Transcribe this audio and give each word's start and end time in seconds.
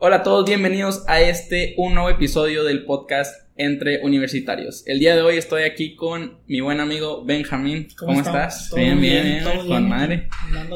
Hola 0.00 0.18
a 0.18 0.22
todos, 0.22 0.44
bienvenidos 0.46 1.02
a 1.08 1.20
este 1.20 1.74
un 1.76 1.94
nuevo 1.94 2.08
episodio 2.08 2.62
del 2.62 2.84
podcast 2.84 3.34
Entre 3.56 3.98
Universitarios. 4.04 4.86
El 4.86 5.00
día 5.00 5.16
de 5.16 5.22
hoy 5.22 5.38
estoy 5.38 5.64
aquí 5.64 5.96
con 5.96 6.38
mi 6.46 6.60
buen 6.60 6.78
amigo 6.78 7.24
Benjamín. 7.24 7.88
¿Cómo, 7.98 8.20
estás? 8.20 8.70
Bien, 8.76 9.00
bien, 9.00 9.42
bien, 9.42 9.66
con 9.66 9.88
madre. 9.88 10.28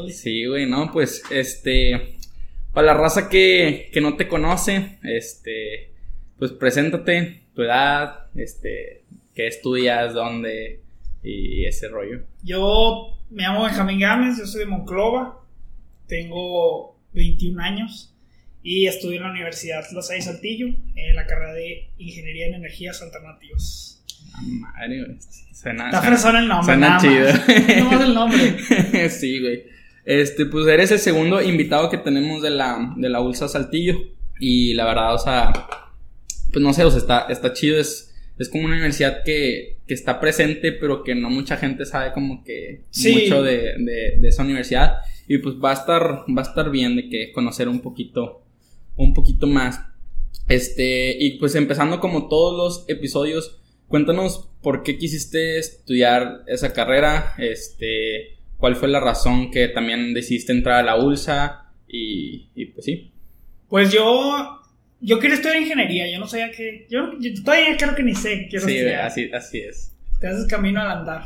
Sí, 0.09 0.47
güey, 0.47 0.67
no, 0.67 0.91
pues 0.91 1.23
este 1.31 2.17
para 2.73 2.89
la 2.89 2.95
raza 2.95 3.29
que, 3.29 3.91
que 3.93 4.01
no 4.01 4.17
te 4.17 4.27
conoce, 4.27 4.99
este 5.05 5.93
pues 6.37 6.51
preséntate, 6.51 7.45
tu 7.55 7.63
edad, 7.63 8.27
este 8.35 9.05
qué 9.37 9.47
estudias, 9.47 10.15
dónde 10.15 10.81
y 11.23 11.65
ese 11.65 11.87
rollo. 11.87 12.25
Yo 12.43 13.21
me 13.31 13.45
llamo 13.45 13.67
Benjamín 13.67 14.01
Gámez, 14.01 14.37
yo 14.39 14.47
soy 14.47 14.63
de 14.63 14.67
Monclova, 14.67 15.39
tengo 16.09 16.99
21 17.13 17.63
años 17.63 18.12
y 18.63 18.87
estudio 18.87 19.17
en 19.17 19.25
la 19.25 19.31
Universidad 19.31 19.85
La 19.93 20.03
Salle 20.03 20.23
Saltillo, 20.23 20.69
en 20.95 21.17
la 21.17 21.27
carrera 21.27 21.53
de 21.53 21.91
Ingeniería 21.99 22.47
en 22.47 22.55
Energías 22.55 23.03
Alternativas. 23.03 24.05
Ah, 24.35 24.41
madre, 24.43 25.05
güey. 25.05 25.19
Suena, 25.53 25.91
Está 25.91 26.39
el 26.39 26.49
nombre. 26.49 26.65
Suena 26.65 26.99
chido. 27.01 27.29
No 27.91 28.03
el 28.03 28.15
nombre. 28.15 29.09
sí, 29.11 29.41
güey. 29.41 29.65
Este, 30.05 30.47
pues 30.47 30.67
eres 30.67 30.91
el 30.91 30.99
segundo 30.99 31.41
invitado 31.41 31.91
que 31.91 31.99
tenemos 31.99 32.43
de 32.43 32.51
la, 32.51 32.95
de 32.97 33.09
la 33.09 33.21
ULSA 33.21 33.49
Saltillo. 33.49 33.97
Y 34.41 34.75
la 34.75 34.85
verdad, 34.87 35.15
o 35.15 35.19
sea, 35.19 35.53
pues 36.53 36.63
no 36.63 36.73
sé, 36.73 36.85
o 36.85 36.91
sea, 36.91 36.99
está, 36.99 37.27
está 37.29 37.53
chido. 37.53 37.79
Es, 37.79 38.15
es 38.39 38.49
como 38.49 38.65
una 38.65 38.75
universidad 38.75 39.23
que, 39.25 39.79
que 39.87 39.95
está 39.95 40.19
presente, 40.19 40.73
pero 40.73 41.05
que 41.05 41.15
no 41.15 41.31
mucha 41.31 41.57
gente 41.57 41.85
sabe 41.85 42.13
como 42.13 42.43
que 42.43 42.83
mucho 43.05 43.43
de, 43.43 43.75
de, 43.79 44.17
de, 44.19 44.29
esa 44.29 44.43
universidad. 44.43 44.99
Y 45.29 45.39
pues 45.39 45.57
va 45.63 45.71
a 45.71 45.75
estar, 45.75 46.03
va 46.03 46.43
a 46.43 46.45
estar 46.45 46.71
bien 46.71 46.97
de 46.97 47.09
que 47.09 47.33
conocer 47.33 47.69
un 47.69 47.81
poquito 47.81 48.42
un 48.97 49.15
poquito 49.15 49.47
más. 49.47 49.81
Este, 50.49 51.17
y 51.19 51.39
pues 51.39 51.55
empezando 51.55 52.01
como 52.01 52.29
todos 52.29 52.57
los 52.57 52.89
episodios, 52.89 53.61
cuéntanos 53.89 54.51
por 54.63 54.83
qué 54.83 54.99
quisiste 54.99 55.59
estudiar 55.59 56.43
esa 56.47 56.73
carrera, 56.73 57.35
este, 57.39 58.39
cuál 58.59 58.77
fue 58.77 58.89
la 58.89 59.01
razón 59.01 59.51
que 59.51 59.69
también 59.69 60.15
decidiste 60.15 60.53
entrar 60.53 60.81
a 60.81 60.83
la 60.83 60.97
ULSA 60.97 61.73
y, 61.89 62.49
y 62.55 62.67
pues 62.67 62.85
sí. 62.85 63.13
Pues 63.69 63.93
yo, 63.93 64.61
yo 65.01 65.19
quiero 65.19 65.35
estudiar 65.35 65.61
ingeniería, 65.61 66.11
yo 66.11 66.19
no 66.19 66.27
sabía 66.27 66.51
que, 66.51 66.87
yo, 66.91 67.11
todavía 67.45 67.77
creo 67.77 67.95
que 67.95 68.03
ni 68.03 68.15
sé, 68.15 68.47
quiero 68.49 68.67
sí, 68.67 68.79
así, 68.87 69.31
así 69.33 69.61
es. 69.61 69.95
Te 70.21 70.29
haces 70.29 70.47
camino 70.47 70.81
al 70.81 70.91
andar. 70.99 71.25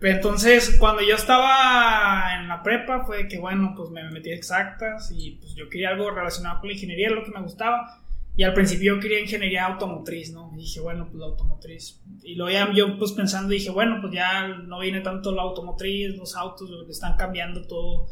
Entonces, 0.00 0.76
cuando 0.78 1.02
yo 1.02 1.14
estaba 1.14 2.38
en 2.38 2.48
la 2.48 2.62
prepa, 2.62 3.04
fue 3.04 3.26
que, 3.26 3.38
bueno, 3.38 3.72
pues 3.76 3.90
me 3.90 4.08
metí 4.10 4.30
exactas 4.30 5.10
y 5.16 5.32
pues 5.40 5.54
yo 5.54 5.68
quería 5.68 5.90
algo 5.90 6.10
relacionado 6.10 6.60
con 6.60 6.68
la 6.68 6.74
ingeniería, 6.74 7.10
lo 7.10 7.24
que 7.24 7.30
me 7.30 7.40
gustaba. 7.40 8.04
Y 8.36 8.42
al 8.42 8.52
principio 8.52 8.96
yo 8.96 9.00
quería 9.00 9.20
ingeniería 9.20 9.64
automotriz, 9.66 10.32
¿no? 10.32 10.50
Y 10.54 10.62
dije, 10.62 10.80
bueno, 10.80 11.06
pues 11.06 11.18
la 11.18 11.26
automotriz. 11.26 12.02
Y 12.24 12.34
luego 12.34 12.52
ya 12.52 12.72
yo, 12.74 12.98
pues 12.98 13.12
pensando, 13.12 13.48
dije, 13.48 13.70
bueno, 13.70 13.98
pues 14.00 14.12
ya 14.12 14.48
no 14.48 14.80
viene 14.80 15.00
tanto 15.00 15.32
la 15.32 15.42
automotriz, 15.42 16.16
los 16.16 16.34
autos, 16.36 16.68
están 16.90 17.16
cambiando 17.16 17.62
todo. 17.62 18.08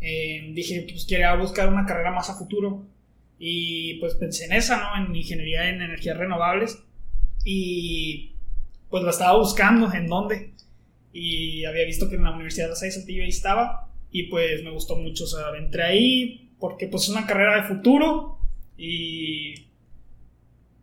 Eh, 0.00 0.50
dije, 0.52 0.86
pues 0.88 1.06
quería 1.06 1.34
buscar 1.34 1.68
una 1.68 1.86
carrera 1.86 2.12
más 2.12 2.28
a 2.28 2.34
futuro. 2.34 2.86
Y 3.38 3.98
pues 4.00 4.14
pensé 4.14 4.44
en 4.44 4.52
esa, 4.52 4.76
¿no? 4.76 5.04
En 5.04 5.16
ingeniería 5.16 5.68
en 5.68 5.80
energías 5.80 6.18
renovables. 6.18 6.82
Y 7.42 8.34
pues 8.90 9.02
la 9.02 9.10
estaba 9.10 9.38
buscando, 9.38 9.92
¿en 9.92 10.06
dónde? 10.06 10.54
Y 11.14 11.64
había 11.64 11.84
visto 11.84 12.10
que 12.10 12.16
en 12.16 12.24
la 12.24 12.32
Universidad 12.32 12.66
de 12.66 12.70
La 12.70 12.76
Salle 12.76 13.28
estaba 13.28 13.88
y 14.10 14.24
pues 14.24 14.62
me 14.64 14.70
gustó 14.70 14.96
mucho, 14.96 15.24
o 15.24 15.26
sea, 15.26 15.56
entré 15.56 15.84
ahí 15.84 16.50
porque 16.58 16.88
pues 16.88 17.04
es 17.04 17.08
una 17.10 17.26
carrera 17.26 17.62
de 17.62 17.68
futuro 17.68 18.38
y 18.76 19.54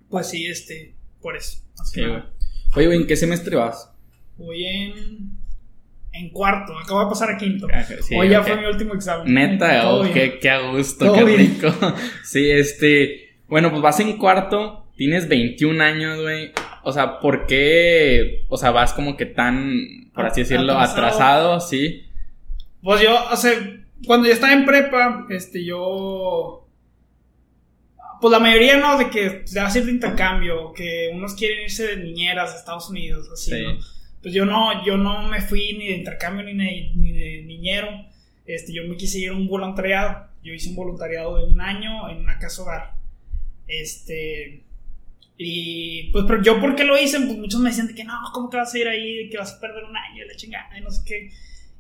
pues 0.10 0.30
sí, 0.30 0.48
este, 0.48 0.96
por 1.22 1.36
eso. 1.36 1.62
Oye, 2.76 2.96
¿en 2.96 3.08
qué 3.08 3.16
semestre 3.16 3.58
vas? 3.58 3.92
Voy 4.38 4.66
en 4.66 5.42
en 6.14 6.30
cuarto, 6.30 6.78
acabo 6.78 7.04
de 7.04 7.10
pasar 7.10 7.32
a 7.32 7.38
quinto. 7.38 7.68
Ah, 7.74 7.86
Hoy 8.18 8.30
ya 8.30 8.44
fue 8.44 8.58
mi 8.58 8.66
último 8.66 8.94
examen. 8.94 9.34
Neta, 9.34 9.90
oh, 9.92 10.04
qué, 10.12 10.40
qué, 10.40 10.50
a 10.50 10.72
gusto, 10.72 11.14
qué 11.14 11.24
rico. 11.24 11.74
sí, 12.24 12.50
este, 12.50 13.36
bueno, 13.48 13.70
pues 13.70 13.82
vas 13.82 14.00
en 14.00 14.18
cuarto, 14.18 14.88
tienes 14.96 15.28
21 15.28 15.82
años, 15.84 16.22
güey. 16.22 16.52
O 16.84 16.92
sea, 16.92 17.20
¿por 17.20 17.46
qué, 17.46 18.46
o 18.50 18.58
sea, 18.58 18.72
vas 18.72 18.94
como 18.94 19.16
que 19.18 19.26
tan 19.26 20.02
por 20.14 20.26
así 20.26 20.42
decirlo, 20.42 20.78
atrasado. 20.78 21.60
sí. 21.60 22.04
Pues 22.82 23.02
yo, 23.02 23.16
o 23.32 23.36
sea, 23.36 23.52
cuando 24.06 24.28
yo 24.28 24.34
estaba 24.34 24.54
en 24.54 24.66
prepa, 24.66 25.28
este, 25.30 25.64
yo... 25.64 26.68
Pues 28.20 28.32
la 28.32 28.40
mayoría 28.40 28.78
no, 28.78 28.98
de 28.98 29.10
que 29.10 29.42
se 29.46 29.60
va 29.60 29.66
a 29.66 29.70
hacer 29.70 29.86
de 29.86 29.92
intercambio, 29.92 30.74
que 30.74 31.10
unos 31.14 31.34
quieren 31.34 31.64
irse 31.64 31.88
de 31.88 32.04
niñeras 32.04 32.54
a 32.54 32.58
Estados 32.58 32.90
Unidos, 32.90 33.30
así, 33.34 33.52
¿no? 33.64 33.80
Pues 34.22 34.34
yo 34.34 34.46
no, 34.46 34.86
yo 34.86 34.98
no 34.98 35.28
me 35.28 35.42
fui 35.42 35.76
ni 35.76 35.88
de 35.88 35.96
intercambio 35.98 36.44
ni 36.44 36.54
de, 36.54 36.92
ni 36.96 37.12
de 37.12 37.44
niñero. 37.44 37.90
Este, 38.46 38.74
yo 38.74 38.84
me 38.84 38.96
quise 38.96 39.18
ir 39.20 39.30
a 39.30 39.34
un 39.34 39.48
voluntariado. 39.48 40.28
Yo 40.44 40.54
hice 40.54 40.70
un 40.70 40.76
voluntariado 40.76 41.38
de 41.38 41.46
un 41.46 41.60
año 41.62 42.10
en 42.10 42.18
una 42.20 42.38
casa 42.38 42.62
hogar. 42.62 42.94
Este, 43.68 44.62
y 45.44 46.12
pues, 46.12 46.26
pero 46.28 46.44
yo, 46.44 46.60
¿por 46.60 46.76
qué 46.76 46.84
lo 46.84 47.02
hice? 47.02 47.20
Pues 47.20 47.38
muchos 47.38 47.60
me 47.60 47.70
decían 47.70 47.94
que 47.96 48.04
no, 48.04 48.14
¿cómo 48.32 48.50
te 48.50 48.58
vas 48.58 48.74
a 48.74 48.78
ir 48.78 48.88
ahí? 48.88 49.28
Que 49.30 49.38
vas 49.38 49.54
a 49.54 49.60
perder 49.60 49.86
un 49.86 49.98
año, 49.98 50.24
la 50.26 50.36
chingada, 50.36 50.78
y 50.78 50.82
no 50.82 50.92
sé 50.92 51.02
qué. 51.04 51.32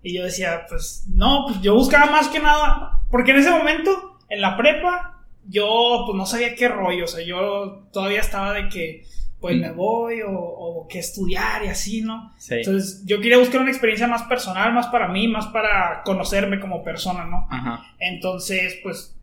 Y 0.02 0.16
yo 0.16 0.24
decía, 0.24 0.66
pues 0.68 1.06
no, 1.14 1.46
pues 1.48 1.62
yo 1.62 1.76
buscaba 1.76 2.12
más 2.12 2.28
que 2.28 2.40
nada, 2.40 3.04
porque 3.12 3.32
en 3.32 3.38
ese 3.38 3.52
momento, 3.52 4.18
en 4.30 4.42
la 4.42 4.58
prepa, 4.58 5.26
yo 5.48 6.04
pues 6.08 6.18
no 6.18 6.26
sabía 6.26 6.56
qué 6.56 6.70
rollo, 6.70 7.06
o 7.06 7.08
sea, 7.08 7.24
yo 7.24 7.88
todavía 7.94 8.22
estaba 8.22 8.54
de 8.54 8.68
que, 8.70 9.06
pues 9.40 9.58
me 9.58 9.72
voy 9.72 10.22
o, 10.22 10.32
o 10.32 10.88
qué 10.88 11.00
estudiar 11.00 11.64
y 11.64 11.68
así, 11.68 12.02
¿no? 12.02 12.34
Entonces 12.50 13.04
yo 13.06 13.20
quería 13.22 13.38
buscar 13.38 13.62
una 13.62 13.72
experiencia 13.72 14.08
más 14.08 14.24
personal, 14.24 14.74
más 14.74 14.88
para 14.88 15.08
mí, 15.08 15.28
más 15.28 15.48
para 15.48 16.02
conocerme 16.04 16.60
como 16.60 16.84
persona, 16.84 17.26
¿no? 17.26 17.48
Ajá. 17.50 17.84
Entonces, 18.00 18.80
pues, 18.84 19.16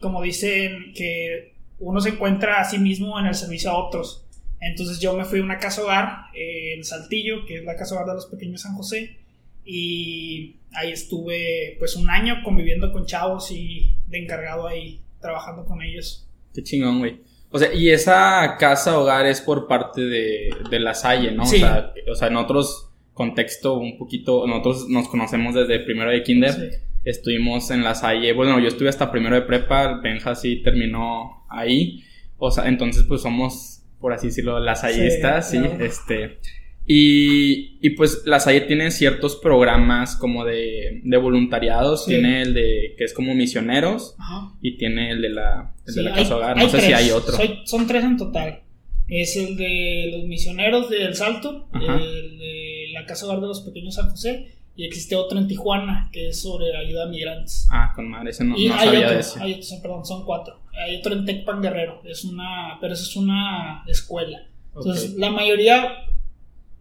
como 0.00 0.20
dicen 0.22 0.92
que 0.94 1.55
uno 1.78 2.00
se 2.00 2.10
encuentra 2.10 2.60
a 2.60 2.64
sí 2.64 2.78
mismo 2.78 3.18
en 3.18 3.26
el 3.26 3.34
servicio 3.34 3.70
a 3.70 3.78
otros. 3.78 4.24
Entonces 4.60 5.00
yo 5.00 5.14
me 5.14 5.24
fui 5.24 5.40
a 5.40 5.42
una 5.42 5.58
casa 5.58 5.82
hogar 5.82 6.26
eh, 6.34 6.74
en 6.76 6.84
Saltillo, 6.84 7.44
que 7.46 7.58
es 7.58 7.64
la 7.64 7.76
casa 7.76 7.94
hogar 7.94 8.08
de 8.08 8.14
los 8.14 8.26
pequeños 8.26 8.62
San 8.62 8.74
José, 8.74 9.18
y 9.64 10.56
ahí 10.72 10.92
estuve 10.92 11.76
pues 11.78 11.96
un 11.96 12.08
año 12.08 12.36
conviviendo 12.44 12.92
con 12.92 13.06
chavos 13.06 13.50
y 13.50 13.94
de 14.06 14.18
encargado 14.18 14.66
ahí, 14.66 15.00
trabajando 15.20 15.64
con 15.64 15.82
ellos. 15.82 16.26
Qué 16.54 16.62
chingón, 16.62 17.00
güey. 17.00 17.20
O 17.50 17.58
sea, 17.58 17.72
y 17.72 17.90
esa 17.90 18.56
casa 18.58 18.98
hogar 18.98 19.26
es 19.26 19.40
por 19.40 19.66
parte 19.66 20.02
de, 20.02 20.50
de 20.70 20.80
la 20.80 20.94
Salle, 20.94 21.32
¿no? 21.32 21.44
Sí. 21.46 21.56
O, 21.56 21.58
sea, 21.58 21.92
o 22.10 22.14
sea, 22.14 22.28
en 22.28 22.36
otros 22.36 22.90
contexto 23.16 23.78
un 23.78 23.96
poquito, 23.96 24.46
nosotros 24.46 24.88
nos 24.88 25.08
conocemos 25.08 25.54
desde 25.54 25.80
primero 25.80 26.10
de 26.10 26.22
kinder. 26.22 26.82
Estuvimos 27.06 27.70
en 27.70 27.84
la 27.84 27.94
Salle, 27.94 28.32
bueno, 28.32 28.58
yo 28.58 28.66
estuve 28.66 28.88
hasta 28.88 29.12
primero 29.12 29.36
de 29.36 29.42
prepa, 29.42 30.00
Benja 30.02 30.34
sí 30.34 30.56
terminó 30.56 31.46
ahí. 31.48 32.02
O 32.36 32.50
sea, 32.50 32.66
entonces 32.66 33.04
pues 33.06 33.22
somos, 33.22 33.84
por 34.00 34.12
así 34.12 34.26
decirlo, 34.26 34.58
las 34.58 34.82
ayistas, 34.82 35.50
sí, 35.50 35.60
este... 35.78 36.40
Y, 36.88 37.78
y, 37.80 37.90
pues 37.90 38.22
la 38.26 38.38
Salle 38.40 38.60
tiene 38.62 38.90
ciertos 38.92 39.36
programas 39.36 40.16
como 40.16 40.44
de, 40.44 41.00
de 41.02 41.16
voluntariados. 41.16 42.06
Tiene 42.06 42.42
el 42.42 42.54
de 42.54 42.94
que 42.96 43.02
es 43.02 43.12
como 43.12 43.34
misioneros 43.34 44.16
y 44.60 44.76
tiene 44.76 45.10
el 45.10 45.20
de 45.20 45.30
la, 45.30 45.74
de 45.84 46.02
la 46.02 46.14
casa 46.14 46.36
hogar. 46.36 46.56
No 46.56 46.68
sé 46.68 46.80
si 46.80 46.92
hay 46.92 47.10
otro. 47.10 47.36
son 47.64 47.88
tres 47.88 48.04
en 48.04 48.16
total. 48.16 48.62
Es 49.08 49.36
el 49.36 49.56
de 49.56 50.10
los 50.12 50.24
misioneros 50.26 50.88
del 50.88 51.14
Salto, 51.16 51.68
el 51.74 52.38
de 52.38 52.86
la 52.92 53.04
casa 53.04 53.26
hogar 53.26 53.40
de 53.40 53.48
los 53.48 53.62
pequeños 53.62 53.96
San 53.96 54.10
José 54.10 54.55
y 54.76 54.84
existe 54.84 55.16
otro 55.16 55.38
en 55.38 55.48
Tijuana 55.48 56.10
que 56.12 56.28
es 56.28 56.42
sobre 56.42 56.76
ayuda 56.76 57.04
a 57.04 57.06
migrantes. 57.06 57.66
Ah, 57.70 57.92
con 57.94 58.08
madre, 58.08 58.30
ese 58.30 58.44
no, 58.44 58.56
y 58.56 58.68
no 58.68 58.78
sabía 58.78 59.10
de 59.10 59.20
ese. 59.20 59.42
Hay 59.42 59.54
otro, 59.54 59.82
perdón, 59.82 60.04
son 60.04 60.24
cuatro. 60.24 60.60
Hay 60.78 60.96
otro 60.96 61.14
en 61.14 61.24
Tecpan 61.24 61.62
Guerrero, 61.62 62.02
es 62.04 62.24
una, 62.24 62.76
pero 62.80 62.92
eso 62.92 63.04
es 63.04 63.16
una 63.16 63.82
escuela. 63.86 64.46
Entonces, 64.74 65.14
la 65.14 65.30
mayoría, 65.30 66.04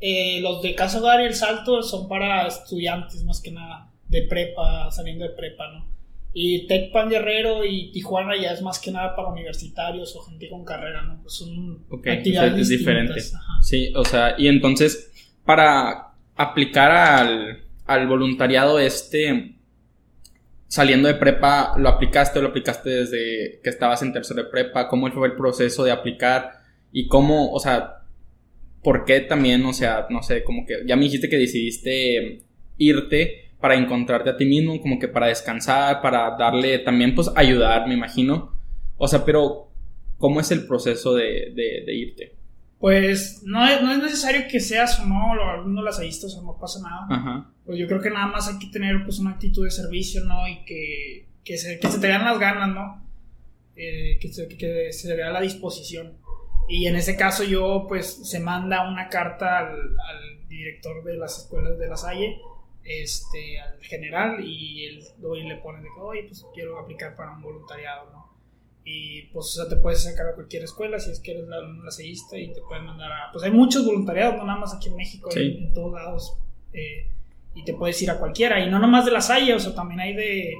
eh, 0.01 0.41
los 0.41 0.61
de 0.61 0.75
Casa 0.75 0.99
Hogar 0.99 1.21
y 1.21 1.25
El 1.25 1.33
Salto 1.33 1.81
son 1.81 2.09
para 2.09 2.45
estudiantes 2.47 3.23
más 3.23 3.41
que 3.41 3.51
nada, 3.51 3.89
de 4.09 4.23
prepa, 4.23 4.91
saliendo 4.91 5.23
de 5.23 5.31
prepa, 5.31 5.71
¿no? 5.71 5.95
Y 6.33 6.67
Tecpan 6.67 7.09
Guerrero 7.09 7.63
y 7.63 7.93
Tijuana 7.93 8.35
ya 8.35 8.51
es 8.51 8.61
más 8.61 8.79
que 8.79 8.91
nada 8.91 9.15
para 9.15 9.29
universitarios 9.29 10.13
o 10.17 10.21
gente 10.23 10.49
con 10.49 10.65
carrera, 10.65 11.01
¿no? 11.03 11.21
Pues 11.21 11.35
son 11.35 11.85
actividades 11.89 12.67
diferentes. 12.67 13.33
Sí, 13.61 13.93
o 13.95 14.03
sea, 14.03 14.35
y 14.37 14.49
entonces, 14.49 15.13
para 15.45 16.13
aplicar 16.35 16.91
al 16.91 17.64
al 17.85 18.07
voluntariado 18.07 18.79
este, 18.79 19.55
saliendo 20.67 21.07
de 21.07 21.15
prepa, 21.15 21.73
¿lo 21.77 21.89
aplicaste 21.89 22.39
o 22.39 22.41
lo 22.41 22.49
aplicaste 22.49 22.89
desde 22.89 23.59
que 23.63 23.69
estabas 23.69 24.01
en 24.01 24.13
tercero 24.13 24.43
de 24.43 24.49
prepa? 24.49 24.87
¿Cómo 24.87 25.09
fue 25.11 25.27
el 25.27 25.35
proceso 25.35 25.83
de 25.83 25.91
aplicar? 25.91 26.51
Y 26.91 27.07
cómo, 27.07 27.51
o 27.51 27.59
sea, 27.59 28.03
¿por 28.83 29.05
qué 29.05 29.21
también, 29.21 29.65
o 29.65 29.73
sea, 29.73 30.07
no 30.09 30.21
sé, 30.21 30.43
como 30.43 30.65
que 30.65 30.83
ya 30.85 30.95
me 30.95 31.03
dijiste 31.03 31.29
que 31.29 31.37
decidiste 31.37 32.43
irte 32.77 33.51
para 33.59 33.75
encontrarte 33.75 34.29
a 34.29 34.37
ti 34.37 34.45
mismo, 34.45 34.79
como 34.79 34.99
que 34.99 35.07
para 35.07 35.27
descansar, 35.27 36.01
para 36.01 36.35
darle 36.37 36.79
también, 36.79 37.15
pues, 37.15 37.31
ayudar, 37.35 37.87
me 37.87 37.95
imagino. 37.95 38.53
O 38.97 39.07
sea, 39.07 39.25
pero, 39.25 39.71
¿cómo 40.17 40.39
es 40.39 40.51
el 40.51 40.67
proceso 40.67 41.15
de, 41.15 41.51
de, 41.55 41.95
irte? 41.95 42.34
Pues 42.79 43.41
no 43.43 43.65
es, 43.67 43.81
no 43.81 43.91
es, 43.91 43.99
necesario 43.99 44.47
que 44.49 44.59
seas 44.59 44.99
o 44.99 45.05
no 45.05 45.31
alumno 45.31 45.81
lasayistas 45.81 46.35
o 46.35 46.43
no 46.43 46.57
pasa 46.59 46.81
nada. 46.81 47.07
Ajá. 47.09 47.51
Pues 47.65 47.79
yo 47.79 47.87
creo 47.87 48.01
que 48.01 48.09
nada 48.09 48.27
más 48.27 48.47
hay 48.47 48.59
que 48.59 48.67
tener 48.67 49.03
pues 49.03 49.19
una 49.19 49.31
actitud 49.31 49.63
de 49.63 49.71
servicio, 49.71 50.23
¿no? 50.25 50.47
Y 50.47 50.63
que, 50.65 51.27
que, 51.43 51.57
se, 51.57 51.79
que 51.79 51.87
se 51.87 51.99
te 51.99 52.07
dan 52.07 52.25
las 52.25 52.37
ganas, 52.37 52.69
¿no? 52.69 53.05
Eh, 53.75 54.17
que, 54.19 54.31
se, 54.31 54.47
que 54.47 54.91
se 54.91 55.15
vea 55.15 55.31
la 55.31 55.41
disposición. 55.41 56.17
Y 56.67 56.87
en 56.87 56.95
ese 56.95 57.15
caso 57.15 57.43
yo 57.43 57.85
pues 57.87 58.29
se 58.29 58.39
manda 58.39 58.89
una 58.89 59.09
carta 59.09 59.59
al, 59.59 59.69
al 59.69 60.47
director 60.47 61.03
de 61.03 61.15
las 61.15 61.39
escuelas 61.39 61.77
de 61.77 61.87
la 61.87 61.95
Salle 61.95 62.37
este, 62.85 63.59
al 63.59 63.81
general 63.81 64.39
y 64.45 64.85
él 64.85 65.03
le 65.47 65.57
pone 65.57 65.79
de 65.79 65.87
que, 65.93 65.99
oye, 65.99 66.23
pues 66.23 66.45
quiero 66.53 66.79
aplicar 66.79 67.15
para 67.15 67.31
un 67.31 67.41
voluntariado, 67.41 68.11
¿no? 68.11 68.24
Y 68.87 69.23
pues, 69.33 69.47
o 69.47 69.49
sea, 69.49 69.67
te 69.67 69.77
puedes 69.77 70.03
sacar 70.03 70.27
a 70.27 70.35
cualquier 70.35 70.63
escuela 70.63 70.99
si 70.99 71.09
es 71.09 71.19
que 71.19 71.31
eres 71.31 71.47
la, 71.47 71.59
lasallista 71.83 72.37
y 72.37 72.53
te 72.53 72.61
pueden 72.61 72.85
mandar 72.85 73.11
a. 73.11 73.31
Pues 73.31 73.43
hay 73.43 73.51
muchos 73.51 73.83
voluntariados, 73.83 74.37
no 74.37 74.45
nada 74.45 74.59
más 74.59 74.75
aquí 74.75 74.89
en 74.89 74.95
México, 74.95 75.29
en, 75.35 75.73
todos 75.73 75.93
lados. 75.93 76.37
Eh, 76.71 77.09
y 77.55 77.63
te 77.63 77.73
puedes 77.73 77.99
ir 78.01 78.11
a 78.11 78.19
cualquiera. 78.19 78.59
Y 78.59 78.69
no 78.69 78.77
nomás 78.77 79.05
de 79.05 79.11
la 79.11 79.21
Salle, 79.21 79.53
o 79.55 79.59
sea, 79.59 79.73
también 79.73 80.01
hay 80.01 80.13
de, 80.13 80.53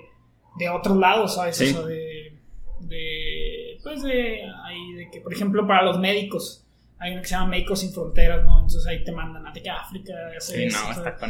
de 0.57 0.69
otros 0.69 0.97
lados, 0.97 1.35
¿sabes? 1.35 1.61
O 1.61 1.65
sea, 1.65 1.81
de, 1.83 2.33
de. 2.79 3.77
Pues 3.83 4.01
de. 4.01 4.41
Hay 4.63 4.93
de 4.93 5.11
que, 5.11 5.21
por 5.21 5.31
ejemplo, 5.31 5.67
para 5.67 5.83
los 5.83 5.99
médicos 5.99 6.65
hay 6.97 7.11
uno 7.11 7.21
que 7.21 7.27
se 7.27 7.35
llama 7.35 7.49
Médicos 7.49 7.79
Sin 7.81 7.91
Fronteras, 7.91 8.43
¿no? 8.45 8.55
Entonces 8.55 8.85
ahí 8.87 9.03
te 9.03 9.11
mandan 9.11 9.45
a 9.45 9.51
África, 9.51 10.13
hacer 10.35 10.71
sí, 10.71 10.77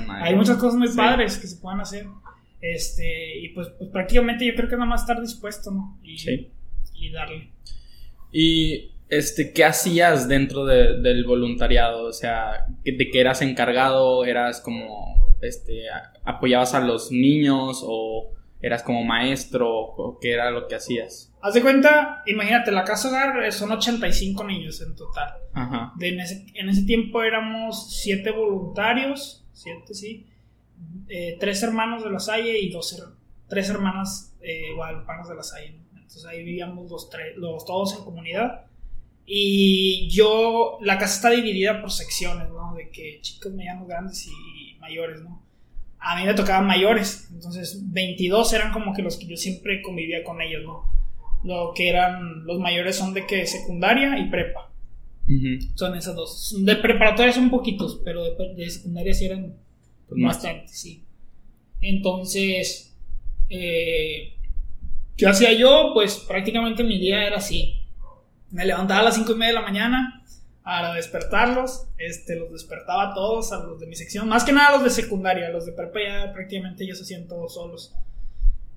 no, 0.07 0.13
Hay 0.13 0.35
muchas 0.35 0.57
cosas 0.57 0.77
muy 0.77 0.89
padres 0.89 1.37
que 1.37 1.47
se 1.47 1.57
pueden 1.57 1.79
hacer. 1.79 2.05
Este, 2.61 3.39
y 3.39 3.49
pues, 3.49 3.69
pues, 3.77 3.89
prácticamente 3.89 4.45
yo 4.45 4.55
creo 4.55 4.69
que 4.69 4.75
nada 4.75 4.87
más 4.87 5.01
estar 5.01 5.19
dispuesto, 5.19 5.71
¿no? 5.71 5.99
Y, 6.03 6.17
sí. 6.17 6.51
Y 6.95 7.11
darle. 7.11 7.51
Y 8.31 8.91
este, 9.09 9.53
¿qué 9.53 9.63
hacías 9.63 10.27
dentro 10.27 10.65
de, 10.65 10.99
del 11.01 11.25
voluntariado? 11.25 12.05
O 12.05 12.13
sea, 12.13 12.65
¿de 12.83 13.09
qué 13.11 13.19
eras 13.19 13.41
encargado? 13.41 14.25
¿Eras 14.25 14.61
como, 14.61 15.35
este, 15.41 15.83
apoyabas 16.23 16.73
a 16.73 16.79
los 16.79 17.11
niños 17.11 17.83
o 17.85 18.33
eras 18.61 18.83
como 18.83 19.03
maestro 19.03 19.69
o 19.71 20.17
qué 20.19 20.33
era 20.33 20.49
lo 20.51 20.67
que 20.67 20.75
hacías? 20.75 21.31
Haz 21.41 21.53
de 21.53 21.61
cuenta, 21.61 22.23
imagínate, 22.25 22.71
la 22.71 22.83
casa 22.83 23.09
hogar 23.09 23.51
son 23.51 23.71
85 23.71 24.43
niños 24.43 24.81
en 24.81 24.95
total. 24.95 25.33
Ajá. 25.53 25.93
en, 25.99 26.19
ese, 26.19 26.83
tiempo 26.85 27.21
éramos 27.21 28.01
7 28.01 28.31
voluntarios, 28.31 29.45
7 29.53 29.93
sí, 29.93 30.25
eh, 31.07 31.37
3 31.39 31.63
hermanos 31.63 32.03
de 32.03 32.09
la 32.09 32.19
Salle 32.19 32.59
y 32.59 32.73
3 33.47 33.69
hermanas 33.69 34.35
eh, 34.41 34.73
guadalupanas 34.75 35.29
de 35.29 35.35
la 35.35 35.43
Salle. 35.43 35.84
Entonces 36.15 36.31
ahí 36.31 36.45
vivíamos 36.45 36.89
los, 36.89 37.09
los 37.35 37.65
todos 37.65 37.97
en 37.97 38.05
comunidad. 38.05 38.67
Y 39.25 40.07
yo, 40.09 40.77
la 40.81 40.97
casa 40.97 41.15
está 41.15 41.29
dividida 41.31 41.81
por 41.81 41.91
secciones, 41.91 42.47
¿no? 42.49 42.73
De 42.73 42.89
que 42.89 43.19
chicos, 43.21 43.51
medianos, 43.51 43.85
grandes 43.85 44.25
y 44.27 44.79
mayores, 44.79 45.21
¿no? 45.21 45.43
A 45.99 46.15
mí 46.15 46.25
me 46.25 46.33
tocaban 46.33 46.67
mayores, 46.67 47.27
entonces 47.33 47.81
22 47.91 48.53
eran 48.53 48.71
como 48.71 48.93
que 48.93 49.01
los 49.01 49.17
que 49.17 49.25
yo 49.25 49.35
siempre 49.35 49.81
convivía 49.81 50.23
con 50.23 50.41
ellos, 50.41 50.63
¿no? 50.63 50.85
Lo 51.43 51.73
que 51.75 51.89
eran, 51.89 52.45
los 52.45 52.59
mayores 52.59 52.95
son 52.95 53.13
de 53.13 53.25
que 53.25 53.45
secundaria 53.45 54.17
y 54.17 54.29
prepa. 54.29 54.71
Son 55.73 55.95
esas 55.95 56.15
dos. 56.15 56.55
De 56.59 56.77
preparatoria 56.77 57.33
son 57.33 57.49
poquitos, 57.49 57.99
pero 58.05 58.23
de, 58.35 58.69
secundaria 58.69 59.13
sí 59.13 59.25
eran 59.25 59.57
pues 60.07 60.21
bastantes, 60.23 60.79
sí. 60.79 61.03
Entonces, 61.81 62.95
eh, 63.49 64.34
¿qué 65.17 65.27
hacía 65.27 65.53
yo? 65.53 65.91
Pues 65.93 66.17
prácticamente 66.17 66.83
mi 66.83 66.99
día 66.99 67.25
era 67.25 67.37
así. 67.37 67.81
Me 68.51 68.65
levantaba 68.65 69.01
a 69.01 69.03
las 69.03 69.15
5 69.15 69.31
y 69.31 69.35
media 69.35 69.53
de 69.53 69.59
la 69.59 69.65
mañana 69.65 70.23
a 70.63 70.93
despertarlos. 70.93 71.87
Este, 71.97 72.35
los 72.35 72.51
despertaba 72.51 73.11
a 73.11 73.13
todos, 73.13 73.51
a 73.53 73.59
los 73.59 73.79
de 73.79 73.87
mi 73.87 73.95
sección. 73.95 74.27
Más 74.27 74.43
que 74.43 74.53
nada 74.53 74.69
a 74.69 74.71
los 74.73 74.83
de 74.83 74.89
secundaria. 74.89 75.49
Los 75.49 75.65
de 75.65 75.71
prepa 75.71 75.99
ya 76.05 76.33
prácticamente 76.33 76.83
ellos 76.83 76.97
se 76.97 77.03
hacían 77.03 77.27
todos 77.27 77.53
solos. 77.53 77.93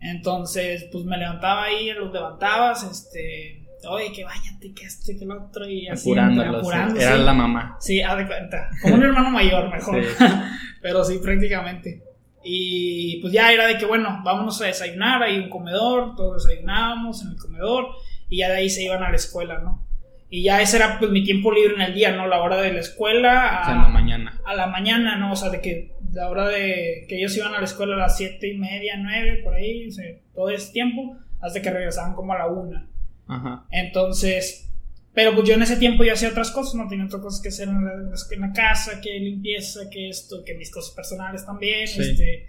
Entonces, 0.01 0.87
pues 0.93 1.05
me 1.05 1.17
levantaba 1.17 1.65
ahí, 1.65 1.93
los 1.93 2.13
levantabas, 2.13 2.85
este, 2.85 3.67
oye, 3.89 4.13
que 4.13 4.25
váyate, 4.25 4.73
que 4.73 4.85
este, 4.85 5.17
que 5.17 5.25
el 5.25 5.33
otro, 5.33 5.69
y 5.69 5.89
así. 5.89 6.11
Apurándolo, 6.11 6.63
Era 7.01 7.17
la 7.17 7.33
mamá. 7.33 7.77
Sí, 7.81 8.01
haz 8.01 8.19
de 8.19 8.27
cuenta. 8.27 8.71
Como 8.81 8.95
un 8.95 9.03
hermano 9.03 9.31
mayor, 9.31 9.71
mejor. 9.71 10.01
Pero 10.83 11.05
sí, 11.05 11.19
prácticamente. 11.19 12.03
Y 12.43 13.21
pues 13.21 13.33
ya 13.33 13.53
era 13.53 13.67
de 13.67 13.79
que, 13.79 13.87
bueno, 13.87 14.21
vámonos 14.25 14.61
a 14.63 14.67
desayunar, 14.67 15.23
hay 15.23 15.39
un 15.39 15.49
comedor, 15.49 16.15
todos 16.15 16.45
desayunábamos 16.45 17.23
en 17.23 17.33
el 17.33 17.37
comedor, 17.37 17.89
y 18.29 18.39
ya 18.39 18.49
de 18.49 18.57
ahí 18.59 18.71
se 18.71 18.85
iban 18.85 19.03
a 19.03 19.11
la 19.11 19.17
escuela, 19.17 19.59
¿no? 19.59 19.87
Y 20.31 20.43
ya 20.43 20.61
ese 20.61 20.77
era 20.77 20.99
pues 20.99 21.11
mi 21.11 21.25
tiempo 21.25 21.51
libre 21.51 21.75
en 21.75 21.81
el 21.81 21.95
día, 21.95 22.15
¿no? 22.15 22.27
La 22.27 22.43
hora 22.43 22.61
de 22.61 22.73
la 22.73 22.81
escuela. 22.81 23.65
A, 23.65 23.75
la 23.75 23.89
mañana. 23.89 24.39
A 24.45 24.55
la 24.55 24.67
mañana, 24.67 25.17
¿no? 25.17 25.33
O 25.33 25.37
sea, 25.37 25.49
de 25.49 25.61
que 25.61 25.95
la 26.13 26.29
hora 26.29 26.47
de 26.49 27.07
que 27.09 27.17
ellos 27.17 27.35
iban 27.37 27.55
a 27.55 27.59
la 27.59 27.65
escuela 27.65 27.95
a 27.95 27.99
las 27.99 28.19
siete 28.19 28.49
y 28.49 28.59
media, 28.59 28.97
nueve, 28.99 29.41
por 29.43 29.55
ahí, 29.55 29.89
o 29.89 29.91
sea, 29.91 30.05
todo 30.35 30.51
ese 30.51 30.73
tiempo, 30.73 31.17
hasta 31.41 31.63
que 31.63 31.71
regresaban 31.71 32.15
como 32.15 32.35
a 32.35 32.39
la 32.39 32.47
una. 32.47 32.89
Ajá. 33.27 33.65
Entonces, 33.71 34.68
pero 35.19 35.35
pues 35.35 35.49
yo 35.49 35.55
en 35.55 35.63
ese 35.63 35.79
tiempo 35.79 36.05
yo 36.05 36.13
hacía 36.13 36.29
otras 36.29 36.53
cosas, 36.53 36.77
no 36.77 36.87
tenía 36.87 37.07
otras 37.07 37.21
cosas 37.21 37.41
que 37.43 37.49
hacer 37.49 37.67
en 37.67 38.41
la, 38.41 38.53
casa, 38.53 39.01
que 39.01 39.19
limpieza, 39.19 39.91
que 39.91 40.11
esto, 40.11 40.45
que 40.45 40.55
mis 40.55 40.71
cosas 40.71 40.95
personales 40.95 41.45
también, 41.45 41.83
este, 41.83 42.47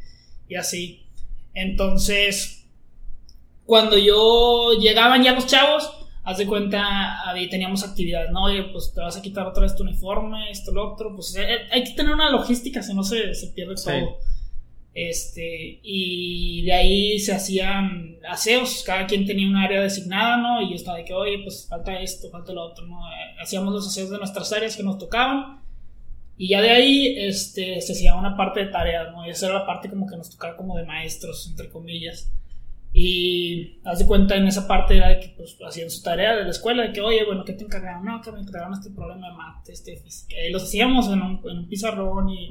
y 0.47 0.53
así. 0.53 1.07
Entonces, 1.55 2.67
cuando 3.65 3.97
yo 3.97 4.73
llegaban 4.79 5.23
ya 5.23 5.31
los 5.31 5.47
chavos, 5.47 5.91
haz 6.23 6.37
de 6.37 6.45
cuenta, 6.45 7.27
ahí 7.27 7.49
teníamos 7.49 7.83
actividades, 7.83 8.29
¿no? 8.29 8.43
Oye, 8.43 8.61
pues 8.71 8.93
te 8.93 9.01
vas 9.01 9.17
a 9.17 9.23
quitar 9.23 9.47
otra 9.47 9.63
vez 9.63 9.75
tu 9.75 9.81
uniforme, 9.81 10.51
esto, 10.51 10.71
lo 10.71 10.93
otro, 10.93 11.15
pues 11.15 11.35
eh, 11.37 11.51
eh, 11.51 11.57
hay 11.71 11.83
que 11.83 11.93
tener 11.93 12.13
una 12.13 12.29
logística, 12.29 12.83
si 12.83 12.93
no 12.93 13.01
se, 13.01 13.33
se 13.33 13.47
pierde 13.47 13.73
todo. 13.83 14.19
Este, 15.01 15.79
y 15.81 16.61
de 16.63 16.73
ahí 16.73 17.19
se 17.19 17.33
hacían 17.33 18.17
aseos, 18.27 18.83
cada 18.85 19.07
quien 19.07 19.25
tenía 19.25 19.47
un 19.47 19.55
área 19.55 19.81
designada, 19.81 20.35
¿no? 20.35 20.61
Y 20.61 20.71
yo 20.71 20.75
estaba 20.75 20.97
de 20.97 21.05
que, 21.05 21.13
oye, 21.13 21.39
pues 21.41 21.67
falta 21.69 21.97
esto, 22.01 22.29
falta 22.29 22.51
lo 22.51 22.65
otro, 22.65 22.85
¿no? 22.85 22.99
Hacíamos 23.41 23.73
los 23.73 23.87
aseos 23.87 24.09
de 24.09 24.17
nuestras 24.17 24.51
áreas 24.51 24.75
que 24.75 24.83
nos 24.83 24.97
tocaban. 24.97 25.61
Y 26.35 26.49
ya 26.49 26.61
de 26.61 26.71
ahí 26.71 27.15
este, 27.17 27.79
se 27.79 27.93
hacía 27.93 28.13
una 28.15 28.35
parte 28.35 28.59
de 28.59 28.71
tareas, 28.71 29.13
¿no? 29.13 29.25
Y 29.25 29.29
esa 29.29 29.45
era 29.45 29.59
la 29.59 29.65
parte 29.65 29.89
como 29.89 30.05
que 30.05 30.17
nos 30.17 30.31
tocaba 30.31 30.57
como 30.57 30.75
de 30.75 30.83
maestros, 30.83 31.47
entre 31.49 31.69
comillas. 31.69 32.33
Y 32.91 33.79
haz 33.85 33.99
de 33.99 34.05
cuenta 34.05 34.35
en 34.35 34.47
esa 34.47 34.67
parte 34.67 34.97
era 34.97 35.07
de 35.07 35.21
que 35.21 35.29
pues, 35.29 35.57
hacían 35.65 35.89
su 35.89 36.03
tarea 36.03 36.35
de 36.35 36.43
la 36.43 36.49
escuela, 36.49 36.83
de 36.83 36.91
que, 36.91 36.99
oye, 36.99 37.23
bueno, 37.23 37.45
¿qué 37.45 37.53
te 37.53 37.63
encargaron? 37.63 38.03
No, 38.03 38.19
que 38.21 38.33
me 38.33 38.41
encargaron 38.41 38.73
este 38.73 38.89
problema 38.89 39.29
de 39.29 39.35
mate, 39.37 39.71
este 39.71 39.95
física. 39.95 40.35
Y 40.45 40.51
los 40.51 40.63
hacíamos 40.63 41.07
en 41.07 41.21
un, 41.21 41.41
en 41.49 41.59
un 41.59 41.69
pizarrón 41.69 42.29
y, 42.29 42.49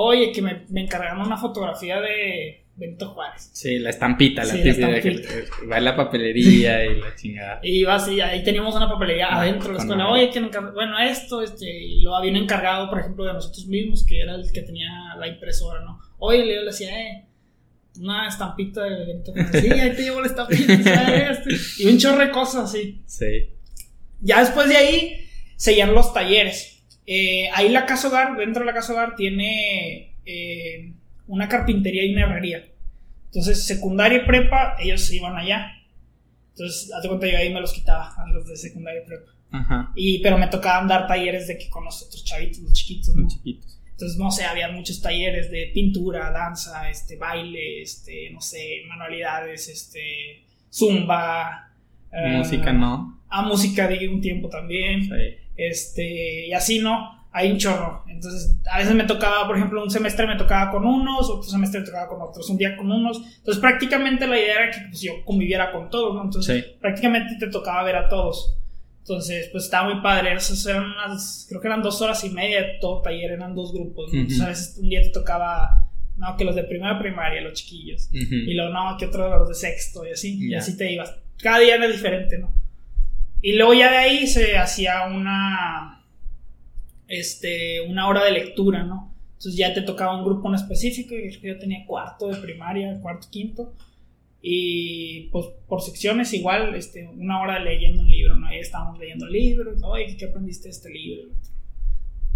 oye, 0.00 0.32
que 0.32 0.42
me, 0.42 0.64
me, 0.68 0.82
encargaron 0.82 1.26
una 1.26 1.36
fotografía 1.36 2.00
de 2.00 2.66
Benito 2.76 3.08
Juárez. 3.10 3.50
Sí, 3.52 3.78
la 3.78 3.90
estampita, 3.90 4.44
la 4.44 4.54
típica 4.54 4.88
de 4.88 5.00
que 5.00 5.44
va 5.66 5.78
en 5.78 5.84
la 5.84 5.96
papelería 5.96 6.84
y 6.84 7.00
la 7.00 7.14
chingada. 7.16 7.60
Y 7.64 7.80
iba 7.80 7.96
así, 7.96 8.20
ahí 8.20 8.44
teníamos 8.44 8.76
una 8.76 8.88
papelería 8.88 9.26
ah, 9.26 9.40
adentro 9.40 9.68
de 9.68 9.74
la 9.74 9.80
escuela, 9.80 10.08
oye, 10.08 10.30
que 10.30 10.40
bueno, 10.40 10.98
esto, 10.98 11.42
este, 11.42 11.68
y 11.68 12.02
lo 12.02 12.14
había 12.14 12.30
un 12.30 12.36
encargado, 12.36 12.88
por 12.88 13.00
ejemplo, 13.00 13.24
de 13.24 13.32
nosotros 13.32 13.66
mismos, 13.66 14.06
que 14.06 14.20
era 14.20 14.36
el 14.36 14.50
que 14.52 14.62
tenía 14.62 15.16
la 15.18 15.26
impresora, 15.26 15.80
¿no? 15.80 15.98
Oye, 16.18 16.44
Leo 16.44 16.60
le 16.60 16.66
decía, 16.66 17.00
eh 17.00 17.24
una 18.00 18.28
estampita 18.28 18.84
de 18.84 19.02
evento. 19.02 19.32
Sí, 19.52 19.70
ahí 19.72 19.96
te 19.96 20.02
llevo 20.02 20.20
la 20.20 20.28
estampita. 20.28 20.72
Este. 21.30 21.82
Y 21.82 21.88
un 21.88 21.98
chorro 21.98 22.24
de 22.24 22.30
cosas 22.30 22.70
así. 22.70 23.02
Sí. 23.06 23.50
Ya 24.20 24.40
después 24.40 24.68
de 24.68 24.76
ahí, 24.76 25.28
seguían 25.56 25.94
los 25.94 26.12
talleres. 26.12 26.77
Eh, 27.10 27.48
ahí 27.54 27.70
la 27.70 27.86
casa 27.86 28.08
hogar, 28.08 28.36
dentro 28.36 28.60
de 28.60 28.66
la 28.66 28.74
casa 28.74 28.92
hogar, 28.92 29.16
tiene 29.16 30.14
eh, 30.26 30.92
una 31.26 31.48
carpintería 31.48 32.04
y 32.04 32.12
una 32.12 32.24
herrería. 32.24 32.68
Entonces, 33.24 33.64
secundaria 33.64 34.18
y 34.18 34.26
prepa, 34.26 34.76
ellos 34.78 35.10
iban 35.10 35.34
allá. 35.34 35.72
Entonces, 36.50 36.92
hazte 36.92 37.08
cuenta, 37.08 37.26
yo 37.26 37.38
ahí 37.38 37.50
me 37.50 37.62
los 37.62 37.72
quitaba 37.72 38.14
a 38.14 38.30
los 38.30 38.46
de 38.46 38.58
secundaria 38.58 39.00
y 39.02 39.06
prepa. 39.06 39.30
Ajá. 39.50 39.92
Y, 39.94 40.18
pero 40.18 40.36
me 40.36 40.48
tocaban 40.48 40.86
dar 40.86 41.06
talleres 41.06 41.48
de 41.48 41.56
que 41.56 41.70
con 41.70 41.82
los 41.86 42.02
otros 42.02 42.22
chavitos, 42.26 42.58
los 42.58 42.74
chiquitos, 42.74 43.16
¿no? 43.16 43.22
Los 43.22 43.32
chiquitos. 43.32 43.80
Entonces, 43.92 44.18
no 44.18 44.30
sé, 44.30 44.44
había 44.44 44.68
muchos 44.68 45.00
talleres 45.00 45.50
de 45.50 45.70
pintura, 45.72 46.30
danza, 46.30 46.90
este, 46.90 47.16
baile, 47.16 47.80
este, 47.80 48.28
no 48.32 48.42
sé, 48.42 48.82
manualidades, 48.86 49.66
este, 49.68 50.44
zumba. 50.70 51.72
Música, 52.12 52.70
¿no? 52.70 53.22
A 53.30 53.40
música 53.40 53.88
de 53.88 54.08
un 54.10 54.20
tiempo 54.20 54.50
también. 54.50 55.04
Sí. 55.04 55.47
Este, 55.58 56.46
y 56.46 56.52
así, 56.52 56.78
¿no? 56.78 57.18
Hay 57.32 57.50
un 57.50 57.58
chorro. 57.58 58.04
Entonces, 58.08 58.56
a 58.70 58.78
veces 58.78 58.94
me 58.94 59.04
tocaba, 59.04 59.46
por 59.46 59.56
ejemplo, 59.56 59.82
un 59.82 59.90
semestre 59.90 60.26
me 60.26 60.36
tocaba 60.36 60.70
con 60.70 60.86
unos, 60.86 61.28
otro 61.28 61.50
semestre 61.50 61.80
me 61.80 61.86
tocaba 61.86 62.08
con 62.08 62.22
otros, 62.22 62.48
un 62.48 62.56
día 62.56 62.76
con 62.76 62.90
unos. 62.90 63.18
Entonces, 63.18 63.60
prácticamente 63.60 64.26
la 64.26 64.38
idea 64.38 64.62
era 64.62 64.70
que 64.70 64.80
pues, 64.88 65.02
yo 65.02 65.24
conviviera 65.24 65.70
con 65.72 65.90
todos, 65.90 66.14
¿no? 66.14 66.22
Entonces, 66.22 66.64
prácticamente 66.80 67.36
te 67.38 67.48
tocaba 67.48 67.82
ver 67.82 67.96
a 67.96 68.08
todos. 68.08 68.56
Entonces, 69.00 69.48
pues 69.50 69.64
estaba 69.64 69.92
muy 69.92 70.02
padre. 70.02 70.32
Esas 70.34 70.64
eran 70.66 70.84
unas, 70.84 71.46
creo 71.48 71.60
que 71.60 71.66
eran 71.66 71.82
dos 71.82 72.00
horas 72.00 72.22
y 72.24 72.30
media 72.30 72.62
de 72.62 72.68
todo 72.80 73.02
taller, 73.02 73.32
eran 73.32 73.54
dos 73.54 73.72
grupos. 73.72 74.12
Entonces, 74.14 74.40
a 74.40 74.48
veces 74.48 74.78
un 74.80 74.88
día 74.88 75.02
te 75.02 75.10
tocaba, 75.10 75.90
no, 76.16 76.36
que 76.36 76.44
los 76.44 76.54
de 76.54 76.64
primera 76.64 76.98
primaria, 76.98 77.40
los 77.40 77.54
chiquillos. 77.54 78.08
Y 78.12 78.54
luego, 78.54 78.72
no, 78.72 78.96
que 78.96 79.06
otro 79.06 79.24
de 79.24 79.30
los 79.30 79.48
de 79.48 79.54
sexto 79.54 80.06
y 80.06 80.10
así. 80.10 80.38
Y 80.48 80.54
así 80.54 80.76
te 80.76 80.92
ibas. 80.92 81.14
Cada 81.42 81.58
día 81.58 81.76
era 81.76 81.88
diferente, 81.88 82.38
¿no? 82.38 82.52
Y 83.40 83.52
luego 83.52 83.74
ya 83.74 83.90
de 83.90 83.96
ahí 83.96 84.26
se 84.26 84.56
hacía 84.56 85.06
una, 85.06 86.04
este, 87.06 87.80
una 87.82 88.08
hora 88.08 88.24
de 88.24 88.32
lectura, 88.32 88.82
¿no? 88.82 89.14
Entonces 89.34 89.56
ya 89.56 89.72
te 89.72 89.82
tocaba 89.82 90.16
un 90.18 90.24
grupo 90.24 90.48
en 90.48 90.56
específico, 90.56 91.14
yo 91.42 91.58
tenía 91.58 91.86
cuarto 91.86 92.28
de 92.28 92.36
primaria, 92.38 92.98
cuarto, 93.00 93.28
quinto. 93.30 93.74
Y 94.42 95.28
pues 95.30 95.46
por 95.68 95.80
secciones 95.82 96.32
igual, 96.32 96.74
este, 96.74 97.06
una 97.08 97.40
hora 97.40 97.58
leyendo 97.58 98.02
un 98.02 98.10
libro, 98.10 98.36
¿no? 98.36 98.46
Ahí 98.48 98.58
estábamos 98.58 98.98
leyendo 98.98 99.26
el 99.26 99.32
libro, 99.32 99.74
oye, 99.84 100.16
¿qué 100.16 100.26
aprendiste 100.26 100.64
de 100.64 100.70
este 100.70 100.90
libro? 100.90 101.28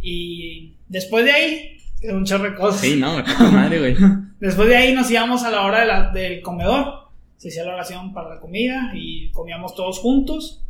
Y 0.01 0.75
después 0.89 1.25
de 1.25 1.33
ahí, 1.33 1.79
un 2.05 2.25
chorro 2.25 2.51
de 2.51 2.57
cosas. 2.57 2.81
Sí, 2.81 2.97
no, 2.97 3.23
madre, 3.53 3.79
güey. 3.79 3.97
después 4.41 4.69
de 4.69 4.77
ahí 4.77 4.95
nos 4.95 5.11
íbamos 5.11 5.43
a 5.45 5.51
la 5.51 5.63
hora 5.63 5.81
de 5.81 5.87
la, 5.87 6.11
del 6.13 6.41
comedor, 6.41 7.09
se 7.37 7.49
hacía 7.49 7.65
la 7.65 7.75
oración 7.75 8.13
para 8.13 8.35
la 8.35 8.41
comida 8.41 8.93
y 8.95 9.31
comíamos 9.31 9.75
todos 9.75 9.99
juntos. 9.99 10.62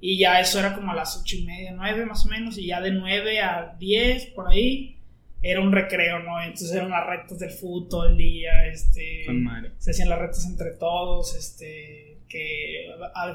Y 0.00 0.18
ya 0.18 0.40
eso 0.40 0.58
era 0.58 0.74
como 0.74 0.92
a 0.92 0.94
las 0.94 1.16
ocho 1.16 1.36
y 1.36 1.42
media, 1.44 1.72
nueve 1.72 2.06
más 2.06 2.24
o 2.24 2.28
menos, 2.28 2.56
y 2.56 2.66
ya 2.66 2.80
de 2.80 2.90
nueve 2.90 3.40
a 3.40 3.76
diez, 3.78 4.26
por 4.26 4.48
ahí, 4.48 4.96
era 5.42 5.60
un 5.60 5.72
recreo, 5.72 6.20
¿no? 6.20 6.40
Entonces 6.42 6.72
eran 6.72 6.90
las 6.90 7.06
retas 7.06 7.38
del 7.38 7.50
fútbol 7.50 7.88
todo 7.88 8.08
el 8.08 8.16
día, 8.16 8.66
este... 8.66 9.26
Se 9.78 9.90
hacían 9.90 10.08
las 10.08 10.18
retas 10.18 10.46
entre 10.46 10.72
todos, 10.72 11.36
este... 11.36 12.18
Que 12.28 12.86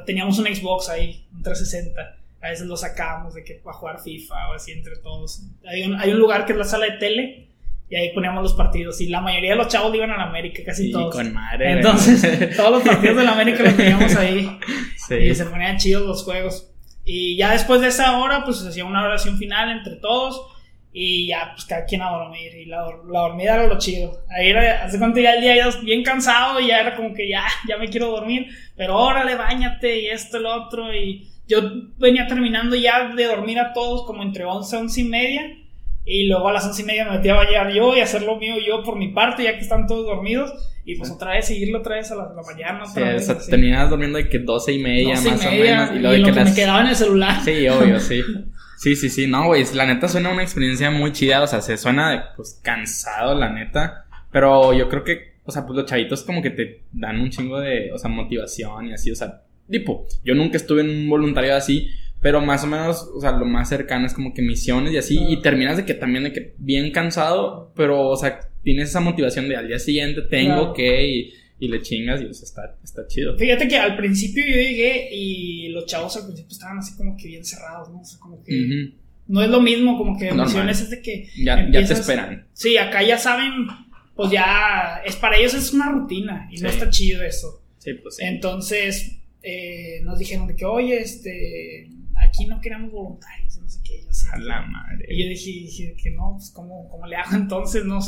teníamos 0.06 0.40
un 0.40 0.46
Xbox 0.46 0.88
ahí, 0.90 1.26
un 1.34 1.44
360. 1.44 2.18
A 2.42 2.50
veces 2.50 2.66
lo 2.66 2.78
sacábamos 2.78 3.34
de 3.34 3.44
que 3.44 3.56
para 3.56 3.76
jugar 3.76 4.00
FIFA 4.00 4.50
o 4.50 4.54
así 4.54 4.72
entre 4.72 4.96
todos. 4.98 5.42
Hay 5.68 5.84
un, 5.84 5.96
hay 5.96 6.12
un 6.12 6.20
lugar 6.20 6.46
que 6.46 6.54
es 6.54 6.58
la 6.58 6.64
sala 6.64 6.86
de 6.86 6.98
tele 6.98 7.48
y 7.90 7.96
ahí 7.96 8.14
poníamos 8.14 8.42
los 8.42 8.54
partidos. 8.54 9.00
Y 9.02 9.08
la 9.08 9.22
mayoría 9.22 9.52
de 9.52 9.58
los 9.58 9.68
chavos 9.68 9.94
iban 9.94 10.12
a 10.12 10.18
la 10.18 10.24
América, 10.24 10.64
casi 10.66 10.88
sí, 10.88 10.92
todos. 10.92 11.16
con 11.16 11.34
madre. 11.34 11.74
Entonces, 11.74 12.56
todos 12.58 12.72
los 12.72 12.84
partidos 12.84 13.18
de 13.18 13.24
la 13.24 13.32
América 13.34 13.64
los 13.64 13.76
teníamos 13.78 14.16
ahí. 14.16 14.60
Sí. 15.08 15.14
Y 15.16 15.36
se 15.36 15.46
ponían 15.46 15.78
chidos 15.78 16.04
los 16.08 16.24
juegos. 16.24 16.72
Y 17.04 17.38
ya 17.38 17.52
después 17.52 17.80
de 17.80 17.90
esa 17.90 18.18
hora, 18.18 18.44
pues 18.44 18.58
se 18.58 18.70
hacía 18.70 18.84
una 18.86 19.04
oración 19.04 19.38
final 19.38 19.70
entre 19.70 19.98
todos. 19.98 20.48
Y 20.92 21.28
ya, 21.28 21.52
pues 21.54 21.66
cada 21.66 21.86
quien 21.86 22.02
a 22.02 22.10
dormir. 22.10 22.56
Y 22.56 22.66
la, 22.66 22.78
la 23.08 23.20
dormida 23.20 23.54
era 23.54 23.68
lo 23.68 23.78
chido. 23.78 24.24
Ahí 24.36 24.50
era, 24.50 24.84
hace 24.84 24.98
cuánto 24.98 25.20
ya 25.20 25.36
el 25.36 25.42
día 25.42 25.56
ya 25.58 25.70
bien 25.84 26.02
cansado. 26.02 26.60
Y 26.60 26.68
ya 26.70 26.80
era 26.80 26.96
como 26.96 27.14
que 27.14 27.30
ya, 27.30 27.44
ya 27.68 27.78
me 27.78 27.88
quiero 27.88 28.08
dormir. 28.08 28.48
Pero 28.76 28.98
órale, 28.98 29.36
bañate 29.36 30.00
y 30.00 30.08
esto, 30.08 30.38
el 30.38 30.48
otro. 30.48 30.92
Y 30.92 31.30
yo 31.48 31.62
venía 32.00 32.26
terminando 32.26 32.76
ya 32.76 33.10
de 33.10 33.26
dormir 33.26 33.60
a 33.60 33.74
todos 33.74 34.08
como 34.08 34.24
entre 34.24 34.44
11, 34.46 34.76
11 34.76 35.02
y 35.02 35.04
media. 35.04 35.58
Y 36.06 36.28
luego 36.28 36.50
a 36.50 36.54
las 36.54 36.66
11 36.66 36.82
y 36.82 36.86
media 36.86 37.06
me 37.06 37.18
metí 37.18 37.30
a 37.30 37.36
bañar 37.36 37.74
yo 37.74 37.96
y 37.96 38.00
hacer 38.00 38.22
lo 38.22 38.38
mío 38.38 38.56
yo 38.66 38.84
por 38.84 38.96
mi 38.96 39.10
parte, 39.10 39.44
ya 39.44 39.54
que 39.56 39.62
están 39.62 39.88
todos 39.88 40.06
dormidos. 40.06 40.54
Y 40.86 40.96
pues 40.96 41.10
otra 41.10 41.32
vez 41.32 41.48
seguirlo 41.48 41.80
otra 41.80 41.96
vez 41.96 42.12
a 42.12 42.16
la, 42.16 42.32
mañana. 42.46 42.84
Otra 42.88 43.14
vez, 43.14 43.28
o 43.28 43.40
sea, 43.40 43.50
terminabas 43.50 43.90
durmiendo 43.90 44.20
de 44.20 44.30
que 44.30 44.38
12 44.38 44.74
y 44.74 44.80
media, 44.80 45.16
más 45.16 45.26
o 45.26 45.52
menos. 45.52 45.92
Y, 45.96 46.00
luego 46.00 46.28
de 46.28 46.32
que, 46.32 46.44
me 46.44 46.54
quedaba 46.54 46.82
en 46.82 46.88
el 46.88 46.96
celular. 46.96 47.42
Sí, 47.44 47.68
obvio, 47.68 48.00
sí. 48.00 48.22
Sí, 48.78 48.96
sí, 48.96 49.10
sí. 49.10 49.26
No, 49.26 49.48
güey, 49.48 49.64
la 49.74 49.86
neta 49.86 50.08
suena 50.08 50.30
una 50.30 50.44
experiencia 50.44 50.92
muy 50.92 51.12
chida. 51.12 51.42
O 51.42 51.48
sea, 51.48 51.62
se 51.62 51.78
suena, 51.78 52.34
pues, 52.36 52.60
cansado, 52.62 53.34
la 53.34 53.50
neta. 53.50 54.06
Pero 54.32 54.74
yo 54.74 54.90
creo 54.90 55.04
que, 55.04 55.38
o 55.44 55.52
sea, 55.52 55.66
pues 55.66 55.78
los 55.78 55.86
chavitos 55.86 56.24
como 56.24 56.42
que 56.42 56.52
te 56.52 56.84
dan 56.92 57.20
un 57.20 57.30
chingo 57.30 57.60
de, 57.60 57.92
o 57.94 57.98
sea, 57.98 58.10
motivación 58.10 58.90
y 58.90 58.94
así. 58.94 59.10
O 59.10 59.16
sea, 59.16 59.42
tipo, 59.70 60.06
yo 60.24 60.36
nunca 60.36 60.58
estuve 60.58 60.82
en 60.82 60.90
un 60.90 61.10
voluntario 61.10 61.56
así. 61.56 61.90
Pero 62.26 62.42
más 62.42 62.64
o 62.64 62.68
menos, 62.68 63.08
o 63.16 63.22
sea, 63.22 63.34
lo 63.34 63.46
más 63.46 63.70
cercano 63.70 64.08
es 64.08 64.14
como 64.16 64.34
que 64.34 64.42
misiones 64.42 64.92
y 64.92 64.98
así. 64.98 65.20
Y 65.30 65.44
terminas 65.44 65.78
de 65.78 65.86
que 65.86 65.94
también 65.94 66.24
de 66.24 66.34
que 66.34 66.56
bien 66.58 66.92
cansado, 66.92 67.72
pero, 67.76 68.10
o 68.10 68.18
sea, 68.18 68.40
tienes 68.64 68.90
esa 68.90 69.00
motivación 69.00 69.48
de 69.48 69.56
al 69.56 69.68
día 69.68 69.78
siguiente 69.78 70.24
tengo 70.24 70.74
que 70.74 71.06
y, 71.06 71.34
y, 71.60 71.68
le 71.68 71.84
chingas 71.84 72.24
y 72.24 72.26
o 72.26 72.34
sea, 72.34 72.46
está, 72.46 72.78
está 72.84 73.08
chido. 73.08 73.38
Fíjate 73.38 73.68
que 73.68 73.78
al 73.78 73.96
principio 73.96 74.44
yo 74.44 74.56
llegué 74.56 75.08
y 75.14 75.70
los 75.70 75.86
chavos 75.86 76.18
al 76.18 76.24
principio 76.24 76.52
estaban 76.52 76.80
así 76.80 76.98
como 76.98 77.16
que 77.16 77.28
bien 77.28 77.46
cerrados, 77.46 77.90
¿no? 77.90 78.02
O 78.02 78.04
sea, 78.04 78.20
como 78.20 78.44
que 78.44 78.90
no 79.28 79.44
es 79.44 79.50
lo 79.52 79.62
mismo, 79.62 79.96
como 79.96 80.18
que 80.18 80.32
misiones 80.32 80.82
es 80.82 80.90
de 80.90 81.04
que. 81.04 81.30
Ya, 81.38 81.70
ya 81.72 81.86
te 81.86 81.94
esperan. 81.94 82.48
Sí, 82.54 82.76
acá 82.76 83.04
ya 83.04 83.20
saben, 83.20 83.68
pues 84.16 84.32
ya, 84.32 85.00
es 85.06 85.16
para 85.16 85.38
ellos 85.38 85.54
es 85.54 85.72
una 85.74 85.92
rutina 85.92 86.50
y 86.52 86.60
no 86.60 86.70
está 86.70 86.90
chido 86.90 87.22
eso. 87.22 87.62
Sí, 87.78 87.94
pues 87.94 88.16
sí. 88.16 88.24
Entonces, 88.26 89.16
eh, 89.44 90.02
nos 90.02 90.18
dijeron 90.18 90.48
de 90.48 90.56
que, 90.56 90.66
oye, 90.66 91.00
este 91.00 91.88
aquí 92.16 92.46
no 92.46 92.62
queremos 92.62 92.92
voluntarios, 92.92 93.58
no 93.58 93.70
sé 93.70 93.80
qué. 93.84 94.02
Yo 94.04 94.10
a 94.34 94.40
la 94.40 94.62
madre. 94.62 95.06
Y 95.10 95.24
yo 95.24 95.30
dije, 95.30 95.96
que 96.02 96.12
no, 96.12 96.34
pues 96.38 96.52
¿cómo, 96.52 96.90
¿cómo, 96.90 97.08
le 97.08 97.16
hago 97.16 97.36
entonces? 97.36 97.86
No, 97.86 98.00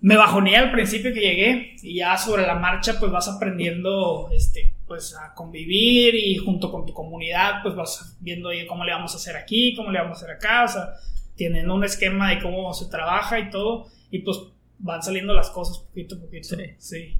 me 0.00 0.16
bajoné 0.16 0.56
al 0.56 0.70
principio 0.70 1.14
que 1.14 1.20
llegué 1.20 1.76
y 1.82 1.96
ya 1.96 2.16
sobre 2.18 2.46
la 2.46 2.56
marcha 2.56 2.98
pues 3.00 3.10
vas 3.10 3.26
aprendiendo 3.26 4.28
este 4.32 4.74
pues 4.86 5.16
a 5.16 5.32
convivir 5.32 6.14
y 6.14 6.36
junto 6.36 6.70
con 6.70 6.84
tu 6.84 6.92
comunidad 6.92 7.62
pues 7.62 7.74
vas 7.74 8.18
viendo 8.20 8.50
cómo 8.68 8.84
le 8.84 8.92
vamos 8.92 9.14
a 9.14 9.16
hacer 9.16 9.34
aquí, 9.34 9.74
cómo 9.74 9.90
le 9.90 10.00
vamos 10.00 10.18
a 10.18 10.24
hacer 10.24 10.36
acá, 10.36 10.64
o 10.64 10.68
sea, 10.68 10.88
tienen 11.36 11.70
un 11.70 11.84
esquema 11.84 12.30
de 12.30 12.42
cómo 12.42 12.74
se 12.74 12.90
trabaja 12.90 13.38
y 13.38 13.48
todo 13.48 13.86
y 14.10 14.18
pues 14.18 14.38
van 14.78 15.02
saliendo 15.02 15.32
las 15.32 15.48
cosas 15.48 15.78
poquito 15.78 16.16
a 16.16 16.20
poquito. 16.20 16.48
Sí. 16.48 16.64
Sí. 16.78 17.16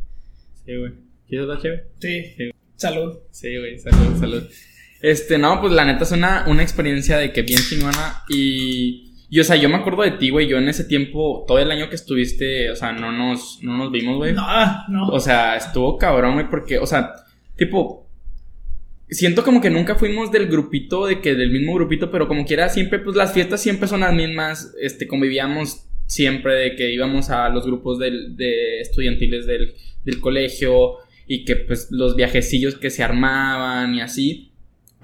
Sí, 0.67 0.77
güey. 0.77 0.93
¿Quieres 1.27 1.49
la 1.49 1.59
chévere? 1.59 1.87
Sí. 2.01 2.25
sí. 2.37 2.51
Salud. 2.77 3.19
Sí, 3.31 3.57
güey, 3.57 3.79
salud, 3.79 4.19
salud. 4.19 4.51
Este, 5.05 5.37
no, 5.37 5.61
pues 5.61 5.71
la 5.75 5.85
neta 5.85 6.05
es 6.05 6.13
una, 6.13 6.47
una 6.47 6.63
experiencia 6.63 7.19
de 7.19 7.31
que 7.31 7.43
bien 7.43 7.61
chingona 7.61 8.23
y... 8.27 9.11
Y, 9.29 9.41
o 9.41 9.45
sea, 9.45 9.57
yo 9.57 9.69
me 9.69 9.75
acuerdo 9.75 10.03
de 10.03 10.13
ti, 10.13 10.31
güey. 10.31 10.47
Yo 10.47 10.59
en 10.59 10.69
ese 10.69 10.85
tiempo, 10.85 11.45
todo 11.47 11.59
el 11.59 11.71
año 11.71 11.89
que 11.89 11.97
estuviste, 11.97 12.71
o 12.71 12.77
sea, 12.77 12.93
no 12.93 13.11
nos, 13.11 13.59
no 13.63 13.77
nos 13.77 13.91
vimos, 13.91 14.17
güey. 14.17 14.33
No, 14.33 14.47
no. 14.89 15.09
O 15.09 15.19
sea, 15.19 15.57
estuvo 15.57 15.99
cabrón, 15.99 16.35
güey, 16.35 16.49
porque, 16.49 16.79
o 16.79 16.87
sea, 16.87 17.13
tipo, 17.57 18.09
siento 19.11 19.43
como 19.43 19.61
que 19.61 19.71
nunca 19.71 19.97
fuimos 19.97 20.31
del 20.31 20.47
grupito, 20.47 21.07
de 21.07 21.21
que 21.21 21.35
del 21.35 21.51
mismo 21.51 21.75
grupito, 21.75 22.11
pero 22.11 22.29
como 22.29 22.47
quiera, 22.47 22.69
siempre, 22.69 23.01
pues 23.01 23.17
las 23.17 23.33
fiestas 23.33 23.61
siempre 23.61 23.89
son 23.89 24.01
las 24.01 24.15
mismas. 24.15 24.73
Este, 24.81 25.07
convivíamos 25.07 25.87
siempre 26.07 26.55
de 26.55 26.77
que 26.77 26.93
íbamos 26.95 27.29
a 27.29 27.49
los 27.49 27.67
grupos 27.67 27.99
del, 27.99 28.37
de 28.37 28.81
estudiantiles 28.81 29.47
del, 29.47 29.75
del 30.05 30.21
colegio 30.21 30.99
y 31.27 31.45
que, 31.45 31.57
pues, 31.57 31.89
los 31.91 32.15
viajecillos 32.15 32.77
que 32.77 32.91
se 32.91 33.03
armaban 33.03 33.95
y 33.97 34.01
así. 34.01 34.54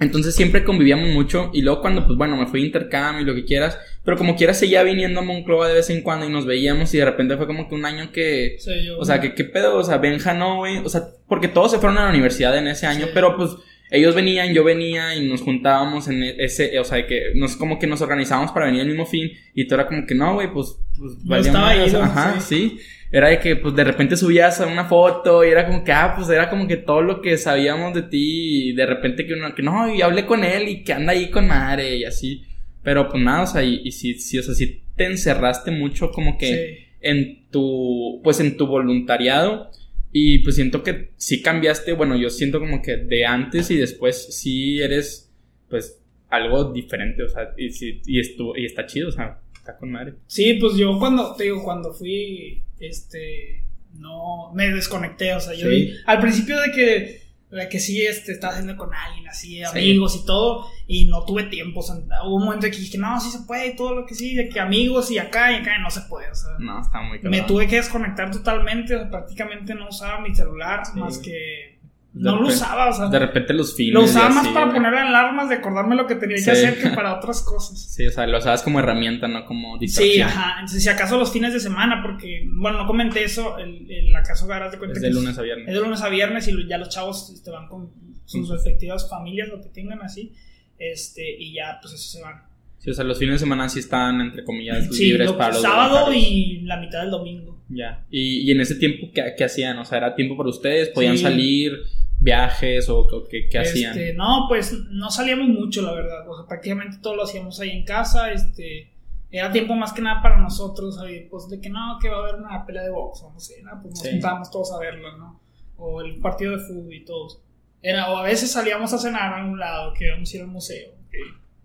Entonces 0.01 0.35
siempre 0.35 0.63
convivíamos 0.63 1.09
mucho 1.09 1.51
y 1.53 1.61
luego 1.61 1.79
cuando, 1.81 2.05
pues 2.07 2.17
bueno, 2.17 2.35
me 2.35 2.47
fui 2.47 2.63
a 2.63 2.65
intercambio 2.65 3.21
y 3.21 3.25
lo 3.25 3.35
que 3.35 3.45
quieras, 3.45 3.77
pero 4.03 4.17
como 4.17 4.35
quieras 4.35 4.57
seguía 4.57 4.81
viniendo 4.81 5.19
a 5.19 5.23
Monclova 5.23 5.67
de 5.67 5.75
vez 5.75 5.91
en 5.91 6.01
cuando 6.01 6.27
y 6.27 6.31
nos 6.31 6.47
veíamos 6.47 6.91
y 6.93 6.97
de 6.97 7.05
repente 7.05 7.37
fue 7.37 7.45
como 7.45 7.69
que 7.69 7.75
un 7.75 7.85
año 7.85 8.11
que... 8.11 8.57
o 8.97 9.05
sea, 9.05 9.21
que 9.21 9.35
qué 9.35 9.43
pedo, 9.43 9.75
o 9.75 9.83
sea, 9.83 9.99
Benja 9.99 10.33
no, 10.33 10.57
güey, 10.57 10.79
o 10.79 10.89
sea, 10.89 11.03
porque 11.27 11.47
todos 11.47 11.71
se 11.71 11.77
fueron 11.77 11.99
a 11.99 12.05
la 12.05 12.09
universidad 12.09 12.57
en 12.57 12.67
ese 12.67 12.87
año, 12.87 13.09
pero 13.13 13.37
pues 13.37 13.51
ellos 13.91 14.15
venían, 14.15 14.53
yo 14.55 14.63
venía 14.63 15.15
y 15.15 15.29
nos 15.29 15.41
juntábamos 15.41 16.07
en 16.07 16.23
ese, 16.23 16.79
o 16.79 16.83
sea, 16.83 17.05
que 17.05 17.33
nos 17.35 17.55
como 17.55 17.77
que 17.77 17.85
nos 17.85 18.01
organizábamos 18.01 18.51
para 18.53 18.65
venir 18.65 18.81
al 18.81 18.87
mismo 18.87 19.05
fin 19.05 19.29
y 19.53 19.67
todo 19.67 19.81
era 19.81 19.87
como 19.87 20.07
que 20.07 20.15
no, 20.15 20.33
güey, 20.33 20.51
pues... 20.51 20.77
pues 20.97 21.15
no 21.23 21.35
estaba 21.35 21.69
ahí, 21.69 21.93
Ajá, 21.95 22.39
sí 22.39 22.79
era 23.11 23.29
de 23.29 23.39
que 23.39 23.57
pues 23.57 23.75
de 23.75 23.83
repente 23.83 24.15
subías 24.15 24.59
una 24.61 24.85
foto 24.85 25.43
y 25.43 25.49
era 25.49 25.67
como 25.67 25.83
que, 25.83 25.91
ah, 25.91 26.13
pues 26.15 26.29
era 26.29 26.49
como 26.49 26.67
que 26.67 26.77
todo 26.77 27.01
lo 27.01 27.21
que 27.21 27.37
sabíamos 27.37 27.93
de 27.93 28.03
ti 28.03 28.69
y 28.69 28.73
de 28.73 28.85
repente 28.85 29.25
que 29.25 29.33
uno, 29.33 29.53
que 29.53 29.63
no, 29.63 29.93
y 29.93 30.01
hablé 30.01 30.25
con 30.25 30.43
él 30.43 30.69
y 30.69 30.83
que 30.83 30.93
anda 30.93 31.11
ahí 31.11 31.29
con 31.29 31.47
madre 31.47 31.97
y 31.97 32.05
así. 32.05 32.43
Pero 32.83 33.09
pues 33.09 33.21
nada, 33.21 33.43
o 33.43 33.47
sea, 33.47 33.63
y, 33.63 33.81
y 33.83 33.91
sí, 33.91 34.15
sí, 34.15 34.39
o 34.39 34.43
sea, 34.43 34.55
sí 34.55 34.83
te 34.95 35.05
encerraste 35.05 35.71
mucho 35.71 36.11
como 36.11 36.37
que 36.37 36.95
en 37.01 37.49
tu, 37.49 38.21
pues 38.23 38.39
en 38.39 38.55
tu 38.57 38.67
voluntariado 38.67 39.69
y 40.11 40.39
pues 40.39 40.55
siento 40.55 40.83
que 40.83 41.11
sí 41.17 41.41
cambiaste, 41.41 41.93
bueno, 41.93 42.15
yo 42.15 42.29
siento 42.29 42.59
como 42.59 42.81
que 42.81 42.97
de 42.97 43.25
antes 43.25 43.71
y 43.71 43.77
después 43.77 44.35
sí 44.35 44.81
eres 44.81 45.31
pues 45.69 46.01
algo 46.29 46.71
diferente, 46.71 47.23
o 47.23 47.29
sea, 47.29 47.53
y, 47.57 47.69
y, 48.05 48.19
estuvo, 48.19 48.55
y 48.57 48.65
está 48.65 48.85
chido, 48.85 49.09
o 49.09 49.11
sea, 49.11 49.41
está 49.53 49.77
con 49.77 49.91
madre. 49.91 50.13
Sí, 50.27 50.53
pues 50.55 50.75
yo 50.75 50.97
cuando, 50.97 51.35
te 51.35 51.43
digo, 51.45 51.63
cuando 51.63 51.93
fui 51.93 52.61
este, 52.81 53.63
no, 53.93 54.51
me 54.53 54.69
desconecté, 54.69 55.33
o 55.33 55.39
sea, 55.39 55.53
yo 55.53 55.67
al 56.05 56.19
principio 56.19 56.59
de 56.59 56.71
que, 56.71 57.21
de 57.55 57.69
que 57.69 57.79
sí, 57.79 58.05
este, 58.05 58.31
estaba 58.31 58.53
haciendo 58.53 58.77
con 58.77 58.93
alguien, 58.93 59.27
así, 59.27 59.63
amigos 59.63 60.19
y 60.21 60.25
todo, 60.25 60.67
y 60.87 61.05
no 61.05 61.25
tuve 61.25 61.43
tiempo, 61.43 61.81
o 61.81 61.83
sea, 61.83 61.95
hubo 62.25 62.35
un 62.35 62.45
momento 62.45 62.65
en 62.65 62.71
que 62.71 62.79
dije, 62.79 62.97
no, 62.97 63.19
sí 63.19 63.29
se 63.29 63.45
puede, 63.45 63.67
y 63.67 63.75
todo 63.75 63.95
lo 63.95 64.05
que 64.05 64.15
sí, 64.15 64.35
de 64.35 64.49
que 64.49 64.59
amigos 64.59 65.11
y 65.11 65.17
acá 65.17 65.51
y 65.51 65.55
acá, 65.55 65.77
no 65.79 65.89
se 65.89 66.01
puede, 66.01 66.29
o 66.29 66.35
sea, 66.35 66.51
no, 66.59 66.81
está 66.81 67.01
muy 67.01 67.19
Me 67.19 67.41
tuve 67.41 67.67
que 67.67 67.77
desconectar 67.77 68.31
totalmente, 68.31 68.97
prácticamente 69.07 69.75
no 69.75 69.89
usaba 69.89 70.21
mi 70.21 70.33
celular, 70.35 70.83
más 70.95 71.17
que 71.17 71.80
no 72.13 72.41
lo 72.41 72.47
usaba, 72.47 72.89
o 72.89 72.93
sea. 72.93 73.07
De 73.07 73.19
repente 73.19 73.53
los 73.53 73.73
fines. 73.73 73.93
Lo 73.93 74.03
usaba 74.03 74.29
más 74.29 74.47
para 74.49 74.71
poner 74.71 74.93
alarmas 74.93 75.47
de 75.47 75.55
acordarme 75.55 75.95
lo 75.95 76.07
que 76.07 76.15
tenía 76.15 76.35
que 76.43 76.51
hacer 76.51 76.81
que 76.81 76.89
para 76.95 77.15
otras 77.15 77.41
cosas. 77.41 77.79
Sí, 77.79 78.05
o 78.05 78.11
sea, 78.11 78.27
lo 78.27 78.37
usabas 78.37 78.63
como 78.63 78.79
herramienta, 78.79 79.29
no 79.29 79.45
como 79.45 79.77
distracción. 79.77 80.15
Sí, 80.15 80.21
ajá. 80.21 80.53
Entonces, 80.59 80.83
si 80.83 80.89
acaso 80.89 81.17
los 81.17 81.31
fines 81.31 81.53
de 81.53 81.61
semana, 81.61 82.01
porque, 82.01 82.45
bueno, 82.51 82.79
no 82.79 82.87
comenté 82.87 83.23
eso, 83.23 83.57
el, 83.59 83.89
el 83.89 84.13
acaso 84.13 84.51
harás 84.51 84.73
de 84.73 84.77
cuenta 84.77 84.97
es 84.97 85.01
de 85.01 85.11
lunes 85.11 85.37
a 85.37 85.41
viernes. 85.41 85.69
Es 85.69 85.73
de 85.73 85.79
lunes 85.79 86.01
a 86.01 86.09
viernes 86.09 86.47
y 86.49 86.67
ya 86.67 86.77
los 86.77 86.89
chavos 86.89 87.31
este, 87.33 87.49
van 87.49 87.69
con 87.69 87.91
sus 88.25 88.49
respectivas 88.49 89.09
familias, 89.09 89.47
lo 89.47 89.61
que 89.61 89.69
tengan 89.69 90.01
así, 90.01 90.33
este, 90.77 91.37
y 91.39 91.53
ya, 91.53 91.79
pues 91.81 91.93
eso 91.93 92.17
se 92.17 92.21
van. 92.21 92.43
Sí, 92.79 92.89
o 92.89 92.93
sea, 92.93 93.05
los 93.05 93.19
fines 93.19 93.35
de 93.35 93.39
semana 93.39 93.69
sí 93.69 93.79
están, 93.79 94.19
entre 94.19 94.43
comillas, 94.43 94.89
libres 94.89 95.31
para 95.33 95.53
los 95.53 95.61
sábado 95.61 96.11
y 96.11 96.61
la 96.61 96.77
mitad 96.77 97.01
del 97.01 97.11
domingo. 97.11 97.61
Ya. 97.69 98.05
¿Y, 98.09 98.41
y 98.41 98.51
en 98.51 98.59
ese 98.59 98.75
tiempo 98.75 99.11
¿qué, 99.13 99.35
¿qué, 99.37 99.43
hacían? 99.43 99.77
O 99.77 99.85
sea, 99.85 99.99
¿era 99.99 100.15
tiempo 100.15 100.35
para 100.35 100.49
ustedes? 100.49 100.89
¿Podían 100.89 101.17
salir? 101.17 101.73
Viajes 102.21 102.87
o, 102.87 102.99
o 102.99 103.27
qué, 103.27 103.49
qué 103.49 103.59
hacían? 103.59 103.91
Este, 103.97 104.13
no, 104.13 104.45
pues 104.47 104.71
no 104.91 105.09
salíamos 105.11 105.47
mucho, 105.49 105.81
la 105.81 105.91
verdad. 105.93 106.27
O 106.29 106.37
sea, 106.37 106.47
prácticamente 106.47 106.97
todo 107.01 107.15
lo 107.15 107.23
hacíamos 107.23 107.59
ahí 107.59 107.71
en 107.71 107.83
casa. 107.83 108.31
Este, 108.31 108.91
era 109.31 109.51
tiempo 109.51 109.75
más 109.75 109.91
que 109.91 110.01
nada 110.01 110.21
para 110.21 110.37
nosotros. 110.37 110.95
¿sabes? 110.95 111.23
Pues 111.29 111.49
de 111.49 111.59
que 111.59 111.69
no, 111.69 111.97
que 112.01 112.09
va 112.09 112.17
a 112.17 112.19
haber 112.21 112.35
una 112.35 112.65
pelea 112.65 112.83
de 112.83 112.91
box 112.91 113.21
o 113.23 113.31
no 113.33 113.39
sé, 113.39 113.61
¿no? 113.63 113.71
pues 113.81 113.95
nos 113.95 113.99
Sí. 114.03 114.11
juntábamos 114.11 114.49
todos 114.51 114.71
a 114.71 114.79
verla, 114.79 115.17
¿no? 115.17 115.41
O 115.77 116.01
el 116.01 116.19
partido 116.19 116.55
de 116.55 116.63
fútbol 116.63 116.93
y 116.93 117.03
todos. 117.03 117.41
Era, 117.81 118.11
o 118.11 118.17
a 118.17 118.23
veces 118.23 118.51
salíamos 118.51 118.93
a 118.93 118.99
cenar 118.99 119.33
a 119.33 119.37
algún 119.41 119.57
lado, 119.57 119.93
que 119.93 120.05
íbamos 120.05 120.31
a 120.31 120.35
ir 120.37 120.43
al 120.43 120.47
museo. 120.49 120.91
que 121.11 121.17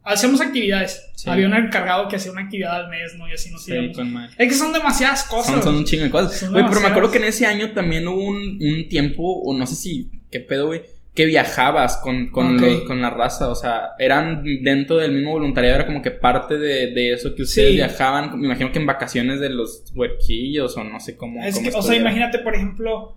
Hacíamos 0.08 0.40
actividades. 0.40 1.10
Sí. 1.16 1.28
Había 1.28 1.46
un 1.48 1.54
encargado 1.54 2.06
que 2.08 2.14
hacía 2.16 2.30
una 2.32 2.42
actividad 2.42 2.76
al 2.76 2.88
mes, 2.88 3.14
¿no? 3.18 3.28
Y 3.28 3.32
así 3.32 3.50
nos 3.50 3.64
Sí, 3.64 3.72
íbamos. 3.74 4.30
Es 4.38 4.48
que 4.48 4.54
son 4.54 4.72
demasiadas 4.72 5.24
cosas. 5.24 5.52
Son, 5.54 5.62
son 5.64 5.74
un 5.74 5.84
chingo 5.84 6.04
de 6.04 6.10
cosas. 6.10 6.48
Güey, 6.50 6.64
pero 6.68 6.80
me 6.80 6.86
acuerdo 6.86 7.10
que 7.10 7.18
en 7.18 7.24
ese 7.24 7.44
año 7.44 7.72
también 7.72 8.06
hubo 8.08 8.22
un, 8.24 8.58
un 8.62 8.88
tiempo, 8.88 9.22
o 9.42 9.52
no 9.58 9.66
sé 9.66 9.74
si, 9.74 10.10
qué 10.30 10.40
pedo, 10.40 10.66
güey, 10.66 10.82
que 11.14 11.24
viajabas 11.24 11.96
con, 11.98 12.28
con, 12.30 12.60
los- 12.60 12.82
con 12.82 13.00
la 13.00 13.10
raza. 13.10 13.48
O 13.48 13.54
sea, 13.54 13.90
eran 13.98 14.42
dentro 14.62 14.96
del 14.98 15.12
mismo 15.12 15.32
voluntariado, 15.32 15.76
era 15.76 15.86
como 15.86 16.02
que 16.02 16.10
parte 16.10 16.58
de, 16.58 16.92
de 16.92 17.12
eso 17.14 17.34
que 17.34 17.42
ustedes 17.42 17.70
Sí. 17.70 17.74
viajaban. 17.76 18.38
Me 18.38 18.46
imagino 18.46 18.70
que 18.70 18.78
en 18.78 18.86
vacaciones 18.86 19.40
de 19.40 19.48
los 19.50 19.84
huerquillos 19.94 20.76
o 20.76 20.84
no 20.84 21.00
sé 21.00 21.16
cómo. 21.16 21.42
Es 21.42 21.54
cómo 21.54 21.70
que, 21.70 21.76
o 21.76 21.82
sea, 21.82 21.96
imagínate, 21.96 22.38
por 22.40 22.54
ejemplo, 22.54 23.16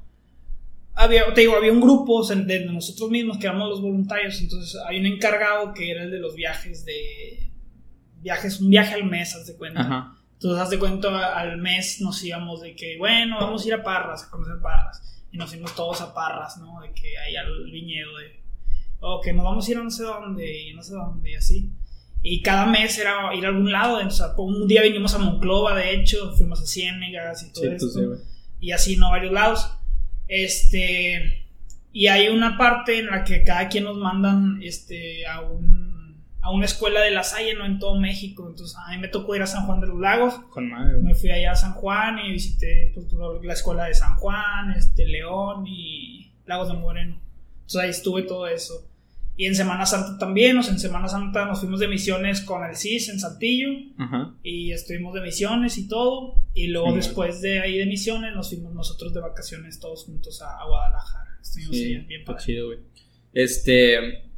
había, 0.96 1.34
te 1.34 1.42
digo, 1.42 1.56
había 1.56 1.72
un 1.72 1.82
grupo 1.82 2.25
de 2.25 2.66
nosotros 2.66 3.10
mismos 3.10 3.38
que 3.38 3.48
éramos 3.48 3.70
los 3.70 3.82
voluntarios, 3.82 4.39
entonces 4.42 4.80
hay 4.88 5.00
un 5.00 5.06
encargado 5.06 5.74
que 5.74 5.92
era 5.92 6.04
el 6.04 6.12
de 6.12 6.20
los 6.20 6.36
viajes 6.36 6.84
de 6.86 7.50
viajes, 8.22 8.60
un 8.60 8.70
viaje 8.70 8.96
al 8.96 9.06
mes, 9.06 9.34
haz 9.36 9.48
de 9.48 9.56
cuenta. 9.56 9.82
Ajá. 9.82 10.16
Entonces, 10.34 10.62
haz 10.62 10.70
de 10.70 10.80
cuenta, 10.80 11.38
al 11.38 11.58
mes 11.58 12.00
nos 12.01 12.24
íbamos 12.24 12.62
de 12.62 12.75
que, 12.75 12.98
bueno, 12.98 13.38
vamos 13.39 13.63
a 13.63 13.68
ir 13.68 13.74
a 13.74 13.84
Parras, 13.84 14.24
a 14.24 14.30
conocer 14.30 14.56
Parras. 14.62 15.19
Y 15.31 15.38
nos 15.38 15.50
fuimos 15.50 15.75
todos 15.75 16.01
a 16.01 16.13
Parras, 16.13 16.57
¿no? 16.57 16.81
De 16.81 16.91
que 16.91 17.17
ahí 17.17 17.36
al 17.36 17.65
viñedo 17.65 18.17
de, 18.17 18.39
o 19.00 19.21
que 19.21 19.33
nos 19.33 19.45
vamos 19.45 19.67
a 19.67 19.71
ir 19.71 19.77
a 19.77 19.83
no 19.83 19.91
sé 19.91 20.03
dónde, 20.03 20.69
y 20.69 20.74
no 20.74 20.83
sé 20.83 20.93
dónde, 20.93 21.31
y 21.31 21.36
así. 21.36 21.69
Y 22.21 22.41
cada 22.41 22.65
mes 22.65 22.98
era 22.98 23.33
ir 23.33 23.45
a 23.45 23.50
algún 23.50 23.71
lado. 23.71 24.05
O 24.05 24.12
sea, 24.12 24.33
un 24.38 24.67
día 24.67 24.81
vinimos 24.81 25.13
a 25.13 25.19
Monclova, 25.19 25.75
de 25.75 25.93
hecho, 25.93 26.33
fuimos 26.36 26.62
a 26.62 26.65
Ciénegas 26.65 27.43
y 27.43 27.53
todo 27.53 27.63
Sí, 27.63 27.69
esto 27.69 27.86
pues 27.86 27.93
sí, 27.93 28.05
güey. 28.05 28.19
y 28.59 28.71
así, 28.71 28.98
¿no? 28.98 29.09
Varios 29.09 29.31
lados. 29.31 29.71
Este. 30.27 31.45
Y 31.91 32.07
hay 32.07 32.27
una 32.27 32.57
parte 32.57 33.00
en 33.00 33.07
la 33.07 33.24
que 33.24 33.43
cada 33.43 33.67
quien 33.67 33.86
nos 33.86 33.98
mandan 33.98 34.59
este, 34.62 35.25
a, 35.25 35.41
un, 35.41 35.88
a 36.41 36.51
una 36.51 36.65
escuela 36.65 37.01
de 37.01 37.12
la 37.12 37.24
Salle, 37.24 37.53
¿no? 37.53 37.65
En 37.65 37.79
todo 37.79 38.00
México. 38.00 38.48
Entonces, 38.50 38.77
a 38.77 38.91
mí 38.91 38.98
me 38.98 39.08
tocó 39.10 39.36
ir 39.36 39.41
a 39.41 39.48
San 39.48 39.65
Juan 39.65 39.81
de 39.81 39.88
los 39.88 40.00
Lagos. 40.00 40.36
Con 40.50 40.69
madre, 40.69 40.93
güey. 40.93 41.03
Me 41.03 41.15
fui 41.15 41.29
allá 41.31 41.51
a 41.51 41.55
San 41.55 41.74
Juan 41.74 42.19
y 42.19 42.31
visité 42.31 42.91
pues, 42.93 43.08
la 43.43 43.53
escuela 43.53 43.86
de 43.86 43.93
San 43.93 44.15
Juan, 44.15 44.72
este, 44.72 45.05
León 45.05 45.65
y 45.67 46.31
Lagos 46.46 46.69
de 46.69 46.75
Moreno. 46.75 47.19
Entonces 47.62 47.81
ahí 47.81 47.89
estuve 47.89 48.24
todo 48.24 48.48
eso. 48.48 48.86
Y 49.36 49.46
en 49.46 49.55
Semana 49.55 49.86
Santa 49.86 50.17
también, 50.17 50.58
o 50.58 50.63
sea, 50.63 50.74
en 50.74 50.79
Semana 50.79 51.08
Santa 51.08 51.46
nos 51.46 51.60
fuimos 51.62 51.79
de 51.79 51.88
misiones 51.88 52.41
con 52.41 52.62
el 52.67 52.75
CIS 52.75 53.08
en 53.10 53.19
Saltillo 53.22 53.69
Ajá. 53.98 54.34
y 54.43 54.74
estuvimos 54.74 55.13
de 55.13 55.22
misiones 55.22 55.77
y 55.77 55.88
todo. 55.88 56.36
Y 56.53 56.67
luego 56.67 56.89
Sí, 56.89 56.96
después 56.98 57.41
de 57.41 57.62
ahí 57.62 57.77
de 57.77 57.86
misiones 57.86 58.34
nos 58.36 58.50
fuimos 58.50 58.74
nosotros 58.74 59.13
de 59.13 59.22
vacaciones 59.22 59.79
todos 59.79 60.03
juntos 60.05 60.41
a, 60.41 60.58
a 60.60 60.65
Guadalajara. 60.67 61.38
Estuvimos 61.41 61.75
Sí, 61.75 61.84
ahí 61.96 61.98
bien 62.05 62.25
padre. 62.25 62.43
chido, 62.43 62.65
güey. 62.67 62.79
Este. 63.34 64.28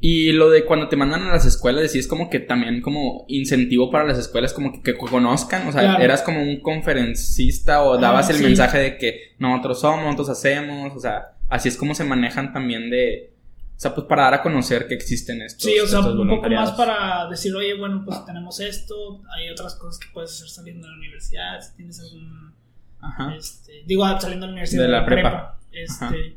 Y 0.00 0.30
lo 0.30 0.48
de 0.48 0.64
cuando 0.64 0.88
te 0.88 0.94
mandan 0.94 1.22
a 1.22 1.32
las 1.32 1.44
escuelas, 1.44 1.90
sí 1.90 1.98
es 1.98 2.06
como 2.06 2.30
que 2.30 2.38
también 2.38 2.80
como 2.80 3.24
incentivo 3.26 3.90
para 3.90 4.04
las 4.04 4.16
escuelas, 4.18 4.52
como 4.52 4.72
que, 4.72 4.80
que 4.82 4.94
conozcan, 4.96 5.66
o 5.66 5.72
sea, 5.72 5.80
Claro. 5.80 6.04
eras 6.04 6.22
como 6.22 6.40
un 6.40 6.60
conferencista 6.60 7.82
o 7.82 7.98
dabas 7.98 8.28
Ah, 8.28 8.32
el 8.32 8.38
sí. 8.38 8.44
mensaje 8.44 8.78
de 8.78 8.96
que 8.98 9.34
nosotros 9.38 9.80
somos, 9.80 10.04
nosotros 10.04 10.28
hacemos, 10.30 10.94
o 10.96 11.00
sea, 11.00 11.32
así 11.48 11.68
es 11.68 11.76
como 11.76 11.94
se 11.96 12.04
manejan 12.04 12.52
también 12.52 12.90
de, 12.90 13.32
o 13.76 13.80
sea, 13.80 13.92
pues 13.94 14.06
para 14.06 14.22
dar 14.24 14.34
a 14.34 14.42
conocer 14.42 14.86
que 14.86 14.94
existen 14.94 15.42
estos, 15.42 15.64
Sí, 15.64 15.78
o 15.80 15.86
sea, 15.86 15.98
un 16.00 16.28
poco 16.28 16.48
más 16.48 16.70
para 16.72 17.28
decir, 17.28 17.52
oye, 17.56 17.74
bueno, 17.76 18.02
pues 18.04 18.24
tenemos 18.24 18.60
esto, 18.60 19.20
hay 19.36 19.50
otras 19.50 19.74
cosas 19.74 19.98
que 19.98 20.06
puedes 20.12 20.30
hacer 20.32 20.48
saliendo 20.48 20.86
de 20.86 20.92
la 20.92 20.98
universidad, 20.98 21.60
si 21.60 21.74
tienes 21.76 21.98
algún, 21.98 22.52
Ajá. 23.00 23.34
este, 23.36 23.82
digo, 23.84 24.04
saliendo 24.20 24.46
de 24.46 24.52
la 24.52 24.52
universidad, 24.52 24.82
De 24.84 24.88
la 24.88 25.04
prepa. 25.04 25.58
este. 25.72 26.36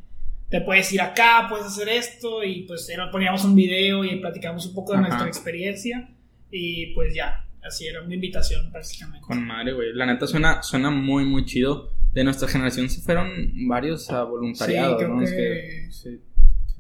Te 0.52 0.62
puedes 0.62 0.92
ir 0.94 1.02
acá, 1.02 1.48
puedes 1.50 1.66
hacer 1.66 1.90
esto, 1.90 2.44
y 2.44 2.64
pues 2.64 2.88
era, 2.90 3.10
poníamos 3.10 3.44
un 3.46 3.56
video 3.56 4.04
y 4.06 4.18
platicamos 4.18 4.66
un 4.68 4.76
poco 4.76 4.92
de 4.92 5.00
Ajá. 5.00 5.08
nuestra 5.08 5.28
experiencia, 5.28 6.10
y 6.52 6.88
pues 6.94 7.16
ya, 7.16 7.48
así 7.64 7.88
era 7.88 8.02
una 8.04 8.14
invitación 8.14 8.72
prácticamente. 8.72 9.26
Con 9.26 9.46
madre, 9.48 9.74
güey. 9.74 9.94
La 9.94 10.06
neta 10.06 10.28
suena, 10.28 10.62
suena 10.62 10.92
muy, 10.92 11.24
muy 11.26 11.46
chido. 11.46 11.94
De 12.14 12.26
nuestra 12.26 12.50
generación 12.50 12.90
se 12.90 13.00
fueron 13.02 13.30
varios 13.70 14.10
a 14.12 14.24
voluntariado, 14.24 14.92
Sí, 15.00 15.06
creo 15.06 15.16
¿no? 15.16 15.22
Es 15.24 15.32
que- 15.32 15.38
que, 15.38 15.88
sí, 15.92 16.20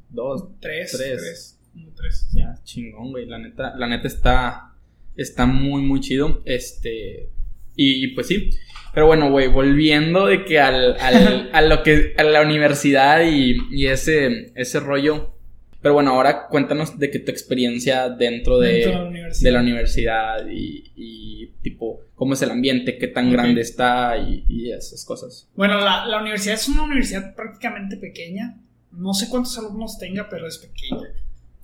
dos, 0.09 0.43
Tres, 0.59 0.91
Tres. 0.91 1.57
tres, 1.73 1.93
tres. 1.95 2.29
Ya, 2.33 2.53
chingón, 2.65 3.11
güey. 3.11 3.25
La 3.27 3.37
neta, 3.39 3.73
la 3.77 3.87
neta 3.87 4.07
está, 4.09 4.73
está 5.15 5.45
muy, 5.45 5.81
muy 5.83 6.01
chido. 6.01 6.41
Este, 6.43 7.29
y, 7.77 8.03
y 8.03 8.07
pues 8.09 8.27
sí. 8.27 8.49
Pero 8.93 9.07
bueno, 9.07 9.29
güey, 9.31 9.47
volviendo 9.47 10.25
de 10.27 10.43
que 10.45 10.59
al, 10.59 10.97
al, 10.99 11.49
a 11.53 11.61
lo 11.61 11.81
que, 11.83 12.13
a 12.17 12.23
la 12.23 12.41
universidad 12.41 13.21
y, 13.25 13.57
y 13.71 13.87
ese, 13.87 14.51
ese 14.55 14.79
rollo. 14.79 15.35
Pero 15.81 15.95
bueno, 15.95 16.11
ahora 16.11 16.47
cuéntanos 16.47 16.99
de 16.99 17.09
que 17.09 17.19
tu 17.19 17.31
experiencia 17.31 18.09
dentro 18.09 18.59
de, 18.59 18.73
Dentro 18.73 18.91
de 18.91 18.97
la 18.97 19.05
universidad. 19.09 19.43
de 19.47 19.51
la 19.53 19.59
universidad 19.61 20.47
y, 20.51 20.91
y 20.95 21.47
tipo, 21.63 22.01
cómo 22.15 22.33
es 22.33 22.41
el 22.43 22.51
ambiente, 22.51 22.97
qué 22.99 23.07
tan 23.07 23.31
grande 23.31 23.61
está 23.61 24.15
y, 24.17 24.43
y 24.47 24.71
esas 24.71 25.03
cosas. 25.05 25.49
Bueno, 25.55 25.79
la, 25.79 26.05
la 26.05 26.21
universidad 26.21 26.55
es 26.55 26.67
una 26.67 26.83
universidad 26.83 27.33
prácticamente 27.35 27.97
pequeña. 27.97 28.57
No 28.91 29.13
sé 29.13 29.27
cuántos 29.29 29.57
alumnos 29.57 29.97
tenga, 29.97 30.27
pero 30.29 30.47
es 30.47 30.57
pequeña. 30.59 31.07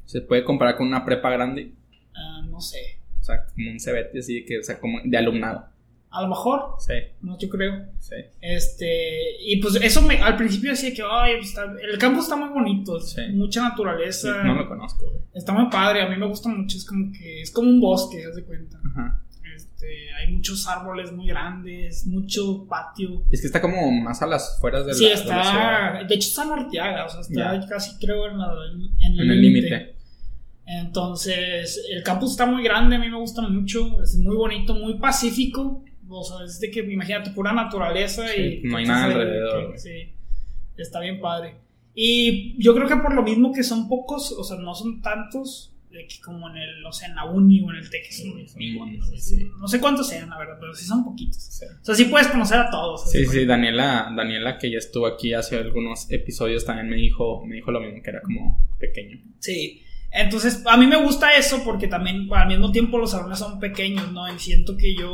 Se 0.06 0.22
puede 0.22 0.44
comparar 0.44 0.78
con 0.78 0.88
una 0.88 1.04
prepa 1.06 1.30
grande, 1.30 1.72
Ah, 2.16 2.42
no 2.50 2.60
sé. 2.60 2.78
o 3.20 3.24
sea, 3.24 3.46
como 3.54 3.70
un 3.70 3.78
CBT 3.78 4.18
así, 4.18 4.44
que, 4.46 4.58
o 4.60 4.63
sea, 4.63 4.80
como 4.80 5.00
de 5.04 5.16
alumnado. 5.18 5.68
A 6.10 6.22
lo 6.22 6.30
mejor, 6.30 6.76
Sí, 6.80 6.93
no, 7.22 7.38
yo 7.38 7.50
creo. 7.50 7.86
sí. 8.00 8.15
Este, 8.41 9.41
y 9.41 9.58
pues 9.62 9.76
eso 9.76 10.02
me, 10.02 10.17
al 10.22 10.38
principio 10.38 10.72
decía 10.72 10.93
que, 10.93 11.04
ay, 11.08 11.36
pues, 11.38 11.50
está- 11.50 11.65
el 11.82 11.98
campus 11.98 12.24
está 12.24 12.36
muy 12.38 12.50
bonito, 12.50 13.00
Sí. 13.00 13.22
mucha 13.34 13.62
naturaleza. 13.62 14.41
no 14.43 14.56
lo 14.56 14.67
conozco, 14.67 15.06
güey. 15.06 15.22
Está 15.34 15.52
muy 15.52 15.70
padre, 15.70 16.02
a 16.02 16.10
mí 16.10 16.15
me 16.15 16.26
gusta 16.26 16.50
mucho, 16.50 16.78
es 16.78 16.86
como 16.86 17.12
que, 17.12 17.41
es 17.41 17.52
como 17.52 17.70
un 17.70 17.82
bosque, 17.82 18.24
haz 18.26 18.36
de 18.36 18.43
cuenta. 18.43 18.80
Ajá. 18.86 19.22
Este, 19.56 19.88
hay 20.13 20.34
muchos 20.34 20.67
árboles 20.67 21.12
muy 21.12 21.28
grandes, 21.28 22.06
mucho 22.08 22.65
patio. 22.67 23.24
Es 23.32 23.41
que 23.41 23.48
está 23.48 23.62
como 23.62 23.91
más 23.91 24.22
a 24.22 24.28
las 24.28 24.58
fueras 24.60 24.86
de 24.86 24.93
la 24.93 24.98
Sí, 24.98 25.04
de 25.06 25.10
la 25.12 25.17
ciudad. 25.17 25.39
está, 25.96 26.08
de 26.08 26.15
hecho 26.15 26.30
está 26.30 26.43
en 26.43 26.52
Arteaga, 26.52 27.06
o 27.06 27.10
sea, 27.10 27.20
está 27.22 27.60
Ya. 27.60 27.67
casi 27.67 27.98
creo 28.00 28.28
en, 28.28 28.38
la- 28.38 28.54
en 29.04 29.20
en 29.20 29.30
el 29.30 29.41
límite. 29.41 29.93
Entonces, 30.65 31.82
el 31.89 32.04
campus 32.04 32.32
está 32.32 32.46
muy 32.46 32.63
grande, 32.63 32.96
a 32.98 33.00
mí 33.00 33.10
me 33.10 33.17
gusta 33.17 33.41
mucho, 33.41 34.02
es 34.02 34.17
muy 34.17 34.36
bonito, 34.36 34.74
muy 34.74 34.96
pacífico. 35.00 35.84
O 36.10 36.24
sea, 36.24 36.46
es 36.46 36.60
de 36.60 36.70
que 36.72 36.80
imagínate 36.82 37.32
pura 37.32 37.54
naturaleza 37.54 38.28
Sí, 38.28 38.62
y 38.63 38.67
no 38.67 38.78
hay 38.78 38.86
nada 38.86 39.06
alrededor, 39.06 39.74
que- 39.74 39.78
sí, 39.80 40.13
está 40.78 41.00
bien 41.00 41.20
padre. 41.20 41.56
Y 41.93 42.62
yo 42.62 42.76
creo 42.76 42.88
que 42.88 42.96
por 42.98 43.13
lo 43.13 43.24
mismo 43.24 43.52
que 43.52 43.63
son 43.63 43.88
pocos, 43.89 44.32
o 44.32 44.43
sea, 44.43 44.58
no 44.58 44.76
son 44.76 45.02
tantos, 45.02 45.74
de 45.89 46.06
que 46.06 46.20
como 46.20 46.50
en 46.50 46.58
el, 46.58 46.86
o 46.86 46.91
sea, 46.91 47.08
en 47.08 47.15
la 47.15 47.26
uni 47.26 47.62
o 47.62 47.72
en 47.72 47.78
el 47.78 47.89
TEC, 47.89 48.04
sí, 48.12 48.34
sí. 49.17 49.50
no 49.60 49.67
sé 49.67 49.80
cuántos 49.80 50.08
sean, 50.10 50.30
la 50.30 50.38
verdad, 50.38 50.58
pero 50.60 50.74
sí 50.74 50.86
son 50.86 51.04
poquitos. 51.04 51.41
Sí. 51.41 51.65
O 51.65 51.86
sea, 51.86 51.96
sí 51.96 52.06
puedes 52.06 52.28
conocer 52.28 52.60
a 52.60 52.70
todos. 52.70 53.10
Sí, 53.10 53.26
sí, 53.26 53.46
Daniela, 53.46 54.13
Daniela 54.15 54.58
que 54.58 54.70
ya 54.70 54.78
estuvo 54.78 55.08
aquí 55.08 55.34
hace 55.34 55.58
algunos 55.58 56.12
episodios 56.12 56.65
también 56.65 56.89
me 56.89 56.98
dijo, 56.98 57.43
me 57.46 57.56
dijo 57.56 57.72
lo 57.72 57.80
mismo, 57.80 58.02
que 58.04 58.10
era 58.10 58.22
como 58.22 58.62
pequeño. 58.78 59.17
Sí. 59.39 59.82
Entonces, 60.17 60.63
a 60.65 60.77
mí 60.77 60.88
me 60.88 60.97
gusta 61.01 61.34
eso 61.36 61.62
porque 61.63 61.88
también 61.88 62.27
al 62.34 62.47
mismo 62.47 62.71
tiempo 62.71 62.97
los 62.97 63.13
alumnos 63.13 63.39
son 63.39 63.60
pequeños, 63.60 64.12
¿no? 64.12 64.27
Y 64.34 64.39
siento 64.39 64.75
que 64.77 64.95
yo, 64.95 65.12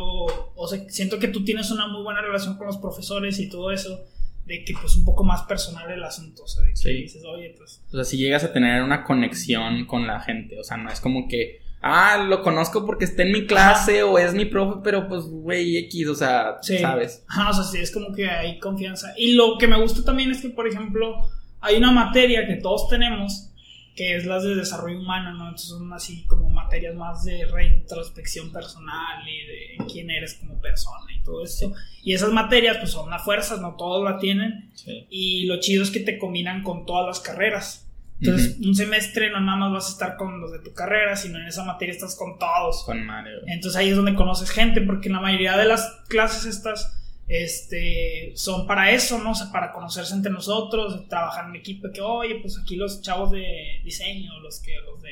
o 0.55 0.67
sea, 0.67 0.79
siento 0.89 1.19
que 1.19 1.27
tú 1.27 1.43
tienes 1.43 1.71
una 1.71 1.87
muy 1.87 2.03
buena 2.03 2.21
relación 2.21 2.57
con 2.57 2.67
los 2.67 2.77
profesores 2.77 3.39
y 3.39 3.49
todo 3.49 3.71
eso, 3.71 4.01
de 4.45 4.63
que 4.65 4.73
pues 4.73 4.95
un 4.95 5.05
poco 5.05 5.23
más 5.23 5.43
personal 5.43 5.89
el 5.91 6.03
asunto, 6.03 6.43
o 6.43 6.47
sea, 6.47 6.63
de 6.63 6.69
que 6.71 6.75
Sí. 6.75 6.93
dices, 6.93 7.23
oye, 7.25 7.53
pues... 7.57 7.81
O 7.89 7.95
sea, 7.95 8.03
si 8.03 8.17
llegas 8.17 8.43
a 8.43 8.51
tener 8.53 8.81
una 8.83 9.03
conexión 9.03 9.85
con 9.85 10.05
la 10.07 10.19
gente, 10.19 10.59
o 10.59 10.63
sea, 10.63 10.77
no 10.77 10.89
es 10.89 10.99
como 10.99 11.27
que, 11.27 11.61
ah, 11.81 12.17
lo 12.27 12.41
conozco 12.41 12.85
porque 12.85 13.05
está 13.05 13.23
en 13.23 13.31
mi 13.31 13.45
clase 13.45 14.03
o 14.03 14.17
es 14.19 14.33
mi 14.33 14.45
profe, 14.45 14.79
pero 14.83 15.07
pues, 15.07 15.23
güey, 15.25 15.77
X, 15.77 16.07
o 16.07 16.15
sea, 16.15 16.57
Sí. 16.61 16.77
¿sabes? 16.77 17.23
Ajá, 17.27 17.49
o 17.49 17.53
sea, 17.53 17.63
sí, 17.63 17.77
es 17.79 17.91
como 17.91 18.13
que 18.13 18.29
hay 18.29 18.59
confianza. 18.59 19.13
Y 19.17 19.33
lo 19.33 19.57
que 19.57 19.67
me 19.67 19.79
gusta 19.79 20.03
también 20.03 20.31
es 20.31 20.41
que, 20.41 20.49
por 20.49 20.67
ejemplo, 20.67 21.15
hay 21.61 21.77
una 21.77 21.91
materia 21.91 22.45
que 22.45 22.55
todos 22.55 22.89
tenemos, 22.89 23.49
que 23.95 24.15
es 24.15 24.25
las 24.25 24.43
de 24.43 24.55
desarrollo 24.55 24.99
humano, 24.99 25.33
¿no? 25.33 25.45
Entonces 25.45 25.69
son 25.69 25.93
así 25.93 26.25
como 26.25 26.49
materias 26.49 26.95
más 26.95 27.23
de 27.23 27.45
reintrospección 27.45 28.51
personal 28.51 29.23
y 29.27 29.45
de 29.81 29.91
quién 29.91 30.09
eres 30.09 30.35
como 30.35 30.59
persona 30.59 31.05
y 31.13 31.21
todo 31.23 31.43
eso. 31.43 31.73
Y 32.03 32.13
esas 32.13 32.31
materias, 32.31 32.77
pues 32.77 32.91
son 32.91 33.13
a 33.13 33.19
fuerzas, 33.19 33.61
no 33.61 33.75
todos 33.75 34.03
la 34.03 34.17
tienen. 34.17 34.71
Sí. 34.73 35.05
Y 35.09 35.45
lo 35.45 35.59
chido 35.59 35.83
es 35.83 35.91
que 35.91 35.99
te 35.99 36.17
combinan 36.17 36.63
con 36.63 36.85
todas 36.85 37.05
las 37.05 37.19
carreras. 37.19 37.87
Entonces, 38.19 38.57
un 38.65 38.73
semestre 38.73 39.31
no 39.31 39.41
nada 39.41 39.57
más 39.57 39.73
vas 39.73 39.87
a 39.87 39.91
estar 39.91 40.17
con 40.17 40.39
los 40.39 40.51
de 40.51 40.59
tu 40.59 40.73
carrera, 40.73 41.15
sino 41.15 41.39
en 41.39 41.47
esa 41.47 41.65
materia 41.65 41.93
estás 41.93 42.15
con 42.15 42.39
todos. 42.39 42.83
Con 42.85 43.05
güey. 43.05 43.23
Entonces 43.47 43.77
ahí 43.77 43.89
es 43.89 43.97
donde 43.97 44.15
conoces 44.15 44.49
gente, 44.49 44.81
porque 44.81 45.09
en 45.09 45.15
la 45.15 45.21
mayoría 45.21 45.57
de 45.57 45.65
las 45.65 46.03
clases 46.07 46.45
estas 46.45 47.02
este, 47.27 48.31
son 48.35 48.67
para 48.67 48.91
eso, 48.91 49.19
¿no? 49.19 49.31
O 49.31 49.35
sea, 49.35 49.51
para 49.51 49.71
conocerse 49.71 50.13
entre 50.13 50.31
nosotros, 50.31 51.07
trabajar 51.07 51.49
en 51.49 51.55
equipo, 51.55 51.87
que, 51.93 52.01
oye, 52.01 52.35
pues 52.41 52.59
aquí 52.61 52.75
los 52.75 53.01
chavos 53.01 53.31
de 53.31 53.81
diseño, 53.83 54.39
los 54.41 54.59
que, 54.61 54.73
los 54.85 55.01
de, 55.01 55.11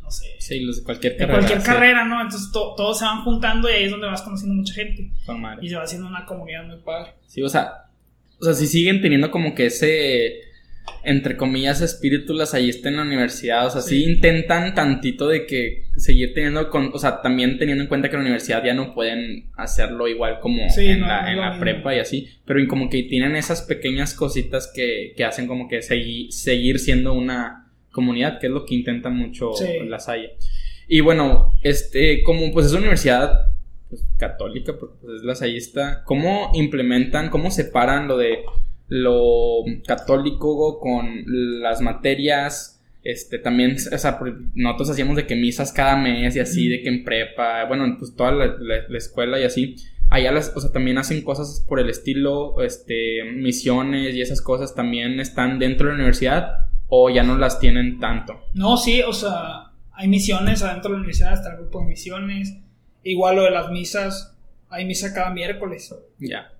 no 0.00 0.10
sé. 0.10 0.26
Sí, 0.38 0.60
los 0.60 0.78
de 0.78 0.84
cualquier 0.84 1.12
de 1.12 1.18
carrera. 1.18 1.38
cualquier 1.38 1.60
sí. 1.60 1.66
carrera, 1.66 2.04
¿no? 2.04 2.20
Entonces 2.22 2.50
to- 2.52 2.74
todos 2.76 2.98
se 2.98 3.04
van 3.04 3.24
juntando 3.24 3.68
y 3.68 3.72
ahí 3.74 3.84
es 3.84 3.90
donde 3.90 4.06
vas 4.06 4.22
conociendo 4.22 4.54
mucha 4.54 4.74
gente. 4.74 5.10
Y 5.60 5.68
se 5.68 5.76
va 5.76 5.82
haciendo 5.82 6.08
una 6.08 6.24
comunidad 6.26 6.64
muy 6.66 6.78
padre. 6.78 7.14
Sí, 7.26 7.42
o 7.42 7.48
sea, 7.48 7.86
o 8.40 8.44
sea, 8.44 8.54
si 8.54 8.66
siguen 8.66 9.00
teniendo 9.00 9.30
como 9.30 9.54
que 9.54 9.66
ese, 9.66 10.40
entre 11.04 11.36
comillas, 11.36 11.80
espíritu 11.80 12.32
lasallista 12.34 12.88
en 12.88 12.96
la 12.96 13.02
universidad, 13.02 13.66
o 13.66 13.70
sea, 13.70 13.80
sí. 13.80 14.04
Sí. 14.04 14.10
intentan 14.12 14.74
tantito 14.74 15.26
de 15.28 15.46
que 15.46 15.84
seguir 15.96 16.32
teniendo, 16.34 16.70
con, 16.70 16.90
o 16.92 16.98
sea, 16.98 17.20
también 17.22 17.58
teniendo 17.58 17.82
en 17.82 17.88
cuenta 17.88 18.08
que 18.08 18.14
en 18.16 18.20
la 18.22 18.26
universidad 18.26 18.64
ya 18.64 18.74
no 18.74 18.94
pueden 18.94 19.50
hacerlo 19.56 20.06
igual 20.08 20.38
como 20.40 20.68
Sí, 20.70 20.86
en 20.86 21.00
no, 21.00 21.06
la, 21.08 21.22
no 21.22 21.28
en 21.28 21.40
la 21.40 21.58
prepa 21.58 21.94
y 21.94 21.98
así, 21.98 22.28
pero 22.44 22.60
como 22.68 22.88
que 22.88 23.02
tienen 23.04 23.34
esas 23.36 23.62
pequeñas 23.62 24.14
cositas 24.14 24.70
que, 24.74 25.12
que 25.16 25.24
hacen 25.24 25.46
como 25.46 25.68
que 25.68 25.80
segui- 25.80 26.30
seguir 26.30 26.78
siendo 26.78 27.12
una 27.14 27.72
comunidad, 27.90 28.38
que 28.38 28.46
es 28.46 28.52
lo 28.52 28.64
que 28.64 28.74
intenta 28.76 29.10
mucho 29.10 29.52
Sí. 29.54 29.66
la 29.86 29.98
Salle. 29.98 30.36
Y 30.88 31.00
bueno, 31.00 31.54
este, 31.62 32.22
como 32.22 32.52
pues 32.52 32.66
es 32.66 32.72
una 32.72 32.80
universidad 32.82 33.32
pues, 33.88 34.04
católica, 34.18 34.74
porque 34.78 34.96
pues, 35.02 35.16
es 35.16 35.22
lasallista, 35.22 36.02
¿cómo 36.04 36.50
implementan, 36.54 37.28
cómo 37.28 37.50
separan 37.50 38.08
lo 38.08 38.16
de 38.16 38.38
lo 39.00 39.64
católico 39.86 40.78
con 40.78 41.24
las 41.62 41.80
materias? 41.80 42.80
Este, 43.04 43.38
también, 43.38 43.74
o 43.92 43.98
sea, 43.98 44.20
nosotros 44.54 44.90
hacíamos 44.90 45.16
de 45.16 45.26
que 45.26 45.34
misas 45.34 45.72
cada 45.72 45.96
mes 45.96 46.36
y 46.36 46.40
así, 46.40 46.68
de 46.68 46.82
que 46.82 46.88
en 46.88 47.02
prepa, 47.04 47.64
bueno, 47.64 47.96
pues 47.98 48.14
toda 48.14 48.30
la, 48.32 48.46
la- 48.46 48.86
la 48.88 48.98
escuela 48.98 49.40
y 49.40 49.44
así. 49.44 49.76
Allá 50.08 50.30
las, 50.30 50.52
o 50.54 50.60
sea, 50.60 50.70
también 50.70 50.98
hacen 50.98 51.22
cosas 51.22 51.64
por 51.66 51.80
el 51.80 51.88
estilo, 51.88 52.60
este, 52.62 53.24
misiones 53.34 54.14
y 54.14 54.20
esas 54.20 54.42
cosas 54.42 54.74
también 54.74 55.18
están 55.20 55.58
dentro 55.58 55.86
de 55.86 55.92
la 55.94 55.96
universidad 55.96 56.68
o 56.88 57.08
ya 57.10 57.22
no 57.22 57.38
las 57.38 57.58
tienen 57.58 57.98
tanto. 57.98 58.38
No, 58.52 58.76
sí, 58.76 59.00
o 59.00 59.12
sea, 59.14 59.72
hay 59.92 60.08
misiones 60.08 60.62
adentro 60.62 60.90
de 60.90 60.96
la 60.96 61.00
universidad, 61.00 61.32
está 61.32 61.50
el 61.52 61.56
grupo 61.62 61.80
de 61.80 61.86
misiones. 61.86 62.54
Igual 63.02 63.36
lo 63.36 63.42
de 63.44 63.50
las 63.50 63.70
misas, 63.70 64.36
hay 64.68 64.84
misa 64.84 65.12
cada 65.14 65.30
miércoles. 65.30 65.92
Ya. 66.18 66.51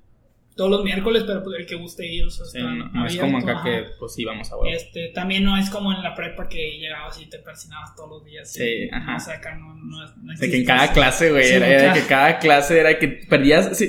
Todos 0.57 0.71
los 0.71 0.85
miércoles, 0.85 1.25
pero 1.27 1.43
pues 1.43 1.59
el 1.61 1.67
que 1.67 1.77
guste 1.77 2.07
ir, 2.07 2.25
o 2.27 2.31
sea, 2.31 2.45
Sí, 2.47 2.59
no, 2.61 2.88
no 2.88 3.07
es 3.07 3.17
como 3.17 3.38
acá 3.38 3.62
que 3.65 3.85
pues 3.99 4.19
íbamos 4.19 4.51
a 4.53 4.57
huevo. 4.57 4.75
Este, 4.77 5.09
también 5.15 5.45
no 5.45 5.57
es 5.57 5.71
como 5.71 5.93
en 5.93 6.03
la 6.03 6.15
prepa 6.15 6.49
que 6.49 6.79
llegabas 6.79 7.21
y 7.21 7.27
te 7.27 7.38
persinabas 7.38 7.95
todos 7.97 8.11
los 8.11 8.25
días. 8.25 8.53
Sí, 8.53 8.62
y- 8.62 8.88
ajá. 8.91 9.17
O 9.17 9.21
sea, 9.21 9.35
acá 9.37 9.55
no, 9.57 9.75
no, 9.75 9.99
De 10.38 10.51
que 10.51 10.57
en 10.59 10.65
cada 10.67 10.93
clase, 10.93 11.31
güey, 11.31 11.45
Sí, 11.45 11.55
era, 11.55 11.67
era 11.69 11.93
que 11.95 12.03
cada 12.07 12.38
clase 12.38 12.79
era 12.81 12.99
que 12.99 13.09
perdías. 13.09 13.77
Si, 13.79 13.88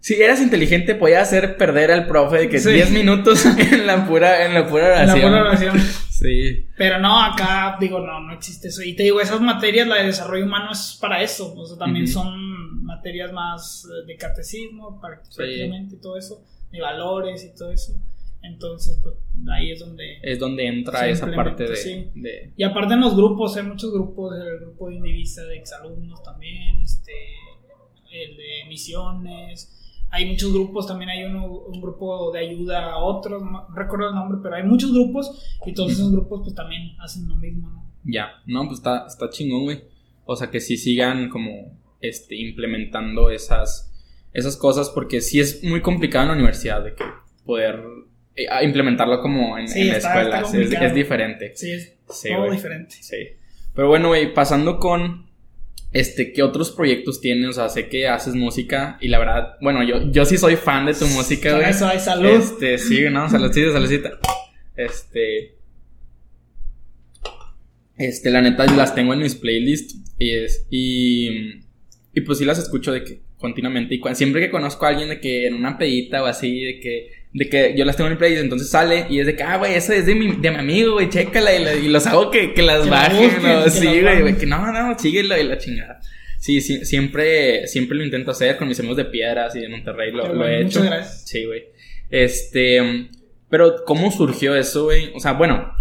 si 0.00 0.20
eras 0.20 0.40
inteligente, 0.42 0.94
podías 0.94 1.22
hacer 1.22 1.56
perder 1.56 1.90
al 1.90 2.06
profe 2.06 2.38
de 2.38 2.48
que 2.48 2.58
Sí. 2.58 2.72
10 2.72 2.90
minutos 2.90 3.44
en 3.72 3.86
la 3.86 4.06
pura, 4.06 4.44
en 4.44 4.52
la 4.54 4.66
pura 4.66 5.00
En 5.02 5.06
la 5.06 5.12
oración. 5.14 5.30
pura 5.30 5.42
oración. 5.42 5.80
Sí. 6.22 6.66
Pero 6.76 6.98
no, 7.00 7.20
acá 7.22 7.76
digo, 7.80 8.00
no, 8.00 8.20
no 8.20 8.32
existe 8.32 8.68
eso. 8.68 8.82
Y 8.82 8.94
te 8.94 9.02
digo, 9.02 9.20
esas 9.20 9.40
materias, 9.40 9.86
la 9.88 9.96
de 9.96 10.06
desarrollo 10.06 10.44
humano 10.46 10.72
es 10.72 10.96
para 11.00 11.22
eso. 11.22 11.52
O 11.54 11.66
sea, 11.66 11.76
también 11.78 12.06
son 12.06 12.84
materias 12.84 13.32
más 13.32 13.84
eh, 13.86 14.06
de 14.06 14.16
catecismo, 14.16 15.00
Sí. 15.00 15.36
prácticamente 15.36 15.96
y 15.96 16.00
todo 16.00 16.16
eso, 16.16 16.44
de 16.70 16.80
valores 16.80 17.44
y 17.44 17.54
todo 17.56 17.72
eso. 17.72 17.92
Entonces, 18.44 18.98
pues 19.02 19.14
ahí 19.52 19.70
es 19.70 19.78
donde. 19.80 20.18
Es 20.22 20.38
donde 20.38 20.66
entra 20.66 21.08
esa 21.08 21.30
parte 21.30 21.76
sí. 21.76 22.10
de- 22.14 22.52
Y 22.56 22.64
aparte 22.64 22.94
en 22.94 23.00
los 23.00 23.14
grupos, 23.16 23.56
hay 23.56 23.62
muchos 23.62 23.92
grupos, 23.92 24.34
el 24.36 24.58
grupo 24.60 24.88
de 24.88 24.96
Indivisa 24.96 25.44
de 25.44 25.58
exalumnos 25.58 26.22
también, 26.24 26.80
este, 26.82 27.12
el 28.10 28.36
de 28.36 28.64
misiones, 28.68 29.78
hay 30.12 30.26
muchos 30.30 30.52
grupos, 30.52 30.86
también 30.86 31.10
hay 31.10 31.24
uno, 31.24 31.46
un 31.46 31.80
grupo 31.80 32.30
de 32.32 32.38
ayuda 32.40 32.92
a 32.92 32.98
otros, 32.98 33.42
no 33.42 33.66
recuerdo 33.74 34.10
el 34.10 34.14
nombre, 34.14 34.38
pero 34.42 34.54
hay 34.56 34.62
muchos 34.62 34.92
grupos 34.92 35.56
y 35.66 35.72
todos 35.74 35.92
esos 35.92 36.12
grupos 36.12 36.42
pues 36.44 36.54
también 36.54 36.92
hacen 37.00 37.26
lo 37.28 37.34
mismo, 37.36 37.68
¿no? 37.70 37.90
Ya. 38.04 38.28
No, 38.46 38.66
pues 38.66 38.78
está, 38.78 39.06
está 39.06 39.28
chingón, 39.30 39.62
güey. 39.64 39.84
O 40.24 40.36
sea, 40.36 40.50
que 40.50 40.60
sí 40.60 40.76
sigan 40.76 41.28
como 41.30 41.78
este, 42.00 42.36
implementando 42.36 43.30
esas, 43.30 43.92
esas 44.32 44.56
cosas, 44.56 44.90
porque 44.90 45.20
sí 45.20 45.40
es 45.40 45.64
muy 45.64 45.80
complicado 45.80 46.24
en 46.24 46.28
la 46.28 46.34
universidad 46.34 46.84
de 46.84 46.94
que 46.94 47.04
poder 47.44 47.80
eh, 48.36 48.46
implementarlo 48.64 49.20
como 49.20 49.56
en, 49.58 49.66
Sí, 49.68 49.80
en 49.88 49.94
está- 49.96 50.22
está 50.22 50.40
es, 50.40 50.94
diferente. 50.94 51.52
Sí, 51.56 51.70
es 51.72 51.98
Sí, 52.08 52.28
todo 52.28 52.40
güey. 52.40 52.52
diferente. 52.52 52.94
Sí. 53.00 53.16
Pero 53.74 53.88
bueno, 53.88 54.08
güey, 54.08 54.34
pasando 54.34 54.78
con. 54.78 55.26
Este, 55.92 56.32
¿qué 56.32 56.42
otros 56.42 56.70
proyectos 56.70 57.20
tienes? 57.20 57.50
O 57.50 57.52
sea, 57.52 57.68
sé 57.68 57.88
que 57.88 58.08
haces 58.08 58.34
música 58.34 58.96
y 59.00 59.08
la 59.08 59.18
verdad, 59.18 59.56
bueno, 59.60 59.82
yo, 59.82 60.10
yo 60.10 60.24
sí 60.24 60.38
soy 60.38 60.56
fan 60.56 60.86
de 60.86 60.94
tu 60.94 61.06
música, 61.06 61.54
güey. 61.54 61.68
eso 61.68 61.86
hay 61.86 61.98
salud. 61.98 62.30
Este, 62.30 62.78
sí, 62.78 63.02
no, 63.10 63.28
saludcita, 63.30 63.72
saludcita. 63.72 64.18
Este. 64.74 65.56
Este, 67.98 68.30
la 68.30 68.40
neta, 68.40 68.64
las 68.74 68.94
tengo 68.94 69.12
en 69.12 69.20
mis 69.20 69.34
playlists. 69.34 69.96
Y 70.18 70.30
es. 70.30 70.66
Y. 70.70 71.60
Y 72.14 72.20
pues 72.22 72.38
sí 72.38 72.44
las 72.44 72.58
escucho 72.58 72.92
de 72.92 73.04
que 73.04 73.20
continuamente. 73.36 73.94
Y 73.94 74.00
siempre 74.14 74.40
que 74.40 74.50
conozco 74.50 74.86
a 74.86 74.90
alguien 74.90 75.10
de 75.10 75.20
que 75.20 75.46
en 75.46 75.54
una 75.54 75.76
pedita 75.76 76.22
o 76.22 76.26
así, 76.26 76.60
de 76.60 76.80
que. 76.80 77.21
De 77.34 77.48
que 77.48 77.74
yo 77.76 77.84
las 77.86 77.96
tengo 77.96 78.08
en 78.08 78.14
mi 78.14 78.18
playlist, 78.18 78.42
entonces 78.42 78.68
sale 78.68 79.06
y 79.08 79.18
es 79.20 79.26
de 79.26 79.34
que, 79.34 79.42
ah, 79.42 79.56
güey, 79.56 79.74
eso 79.74 79.92
es 79.94 80.04
de 80.04 80.14
mi, 80.14 80.32
de 80.36 80.50
mi 80.50 80.56
amigo, 80.58 80.92
güey, 80.92 81.08
chécala. 81.08 81.54
Y, 81.54 81.64
la- 81.64 81.74
y 81.74 81.88
los 81.88 82.06
hago 82.06 82.30
que, 82.30 82.52
que 82.52 82.62
las 82.62 82.80
Que 82.84 82.90
la 82.90 82.96
bajen, 82.96 83.24
busquen, 83.24 83.42
¿no? 83.42 83.64
que 83.64 83.70
Sí, 83.70 84.00
güey, 84.20 84.36
que 84.36 84.46
no, 84.46 84.70
no, 84.72 84.98
síguelo 84.98 85.38
y 85.38 85.44
la 85.44 85.56
chingada. 85.56 86.00
Sí, 86.38 86.60
sí, 86.60 86.84
siempre, 86.84 87.66
siempre 87.68 87.96
lo 87.96 88.04
intento 88.04 88.32
hacer 88.32 88.56
con 88.56 88.68
mis 88.68 88.78
amigos 88.80 88.96
de 88.98 89.04
Piedras 89.06 89.54
y 89.56 89.60
de 89.60 89.68
Monterrey, 89.68 90.12
lo, 90.12 90.34
lo 90.34 90.46
he 90.46 90.60
hecho. 90.62 90.82
gracias. 90.82 91.22
Sí, 91.26 91.44
güey. 91.46 91.64
Este. 92.10 93.08
Pero, 93.48 93.84
¿cómo 93.86 94.10
surgió 94.10 94.54
eso, 94.54 94.84
güey? 94.84 95.10
O 95.14 95.20
sea, 95.20 95.32
bueno, 95.32 95.72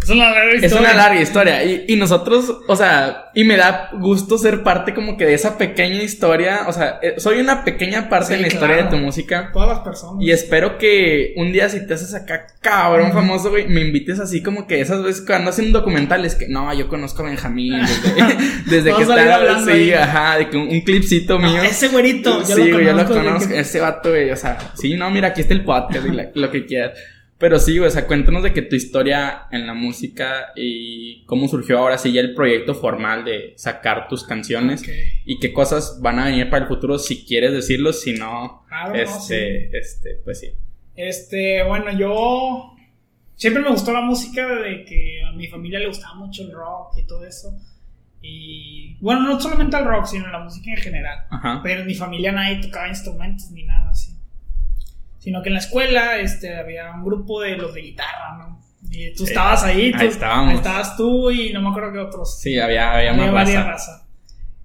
Es 0.00 0.10
una 0.10 0.30
larga 0.30 0.52
es 0.54 0.62
historia. 0.64 0.78
una 0.80 0.94
larga 0.96 1.20
historia. 1.20 1.64
Y, 1.64 1.84
y 1.88 1.96
nosotros, 1.96 2.60
o 2.66 2.76
sea, 2.76 3.30
y 3.34 3.44
me 3.44 3.56
da 3.56 3.90
gusto 3.92 4.38
ser 4.38 4.62
parte 4.62 4.94
como 4.94 5.16
que 5.18 5.26
de 5.26 5.34
esa 5.34 5.58
pequeña 5.58 6.02
historia. 6.02 6.60
O 6.66 6.72
sea, 6.72 6.98
eh, 7.02 7.14
soy 7.18 7.40
una 7.40 7.62
pequeña 7.64 8.08
parte 8.08 8.28
Sí, 8.28 8.34
en 8.34 8.42
la 8.42 8.48
historia 8.48 8.76
de 8.76 8.82
claro. 8.82 8.96
tu 8.96 9.02
música. 9.02 9.50
Todas 9.52 9.68
las 9.68 9.80
personas. 9.80 10.24
Y 10.24 10.30
espero 10.30 10.78
que 10.78 11.34
un 11.36 11.52
día 11.52 11.68
si 11.68 11.86
te 11.86 11.94
haces 11.94 12.14
acá 12.14 12.46
cabrón 12.62 13.12
famoso, 13.12 13.50
güey, 13.50 13.66
me 13.68 13.80
invites 13.82 14.18
así 14.20 14.42
como 14.42 14.66
que 14.66 14.80
esas 14.80 15.02
veces 15.02 15.22
cuando 15.26 15.50
hacen 15.50 15.72
documentales 15.72 16.36
que 16.36 16.48
no, 16.48 16.72
yo 16.72 16.88
conozco 16.88 17.22
a 17.22 17.26
Benjamín 17.26 17.74
desde, 17.80 18.36
desde 18.66 18.94
que 18.94 19.02
está, 19.02 19.34
hablando 19.34 19.66
sí, 19.66 19.78
ahí. 19.78 19.92
ajá, 19.92 20.38
de 20.38 20.48
que 20.48 20.56
un, 20.56 20.68
un 20.68 20.80
clipcito 20.82 21.38
No, 21.38 21.50
mío. 21.50 21.62
ese 21.62 21.88
güerito, 21.88 22.38
yo 22.48 22.56
sí, 22.56 22.64
lo 22.68 22.74
güey, 22.76 22.86
yo 22.86 22.92
lo 22.92 23.04
conozco 23.04 23.14
conozco. 23.24 23.48
que- 23.50 23.58
Ese 23.60 23.80
vato, 23.80 24.08
güey, 24.10 24.30
o 24.30 24.36
sea, 24.36 24.56
sí, 24.74 24.94
no, 24.94 25.10
mira, 25.10 25.28
aquí 25.28 25.42
está 25.42 25.52
el 25.54 25.64
podcast 25.64 26.06
y 26.06 26.12
la- 26.12 26.30
lo 26.34 26.50
que 26.50 26.64
quieras. 26.64 26.92
Pero 27.38 27.60
sí, 27.60 27.78
güey, 27.78 27.88
o 27.88 27.90
sea, 27.90 28.06
cuéntanos 28.06 28.42
de 28.42 28.52
que 28.52 28.62
tu 28.62 28.74
historia 28.74 29.46
en 29.52 29.66
la 29.66 29.74
música 29.74 30.52
y 30.56 31.24
cómo 31.26 31.46
surgió 31.46 31.78
ahora 31.78 31.96
sí 31.96 32.12
ya 32.12 32.20
el 32.20 32.34
proyecto 32.34 32.74
formal 32.74 33.24
de 33.24 33.54
sacar 33.56 34.08
tus 34.08 34.24
canciones 34.24 34.82
y 35.24 35.38
qué 35.38 35.52
cosas 35.52 36.00
van 36.02 36.18
a 36.18 36.24
venir 36.24 36.50
para 36.50 36.64
el 36.64 36.68
futuro 36.68 36.98
si 36.98 37.24
quieres 37.24 37.52
decirlo, 37.52 37.92
si 37.92 38.14
no, 38.14 38.64
Claro, 38.66 38.88
no, 38.88 38.94
este, 38.96 39.78
este, 39.78 40.16
pues 40.24 40.40
sí. 40.40 40.48
Este, 40.96 41.62
bueno, 41.62 41.96
yo 41.96 42.74
siempre 43.36 43.62
me 43.62 43.70
gustó 43.70 43.92
la 43.92 44.02
música 44.02 44.44
de 44.56 44.84
que 44.84 45.22
a 45.22 45.30
mi 45.32 45.46
familia 45.46 45.78
le 45.78 45.86
gustaba 45.86 46.14
mucho 46.16 46.42
el 46.42 46.50
rock 46.50 46.98
y 46.98 47.06
todo 47.06 47.24
eso. 47.24 47.56
Y 48.20 48.96
bueno, 49.00 49.22
no 49.22 49.40
solamente 49.40 49.76
el 49.76 49.84
rock, 49.84 50.06
sino 50.06 50.26
la 50.26 50.40
música 50.40 50.70
en 50.70 50.76
general. 50.76 51.18
Ajá. 51.30 51.60
Pero 51.62 51.82
en 51.82 51.86
mi 51.86 51.94
familia 51.94 52.32
nadie 52.32 52.60
tocaba 52.60 52.88
instrumentos 52.88 53.48
ni 53.52 53.62
nada 53.62 53.90
así. 53.92 54.17
Sino 55.28 55.42
que 55.42 55.50
en 55.50 55.52
la 55.56 55.58
escuela 55.60 56.16
este, 56.20 56.56
había 56.56 56.90
un 56.90 57.04
grupo 57.04 57.42
de 57.42 57.54
los 57.58 57.74
de 57.74 57.82
guitarra, 57.82 58.38
¿no? 58.38 58.60
Y 58.90 59.12
tú 59.14 59.24
estabas 59.24 59.62
ahí, 59.62 59.92
tú- 59.92 59.98
ahí 60.00 60.06
estábamos. 60.06 60.48
ahí 60.52 60.56
estabas 60.56 60.96
tú 60.96 61.30
y 61.30 61.52
no 61.52 61.60
me 61.60 61.68
acuerdo 61.68 61.92
qué 61.92 61.98
otros. 61.98 62.40
Sí, 62.40 62.58
había, 62.58 62.94
había, 62.94 63.10
Había 63.10 63.24
más 63.26 63.32
varias 63.34 63.66
raza. 63.66 63.92
raza. 63.92 64.08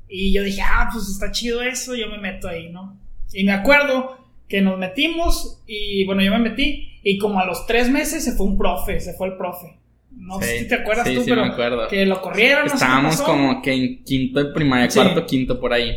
Y 0.08 0.32
yo 0.34 0.41
dije, 0.41 0.62
ah, 0.62 0.88
pues 0.93 1.10
está 1.10 1.32
chido 1.34 1.62
eso, 1.62 1.95
yo 1.95 2.08
me 2.08 2.17
meto 2.17 2.47
ahí, 2.47 2.69
¿no? 2.69 2.97
Y 3.34 3.43
me 3.43 3.52
acuerdo 3.52 4.26
que 4.47 4.62
nos 4.62 4.78
metimos 4.80 5.62
y 5.67 6.06
bueno, 6.06 6.21
yo 6.21 6.32
me 6.32 6.39
metí 6.39 6.97
y 7.04 7.17
como 7.17 7.41
a 7.41 7.45
los 7.45 7.65
tres 7.65 7.89
meses 7.89 8.23
se 8.23 8.32
fue 8.32 8.45
un 8.45 8.58
profe, 8.58 9.02
se 9.02 9.12
fue 9.15 9.28
el 9.28 9.36
profe. 9.36 9.67
No 10.12 10.39
sé 10.39 10.60
si 10.60 10.67
te 10.69 10.76
acuerdas 10.76 11.06
sí, 11.06 11.15
tú, 11.15 11.23
sí 11.26 11.30
pero 11.30 11.41
me 11.45 11.52
acuerdo. 11.52 11.89
que 11.89 12.06
lo 12.06 12.21
corrieron. 12.21 12.63
no 12.63 12.69
sé 12.69 12.76
Estábamos 12.76 13.21
como 13.21 13.62
que 13.62 13.73
en 13.73 14.04
quinto 14.06 14.41
de 14.41 14.54
primaria, 14.54 14.88
cuarto, 14.88 15.26
quinto, 15.26 15.60
por 15.60 15.73
ahí. 15.73 15.91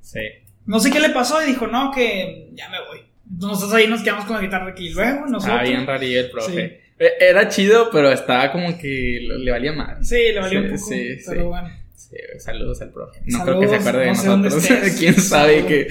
Sí. 0.00 0.20
No 0.64 0.78
sé 0.78 0.92
qué 0.92 1.00
le 1.00 1.08
pasó 1.10 1.42
y 1.42 1.46
dijo, 1.46 1.66
no, 1.66 1.90
que 1.90 2.50
ya 2.54 2.68
me 2.68 2.78
voy. 2.86 3.00
Entonces 3.34 3.72
ahí 3.72 3.86
nos 3.88 4.02
quedamos 4.02 4.24
con 4.26 4.36
la 4.36 4.42
guitarra 4.42 4.70
aquí. 4.70 4.86
Y 4.88 4.92
luego 4.94 5.20
nosotros. 5.26 5.44
Estaba 5.44 5.62
bien 5.62 5.86
rarillo 5.86 6.20
el 6.20 6.30
profe. 6.30 6.80
Eh, 6.98 7.10
Era 7.20 7.48
chido, 7.48 7.90
pero 7.90 8.10
estaba 8.12 8.52
como 8.52 8.78
que 8.78 9.26
le 9.38 9.50
valía 9.50 9.72
más. 9.72 10.08
Sí, 10.08 10.16
le 10.32 10.40
valió 10.40 10.60
Sí, 10.60 10.66
un 10.66 10.70
poco. 10.76 10.86
sí, 10.88 11.08
pero 11.26 11.40
sí. 11.42 11.46
bueno. 11.48 11.70
Sí, 11.96 12.16
saludos 12.38 12.80
al 12.82 12.90
profe. 12.90 13.20
No 13.26 13.38
Saludos, 13.38 13.58
creo 13.58 13.60
que 13.60 13.68
se 13.68 13.88
acuerde 13.88 14.00
de 14.06 14.12
no 14.12 14.36
nosotros. 14.36 14.94
Quién 14.98 15.14
sabe 15.14 15.54
Saludos. 15.62 15.68
que. 15.68 15.88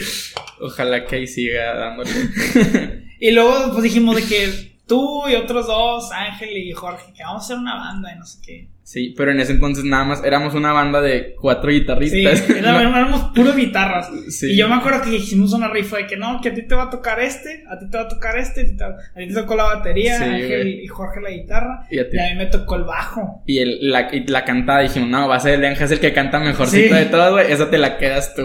Ojalá 0.63 1.05
que 1.05 1.15
ahí 1.17 1.27
siga 1.27 1.73
dándole. 1.75 2.09
Y 3.19 3.31
luego 3.31 3.71
pues 3.71 3.83
dijimos 3.83 4.17
de 4.17 4.23
que 4.23 4.71
tú 4.85 5.27
y 5.29 5.35
otros 5.35 5.67
dos, 5.67 6.11
Ángel 6.11 6.57
y 6.57 6.73
Jorge, 6.73 7.13
que 7.15 7.23
vamos 7.23 7.43
a 7.43 7.45
hacer 7.45 7.57
una 7.57 7.75
banda 7.75 8.13
y 8.13 8.19
no 8.19 8.25
sé 8.25 8.39
qué. 8.45 8.67
Sí, 8.85 9.13
pero 9.17 9.31
en 9.31 9.39
ese 9.39 9.53
entonces 9.53 9.85
nada 9.85 10.03
más 10.03 10.23
éramos 10.25 10.53
una 10.55 10.73
banda 10.73 10.99
de 11.01 11.35
cuatro 11.39 11.69
Sí, 11.71 11.79
guitarristas. 11.79 12.49
era- 12.49 12.81
éramos 12.81 13.31
puras 13.33 13.55
guitarras. 13.55 14.09
Sí. 14.29 14.51
Y 14.51 14.57
yo 14.57 14.67
me 14.67 14.75
acuerdo 14.75 15.01
que 15.03 15.15
hicimos 15.15 15.53
una 15.53 15.69
rifa 15.69 15.97
de 15.97 16.05
que 16.07 16.17
no, 16.17 16.41
que 16.41 16.49
a 16.49 16.53
ti 16.53 16.67
te 16.67 16.75
va 16.75 16.83
a 16.83 16.89
tocar 16.89 17.19
este, 17.21 17.63
a 17.69 17.79
ti 17.79 17.89
te 17.89 17.97
va 17.97 18.03
a 18.03 18.07
tocar 18.09 18.37
este, 18.37 18.61
a 18.61 18.65
ti 18.65 18.75
te, 18.75 18.83
a 18.83 18.95
ti 19.15 19.27
te 19.29 19.33
tocó 19.33 19.55
la 19.55 19.63
batería, 19.63 20.17
Sí, 20.17 20.23
Ángel 20.25 20.67
y 20.83 20.87
Jorge 20.87 21.21
la 21.21 21.29
guitarra, 21.29 21.87
Y 21.89 21.99
a 21.99 22.09
ti. 22.09 22.17
y 22.17 22.19
a 22.19 22.29
mí 22.31 22.35
me 22.35 22.45
tocó 22.47 22.75
el 22.75 22.83
bajo. 22.83 23.41
Y 23.47 23.59
el, 23.59 23.89
la, 23.89 24.09
y 24.13 24.27
la 24.27 24.43
cantada 24.43 24.81
dijimos, 24.81 25.07
no, 25.09 25.27
va 25.29 25.37
a 25.37 25.39
ser 25.39 25.53
el 25.55 25.65
Ángel 25.65 25.89
el 25.91 25.99
que 26.01 26.11
canta 26.13 26.39
mejorcito 26.39 26.93
Sí. 26.95 26.99
de 26.99 27.05
todo, 27.05 27.31
güey. 27.31 27.51
Esa 27.51 27.69
te 27.69 27.77
la 27.77 27.97
quedas 27.97 28.35
tú. 28.35 28.43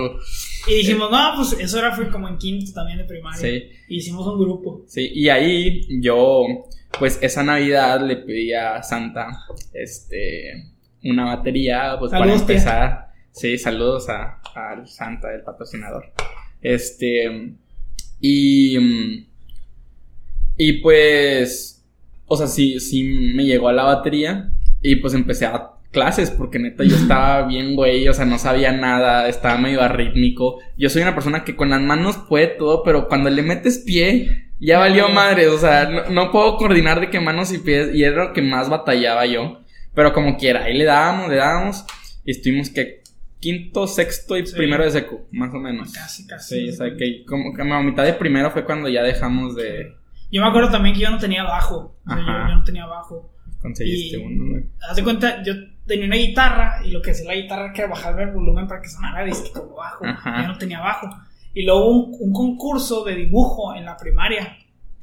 Y 0.68 0.74
dijimos, 0.76 1.11
no, 1.11 1.33
pues 1.37 1.57
eso 1.59 1.78
era 1.78 1.94
fue 1.94 2.11
como 2.11 2.28
en 2.28 2.37
quinto 2.38 2.72
también 2.72 2.98
de 2.98 3.04
primaria. 3.04 3.40
Sí. 3.40 3.70
Y 3.88 3.96
hicimos 3.96 4.26
un 4.26 4.38
grupo. 4.38 4.83
Sí, 4.87 5.11
y 5.14 5.28
ahí 5.28 5.87
yo, 6.00 6.44
pues 6.98 7.18
esa 7.22 7.42
Navidad 7.42 8.00
le 8.07 8.16
pedí 8.16 8.52
a 8.52 8.83
Santa, 8.83 9.28
este, 9.72 10.72
una 11.04 11.37
batería, 11.37 11.96
pues 11.98 12.11
para 12.12 12.24
tía. 12.24 12.35
empezar. 12.35 13.09
Sí, 13.33 13.57
saludos 13.57 14.09
a, 14.09 14.40
al 14.54 14.87
Santa, 14.88 15.33
el 15.33 15.42
patrocinador. 15.42 16.12
Este, 16.61 17.54
y, 18.20 18.76
y 20.57 20.72
pues, 20.83 21.85
o 22.26 22.37
sea, 22.37 22.46
sí, 22.46 22.81
sí 22.81 23.04
me 23.04 23.44
llegó 23.44 23.68
a 23.68 23.72
la 23.72 23.85
batería 23.85 24.52
y 24.83 24.96
pues 24.96 25.14
empecé 25.14 25.46
a 25.46 25.78
clases 25.92 26.31
porque 26.31 26.59
neta 26.59 26.85
yo 26.85 26.96
estaba 26.96 27.42
bien 27.48 27.74
güey, 27.74 28.07
o 28.09 28.14
sea, 28.14 28.24
no 28.24 28.38
sabía 28.38 28.72
nada, 28.72 29.29
estaba 29.29 29.59
medio 29.59 29.83
arrítmico. 29.83 30.59
Yo 30.77 30.88
soy 30.90 31.03
una 31.03 31.14
persona 31.14 31.44
que 31.44 31.57
con 31.57 31.70
las 31.70 31.81
manos 31.81 32.16
puede 32.29 32.46
todo, 32.48 32.83
pero 32.83 33.09
cuando 33.09 33.31
le 33.31 33.42
metes 33.42 33.79
pie, 33.87 34.51
ya 34.61 34.79
valió 34.79 35.09
madre, 35.09 35.48
o 35.48 35.59
sea, 35.59 35.88
no, 35.88 36.09
no 36.11 36.31
puedo 36.33 36.57
coordinar 36.57 37.01
de 37.01 37.11
qué 37.11 37.20
manos 37.20 37.53
y 37.53 37.59
pies 37.59 37.94
y 37.94 38.03
era 38.05 38.24
lo 38.27 38.33
que 38.33 38.42
más 38.42 38.68
batallaba 38.68 39.24
yo. 39.27 39.61
Pero 39.94 40.12
como 40.12 40.37
quiera, 40.37 40.64
ahí 40.64 40.77
le 40.77 40.85
dábamos, 40.85 41.29
le 41.29 41.37
dábamos 41.37 41.85
y 42.24 42.31
estuvimos 42.33 42.70
que 42.70 43.03
quinto, 43.40 43.87
sexto 43.87 44.37
y 44.37 44.44
Sí. 44.46 44.55
primero 44.57 44.85
de 44.85 44.90
secu, 44.90 45.27
más 45.33 45.53
o 45.55 45.59
menos. 45.59 45.92
Casi, 45.92 46.27
casi. 46.27 46.57
Sí, 46.61 46.68
o 46.70 46.72
sea, 46.72 46.96
que 46.96 47.24
como 47.24 47.55
que 47.55 47.62
a 47.62 47.81
mitad 47.83 48.05
de 48.05 48.12
primero 48.14 48.51
fue 48.51 48.64
cuando 48.64 48.88
ya 48.88 49.03
dejamos 49.03 49.55
de 49.55 49.94
Yo 50.31 50.42
me 50.42 50.48
acuerdo 50.48 50.70
también 50.70 50.94
que 50.94 51.03
yo 51.03 51.11
no 51.11 51.18
tenía 51.18 51.44
bajo. 51.44 51.96
O 52.05 52.11
sea, 52.11 52.18
yo, 52.18 52.27
yo 52.51 52.57
no 52.57 52.64
tenía 52.64 52.87
bajo. 52.87 53.33
conseguiste 53.62 54.18
Y- 54.18 54.20
uno, 54.22 54.51
güey. 54.53 54.64
Haz 54.88 54.96
de 54.96 55.03
cuenta, 55.05 55.42
yo 55.44 55.53
tenía 55.88 56.07
una 56.07 56.16
guitarra 56.16 56.81
y 56.85 56.90
lo 56.92 57.03
que 57.03 57.11
hacía 57.11 57.27
la 57.27 57.35
guitarra 57.35 57.64
era 57.64 57.72
que 57.72 57.87
bajarle 57.87 58.22
el 58.24 58.31
volumen 58.33 58.68
para 58.68 58.81
que 58.81 58.88
sonara 58.88 59.24
disque 59.24 59.51
como 59.53 59.74
bajo. 59.74 60.05
Ajá. 60.07 60.42
Yo 60.42 60.48
no 60.48 60.59
tenía 60.59 60.79
bajo. 60.81 61.09
Y 61.55 61.64
luego 61.64 61.87
hubo 61.87 62.05
un, 62.07 62.16
un 62.29 62.33
concurso 62.33 63.03
de 63.05 63.16
dibujo 63.16 63.74
en 63.74 63.85
la 63.87 63.96
primaria. 63.96 64.57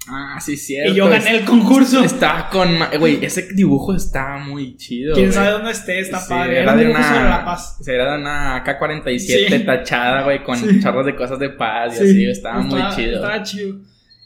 Ah, 0.08 0.38
sí, 0.39 0.56
cierto. 0.56 0.93
y 0.93 0.95
yo 0.95 1.10
gané 1.10 1.38
el 1.38 1.45
concurso. 1.45 2.04
Estaba 2.04 2.48
con. 2.50 2.69
Güey, 3.00 3.26
ese 3.26 3.48
dibujo 3.54 3.95
estaba 3.95 4.38
muy 4.38 4.78
chido. 4.78 5.15
Quién 5.15 5.34
sabe 5.34 5.50
dónde 5.50 5.71
esté, 5.71 6.00
está 6.00 6.19
Sí, 6.19 6.30
padre. 6.30 6.60
Era 6.62 6.76
de 6.76 6.91
una. 6.91 7.04
sobre 7.04 7.24
La 7.28 7.43
Paz. 7.43 7.78
sí, 7.82 7.91
Era 7.91 8.12
de 8.13 8.19
una 8.21 8.56
AK-47 8.63 9.17
Sí. 9.58 9.65
tachada, 9.65 10.21
güey, 10.24 10.43
con 10.43 10.58
Sí. 10.58 10.80
chorros 10.80 11.08
de 11.08 11.15
cosas 11.15 11.39
de 11.39 11.50
paz 11.50 11.95
y 11.95 11.98
Sí, 11.98 12.04
así. 12.12 12.26
Estaba 12.30 12.60
muy 12.62 12.76
estaba- 12.80 12.95
chido. 12.95 13.15
Estaba 13.15 13.41
chido. 13.43 13.76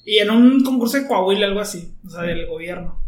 Y 0.06 0.17
en 0.17 0.30
un 0.32 0.63
concurso 0.65 0.98
de 0.98 1.08
Coahuila, 1.08 1.45
algo 1.48 1.62
así, 1.62 1.93
o 2.06 2.10
sea, 2.10 2.24
del 2.24 2.45
gobierno. 2.48 3.00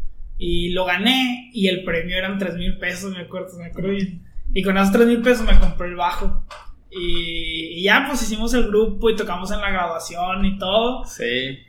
Y 0.43 0.69
lo 0.69 0.85
gané 0.85 1.51
y 1.53 1.67
el 1.67 1.83
premio 1.83 2.17
eran 2.17 2.39
3 2.39 2.55
mil 2.55 2.79
pesos, 2.79 3.15
me 3.15 3.21
acuerdo, 3.21 3.55
me 3.59 3.67
acuerdo 3.67 3.91
bien. 3.91 4.23
Y 4.51 4.63
con 4.63 4.75
esos 4.75 4.91
3 4.91 5.05
mil 5.05 5.21
pesos 5.21 5.45
me 5.45 5.59
compré 5.59 5.89
el 5.89 5.95
bajo. 5.95 6.47
Y, 6.89 7.77
y 7.77 7.83
ya, 7.83 8.05
pues 8.07 8.23
hicimos 8.23 8.51
el 8.55 8.65
grupo 8.69 9.11
y 9.11 9.15
tocamos 9.15 9.51
en 9.51 9.61
la 9.61 9.69
graduación 9.69 10.43
y 10.43 10.57
todo. 10.57 11.05
Sí. 11.05 11.59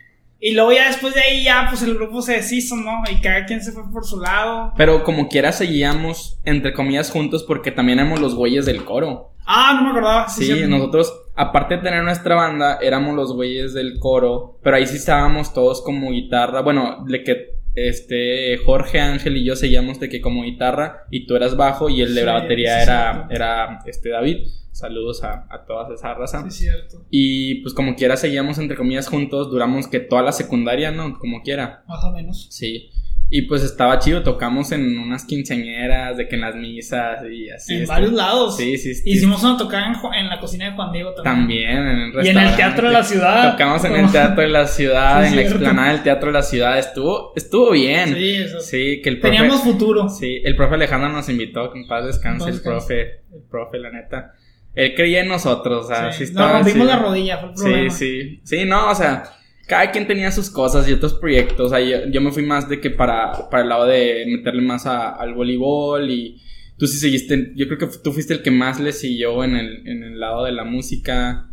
Y 0.40 0.54
luego 0.54 0.72
ya 0.72 0.86
después 0.86 1.12
de 1.12 1.20
ahí 1.20 1.44
ya, 1.44 1.66
pues 1.68 1.82
el 1.82 1.96
grupo 1.96 2.22
se 2.22 2.32
deshizo, 2.32 2.74
¿no? 2.76 3.02
Y 3.10 3.20
cada 3.20 3.44
quien 3.44 3.62
se 3.62 3.72
fue 3.72 3.82
por 3.92 4.06
su 4.06 4.18
lado. 4.18 4.72
Pero 4.74 5.04
como 5.04 5.28
quiera 5.28 5.52
seguíamos, 5.52 6.40
entre 6.42 6.72
comillas, 6.72 7.10
juntos 7.10 7.44
porque 7.44 7.72
también 7.72 7.98
éramos 7.98 8.20
los 8.20 8.34
güeyes 8.34 8.64
del 8.64 8.86
coro. 8.86 9.34
Ah, 9.44 9.74
no 9.76 9.84
me 9.84 9.90
acordaba. 9.90 10.30
Sí, 10.30 10.46
cierto. 10.46 10.66
nosotros, 10.68 11.12
aparte 11.36 11.76
de 11.76 11.82
tener 11.82 12.02
nuestra 12.04 12.36
banda, 12.36 12.78
éramos 12.80 13.14
los 13.16 13.34
güeyes 13.34 13.74
del 13.74 13.98
coro, 13.98 14.58
pero 14.62 14.76
ahí 14.76 14.86
sí 14.86 14.96
estábamos 14.96 15.52
todos 15.52 15.82
como 15.82 16.10
guitarra. 16.10 16.62
Bueno, 16.62 17.04
de 17.06 17.22
que 17.22 17.61
este 17.74 18.58
Jorge 18.58 19.00
Ángel 19.00 19.36
y 19.36 19.44
yo 19.44 19.56
seguíamos 19.56 19.98
de 20.00 20.08
que 20.08 20.20
como 20.20 20.42
guitarra 20.42 21.04
y 21.10 21.26
tú 21.26 21.36
eras 21.36 21.56
bajo 21.56 21.88
y 21.88 22.02
el 22.02 22.14
de 22.14 22.24
la 22.24 22.34
batería 22.34 22.82
era, 22.82 23.26
era 23.30 23.78
este 23.86 24.10
David. 24.10 24.46
Saludos 24.72 25.22
a, 25.22 25.46
a 25.50 25.66
toda 25.66 25.92
esa 25.94 26.14
raza. 26.14 26.42
Sí, 26.50 26.64
cierto. 26.64 27.04
Y 27.10 27.56
pues 27.56 27.74
como 27.74 27.94
quiera 27.94 28.16
seguíamos 28.16 28.58
entre 28.58 28.76
comillas 28.76 29.06
juntos, 29.06 29.50
duramos 29.50 29.86
que 29.86 30.00
toda 30.00 30.22
la 30.22 30.32
secundaria, 30.32 30.90
¿no? 30.90 31.18
Como 31.18 31.42
quiera. 31.42 31.84
Más 31.86 32.02
o 32.04 32.10
menos. 32.10 32.48
Sí. 32.50 32.90
Y 33.34 33.42
pues 33.42 33.62
estaba 33.62 33.98
chido, 33.98 34.22
tocamos 34.22 34.72
en 34.72 34.98
unas 34.98 35.24
quinceañeras, 35.24 36.18
de 36.18 36.28
que 36.28 36.34
en 36.34 36.42
las 36.42 36.54
misas 36.54 37.18
y 37.30 37.48
así. 37.48 37.76
en 37.76 37.82
este- 37.82 37.90
varios 37.94 38.12
lados. 38.12 38.58
Sí, 38.58 38.76
sí, 38.76 38.94
sí. 38.94 39.02
Hicimos 39.10 39.42
una 39.42 39.56
tocada 39.56 39.86
en, 39.86 39.94
en 40.18 40.28
la 40.28 40.38
cocina 40.38 40.66
de 40.66 40.72
Juan 40.72 40.92
Diego 40.92 41.14
también. 41.14 41.34
También 41.38 41.70
en 41.70 41.86
el 41.86 41.86
Y 41.86 42.28
en 42.28 42.36
el 42.36 42.44
restaurante. 42.44 42.56
teatro 42.56 42.86
de 42.88 42.92
la 42.92 43.02
ciudad. 43.04 43.50
Tocamos 43.52 43.84
en 43.86 43.96
el 43.96 44.12
teatro 44.12 44.42
de 44.42 44.48
la 44.48 44.66
ciudad, 44.66 45.22
Sí, 45.24 45.28
en 45.30 45.36
la 45.36 45.42
explanada 45.42 45.92
del 45.92 46.02
teatro 46.02 46.26
de 46.26 46.32
la 46.34 46.42
ciudad. 46.42 46.78
Estuvo, 46.78 47.32
estuvo 47.34 47.70
bien. 47.70 48.14
Sí, 48.14 48.34
eso. 48.34 48.60
Sí, 48.60 49.00
que 49.02 49.08
el 49.08 49.18
profe. 49.18 49.34
Teníamos 49.36 49.62
futuro. 49.62 50.08
Sí, 50.10 50.42
el 50.44 50.54
profe 50.54 50.74
Alejandro 50.74 51.08
nos 51.08 51.26
invitó, 51.30 51.72
que 51.72 51.78
en 51.80 51.88
paz 51.88 52.04
descanse 52.04 52.50
el 52.50 52.60
profe, 52.60 53.00
el 53.32 53.42
profe, 53.50 53.78
la 53.78 53.90
neta. 53.90 54.34
Él 54.74 54.94
creía 54.94 55.20
en 55.22 55.28
nosotros, 55.28 55.86
o 55.86 55.88
sea, 55.88 56.12
sí, 56.12 56.18
Sí, 56.18 56.24
estaba 56.24 56.58
Nos 56.58 56.62
rompimos 56.66 56.86
la 56.86 56.96
rodilla, 56.98 57.38
fue 57.38 57.48
el 57.50 57.56
Sí, 57.56 57.62
problema. 57.64 57.90
sí. 57.94 58.40
Sí, 58.44 58.64
no, 58.66 58.90
o 58.90 58.94
sea, 58.94 59.22
cada 59.66 59.90
quien 59.90 60.06
tenía 60.06 60.30
sus 60.32 60.50
cosas 60.50 60.88
y 60.88 60.92
otros 60.92 61.14
proyectos. 61.14 61.66
O 61.66 61.68
sea, 61.74 61.80
yo, 61.80 62.06
yo 62.10 62.20
me 62.20 62.32
fui 62.32 62.44
más 62.44 62.68
de 62.68 62.80
que 62.80 62.90
para, 62.90 63.48
para 63.50 63.62
el 63.62 63.68
lado 63.68 63.86
de 63.86 64.24
meterle 64.28 64.62
más 64.62 64.86
a- 64.86 65.10
al 65.10 65.34
voleibol 65.34 66.10
y 66.10 66.40
tú 66.78 66.86
sí 66.86 66.98
seguiste, 66.98 67.52
yo 67.54 67.66
creo 67.68 67.78
que 67.78 67.86
tú 68.02 68.12
fuiste 68.12 68.34
el 68.34 68.42
que 68.42 68.50
más 68.50 68.80
le 68.80 68.92
siguió 68.92 69.44
en 69.44 69.56
el, 69.56 69.86
en 69.86 70.02
el 70.02 70.20
lado 70.20 70.44
de 70.44 70.52
la 70.52 70.64
música. 70.64 71.48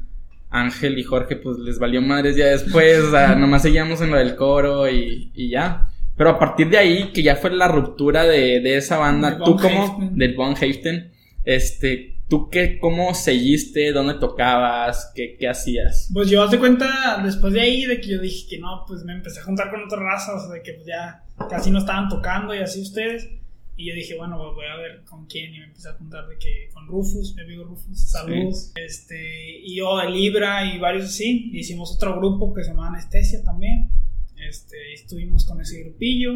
Ángel 0.51 0.97
y 0.97 1.03
Jorge, 1.03 1.35
pues 1.35 1.59
les 1.59 1.77
valió 1.77 2.01
madres 2.01 2.35
ya 2.35 2.47
después, 2.47 2.97
o 3.01 3.11
sea, 3.11 3.35
nomás 3.37 3.61
seguíamos 3.61 4.01
en 4.01 4.09
lo 4.09 4.17
del 4.17 4.35
coro 4.35 4.89
y, 4.89 5.31
y 5.35 5.49
ya. 5.51 5.87
Pero 6.17 6.31
a 6.31 6.39
partir 6.39 6.69
de 6.69 6.77
ahí, 6.79 7.11
que 7.13 7.21
ya 7.21 7.35
fue 7.35 7.51
la 7.51 7.67
ruptura 7.67 8.23
de, 8.23 8.59
de 8.59 8.75
esa 8.77 8.97
banda, 8.97 9.31
De 9.31 9.37
tú 9.45 9.55
como, 9.55 10.09
del 10.15 10.33
Von 10.33 10.53
Hasten, 10.55 11.11
este, 11.45 12.15
¿tú 12.29 12.49
qué, 12.49 12.79
cómo 12.79 13.13
seguiste? 13.13 13.91
¿Dónde 13.91 14.13
tocabas? 14.13 15.11
¿Qué, 15.15 15.35
qué 15.37 15.49
hacías? 15.49 16.09
Pues 16.13 16.29
yo, 16.29 16.47
de 16.47 16.59
cuenta, 16.59 17.21
después 17.23 17.53
de 17.53 17.61
ahí, 17.61 17.85
de 17.85 17.99
que 17.99 18.09
yo 18.09 18.21
dije 18.21 18.47
que 18.47 18.59
no, 18.59 18.85
pues 18.87 19.03
me 19.03 19.13
empecé 19.13 19.39
a 19.39 19.43
juntar 19.43 19.71
con 19.71 19.83
otras 19.83 20.01
razas, 20.01 20.43
o 20.43 20.45
sea, 20.45 20.55
de 20.55 20.61
que 20.61 20.73
pues 20.73 20.87
ya 20.87 21.23
casi 21.49 21.71
no 21.71 21.79
estaban 21.79 22.07
tocando 22.07 22.53
y 22.53 22.59
así 22.59 22.81
ustedes. 22.81 23.27
Y 23.75 23.87
yo 23.87 23.95
dije, 23.95 24.17
bueno, 24.17 24.37
pues 24.37 24.55
voy 24.55 24.65
a 24.65 24.75
ver 24.75 25.05
con 25.05 25.25
quién. 25.25 25.55
Y 25.55 25.59
me 25.59 25.65
empecé 25.65 25.87
a 25.87 25.93
juntar 25.93 26.27
de 26.27 26.37
que 26.37 26.69
con 26.73 26.85
Rufus, 26.85 27.33
mi 27.35 27.43
amigo 27.43 27.63
Rufus, 27.63 28.09
saludos. 28.09 28.73
Este, 28.75 29.59
y 29.63 29.77
yo 29.77 29.97
de 29.97 30.09
Libra 30.09 30.65
y 30.65 30.77
varios 30.79 31.05
así. 31.05 31.49
Hicimos 31.53 31.95
otro 31.95 32.17
grupo 32.17 32.53
que 32.53 32.63
se 32.63 32.71
llama 32.71 32.89
Anestesia 32.89 33.41
también. 33.41 33.89
Este, 34.35 34.93
estuvimos 34.93 35.45
con 35.45 35.61
ese 35.61 35.81
grupillo. 35.81 36.33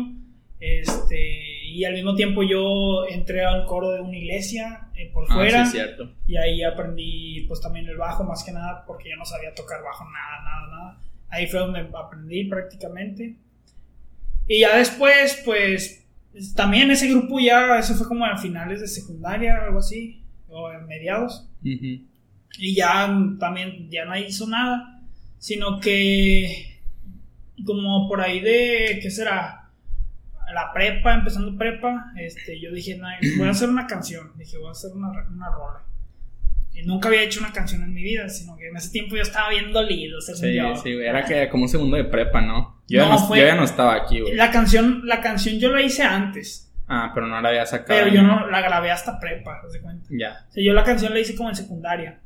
Este, 0.66 1.66
y 1.66 1.84
al 1.84 1.94
mismo 1.94 2.16
tiempo 2.16 2.42
yo 2.42 3.06
entré 3.06 3.44
al 3.44 3.66
coro 3.66 3.90
de 3.92 4.00
una 4.00 4.16
iglesia 4.16 4.88
eh, 4.96 5.12
por 5.14 5.28
fuera. 5.28 5.64
Ah, 5.64 5.66
sí, 5.66 5.74
cierto. 5.74 6.16
Y 6.26 6.38
ahí 6.38 6.64
aprendí 6.64 7.42
pues 7.50 7.60
también 7.60 7.86
el 7.90 7.98
bajo 7.98 8.24
más 8.24 8.46
que 8.46 8.54
nada 8.54 8.86
porque 8.88 9.10
yo 9.10 9.18
no 9.18 9.26
sabía 9.26 9.54
tocar 9.54 9.84
bajo 9.84 10.06
nada, 10.06 10.42
nada, 10.42 10.68
nada. 10.68 11.02
Ahí 11.28 11.48
fue 11.48 11.60
donde 11.60 11.86
aprendí 11.94 12.46
prácticamente. 12.46 13.36
Y 14.48 14.62
ya 14.62 14.78
después 14.78 15.42
pues 15.44 16.08
también 16.56 16.90
ese 16.92 17.10
grupo 17.10 17.42
ya, 17.42 17.78
eso 17.78 17.94
fue 17.96 18.08
como 18.08 18.24
a 18.24 18.38
finales 18.38 18.80
de 18.80 18.88
secundaria 18.88 19.60
o 19.60 19.66
algo 19.66 19.80
así, 19.80 20.24
o 20.48 20.72
en 20.72 20.88
mediados. 20.88 21.50
Ujú. 21.60 22.08
Y 22.58 22.74
ya 22.74 23.14
también 23.38 23.90
ya 23.90 24.06
no 24.06 24.16
hizo 24.16 24.48
nada, 24.48 25.02
sino 25.40 25.82
que 25.82 26.80
como 27.66 28.08
por 28.08 28.22
ahí 28.22 28.40
de, 28.40 29.00
¿qué 29.02 29.12
será? 29.12 29.63
La 30.54 30.72
prepa, 30.74 31.14
empezando 31.14 31.58
prepa, 31.58 32.12
este, 32.18 32.60
yo 32.60 32.72
dije, 32.72 32.98
"No, 32.98 33.08
voy 33.38 33.48
a 33.48 33.52
hacer 33.52 33.70
una 33.70 33.88
canción, 33.88 34.32
dije, 34.38 34.58
voy 34.58 34.68
a 34.70 34.72
hacer 34.72 34.92
una, 34.94 35.10
una 35.10 35.50
rola. 35.50 35.84
Y 36.76 36.82
nunca 36.88 37.08
había 37.08 37.22
hecho 37.22 37.40
una 37.40 37.52
canción 37.54 37.84
en 37.84 37.94
mi 37.94 38.02
vida, 38.02 38.28
sino 38.30 38.56
que 38.58 38.68
en 38.68 38.76
ese 38.76 38.90
tiempo 38.92 39.16
yo 39.16 39.22
estaba 39.22 39.50
bien 39.50 39.72
dolido, 39.72 40.20
Sí, 40.22 40.56
yo. 40.56 40.76
sí. 40.76 40.90
Era 40.92 41.24
que 41.24 41.48
como 41.50 41.64
un 41.64 41.70
segundo 41.70 41.98
de 41.98 42.06
prepa, 42.06 42.42
¿no? 42.42 42.82
Yo, 42.88 43.00
ya, 43.02 43.06
No, 43.06 43.12
no, 43.12 43.20
fue- 43.28 43.40
yo 43.40 43.46
ya 43.46 43.56
no 43.56 43.64
estaba 43.64 43.94
aquí, 43.96 44.22
güey. 44.22 44.36
La 44.36 44.50
canción, 44.50 45.02
la 45.06 45.22
canción 45.22 45.60
yo 45.60 45.70
la 45.72 45.82
hice 45.84 46.02
antes, 46.04 46.72
Ah, 46.88 47.12
pero 47.14 47.28
no 47.28 47.40
la 47.42 47.50
había 47.50 47.66
sacado. 47.66 48.00
pero 48.00 48.14
yo 48.14 48.24
no 48.24 48.48
la 48.50 48.62
grabé 48.62 48.90
hasta 48.92 49.20
prepa, 49.20 49.62
de 49.72 49.82
cuenta. 49.82 50.08
Ya. 50.10 50.46
O 50.50 50.52
sea, 50.52 50.64
yo 50.64 50.74
la 50.74 50.84
canción 50.84 51.14
la 51.14 51.20
hice 51.20 51.36
como 51.36 51.50
en 51.50 51.56
secundaria. 51.56 52.20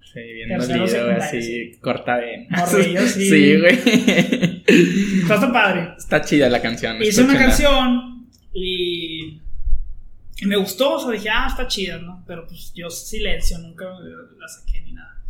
Sí, 0.00 0.20
bien 0.32 0.48
dolido, 0.56 1.10
así, 1.16 1.76
corta 1.82 2.18
bien. 2.18 2.46
Morrillo, 2.50 3.00
sí. 3.06 3.28
sí, 3.28 3.60
güey. 3.60 3.78
Está 4.68 5.34
hasta 5.34 5.52
padre. 5.52 5.94
Está 5.96 6.20
chida 6.20 6.48
la 6.48 6.60
canción. 6.60 7.02
Hice 7.02 7.22
una 7.22 7.38
canción 7.38 8.28
y, 8.52 9.40
y 10.40 10.46
me 10.46 10.56
gustó, 10.56 10.94
o 10.94 11.00
sea, 11.00 11.10
dije, 11.10 11.30
ah, 11.30 11.46
está 11.48 11.66
chida, 11.66 11.98
¿no? 11.98 12.22
Pero 12.26 12.46
pues 12.46 12.72
yo 12.74 12.90
silencio, 12.90 13.58
nunca 13.58 13.84
la 13.84 14.48
saqué 14.48 14.82
ni 14.82 14.92
nada. 14.92 15.22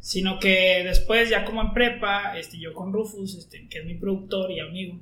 Sino 0.00 0.38
que 0.38 0.82
después, 0.84 1.28
ya 1.28 1.44
como 1.44 1.60
en 1.60 1.72
prepa, 1.74 2.38
este, 2.38 2.58
yo 2.58 2.72
con 2.72 2.92
Rufus, 2.92 3.34
este, 3.34 3.68
que 3.68 3.80
es 3.80 3.84
mi 3.84 3.94
productor 3.94 4.50
y 4.50 4.60
amigo, 4.60 4.98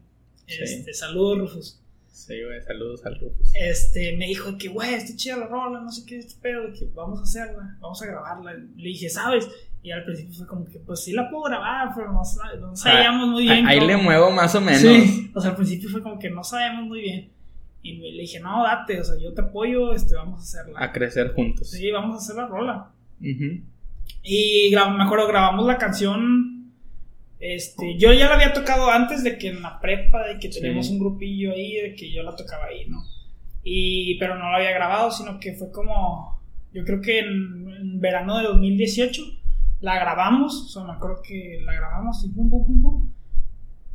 Este, 0.46 0.92
saludos, 0.92 1.38
Rufus. 1.38 1.80
Sí, 2.10 2.34
güey, 2.42 2.60
saludos 2.62 3.06
al 3.06 3.18
Rufus. 3.18 3.52
Este, 3.54 4.16
me 4.16 4.26
dijo 4.26 4.58
que, 4.58 4.68
güey, 4.68 4.94
está 4.94 5.16
chida 5.16 5.36
la 5.36 5.46
rola, 5.46 5.80
no 5.80 5.90
sé 5.90 6.04
qué, 6.04 6.18
este 6.18 6.34
pedo, 6.40 6.72
que 6.72 6.88
vamos 6.94 7.20
a 7.20 7.22
hacerla, 7.22 7.76
vamos 7.80 8.02
a 8.02 8.06
grabarla. 8.06 8.52
Le 8.52 8.88
dije, 8.88 9.08
¿sabes? 9.08 9.48
Y 9.82 9.92
al 9.92 10.04
principio 10.04 10.34
fue 10.34 10.46
como 10.46 10.64
que, 10.66 10.78
pues 10.80 11.04
sí 11.04 11.12
la 11.12 11.30
puedo 11.30 11.44
grabar, 11.44 11.92
pero 11.94 12.12
no, 12.12 12.22
no 12.60 12.76
sabíamos 12.76 13.28
muy 13.28 13.44
bien. 13.44 13.66
Ahí 13.66 13.80
le 13.80 13.96
muevo 13.96 14.30
más 14.30 14.54
o 14.54 14.60
menos. 14.60 14.80
Sí, 14.80 15.30
o 15.34 15.40
sea, 15.40 15.50
al 15.50 15.56
principio 15.56 15.88
fue 15.88 16.02
como 16.02 16.18
que 16.18 16.28
no 16.28 16.42
sabemos 16.42 16.86
muy 16.86 17.00
bien. 17.00 17.30
Y 17.82 17.96
le 17.96 18.22
dije, 18.22 18.40
no, 18.40 18.64
date, 18.64 19.00
o 19.00 19.04
sea, 19.04 19.16
yo 19.18 19.32
te 19.32 19.40
apoyo, 19.40 19.94
este, 19.94 20.16
vamos 20.16 20.40
a 20.40 20.42
hacerla. 20.42 20.82
A 20.82 20.92
crecer 20.92 21.32
juntos. 21.32 21.70
Sí, 21.70 21.90
vamos 21.90 22.16
a 22.16 22.18
hacer 22.18 22.36
la 22.36 22.46
rola. 22.46 22.90
Y 23.20 24.70
me 24.72 25.02
acuerdo, 25.04 25.28
grabamos 25.28 25.66
la 25.66 25.78
canción. 25.78 26.57
Este, 27.40 27.96
yo 27.96 28.12
ya 28.12 28.28
la 28.28 28.34
había 28.34 28.52
tocado 28.52 28.90
antes 28.90 29.22
de 29.22 29.38
que 29.38 29.48
en 29.48 29.62
la 29.62 29.80
prepa, 29.80 30.26
de 30.26 30.38
que 30.38 30.48
teníamos 30.48 30.90
un 30.90 30.98
grupillo 30.98 31.52
ahí, 31.52 31.74
de 31.74 31.94
que 31.94 32.10
yo 32.10 32.22
la 32.22 32.34
tocaba 32.34 32.66
ahí, 32.66 32.86
¿no? 32.88 33.04
Y, 33.62 34.18
pero 34.18 34.36
no 34.36 34.50
la 34.50 34.56
había 34.56 34.72
grabado, 34.72 35.10
sino 35.10 35.38
que 35.38 35.54
fue 35.54 35.70
como, 35.70 36.40
yo 36.72 36.84
creo 36.84 37.00
que 37.00 37.20
en, 37.20 38.00
verano 38.00 38.38
de 38.38 38.44
2018 38.44 39.22
la 39.80 39.98
grabamos, 39.98 40.64
o 40.64 40.68
sea, 40.68 40.84
me 40.84 40.92
acuerdo 40.92 41.22
que 41.22 41.60
la 41.64 41.72
grabamos 41.74 42.24
y 42.24 42.28
pum, 42.28 42.50
pum, 42.50 42.66
pum, 42.66 42.82
pum. 42.82 43.12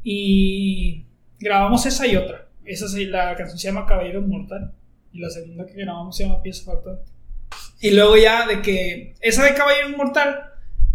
Y 0.03 1.05
grabamos 1.39 1.85
esa 1.85 2.07
y 2.07 2.15
otra. 2.15 2.47
Esa 2.65 2.87
sí, 2.87 3.05
la 3.05 3.35
canción 3.35 3.57
se 3.57 3.67
llama 3.67 3.85
Caballero 3.85 4.21
Mortal. 4.21 4.73
Y 5.11 5.19
la 5.19 5.29
segunda 5.29 5.65
que 5.65 5.73
grabamos 5.73 6.15
se 6.15 6.23
llama 6.23 6.41
Pieza 6.41 6.65
Faltante. 6.65 7.11
Y 7.81 7.91
luego 7.91 8.15
ya 8.17 8.47
de 8.47 8.61
que 8.61 9.15
esa 9.19 9.43
de 9.43 9.53
Caballero 9.53 9.89
Inmortal, 9.89 10.52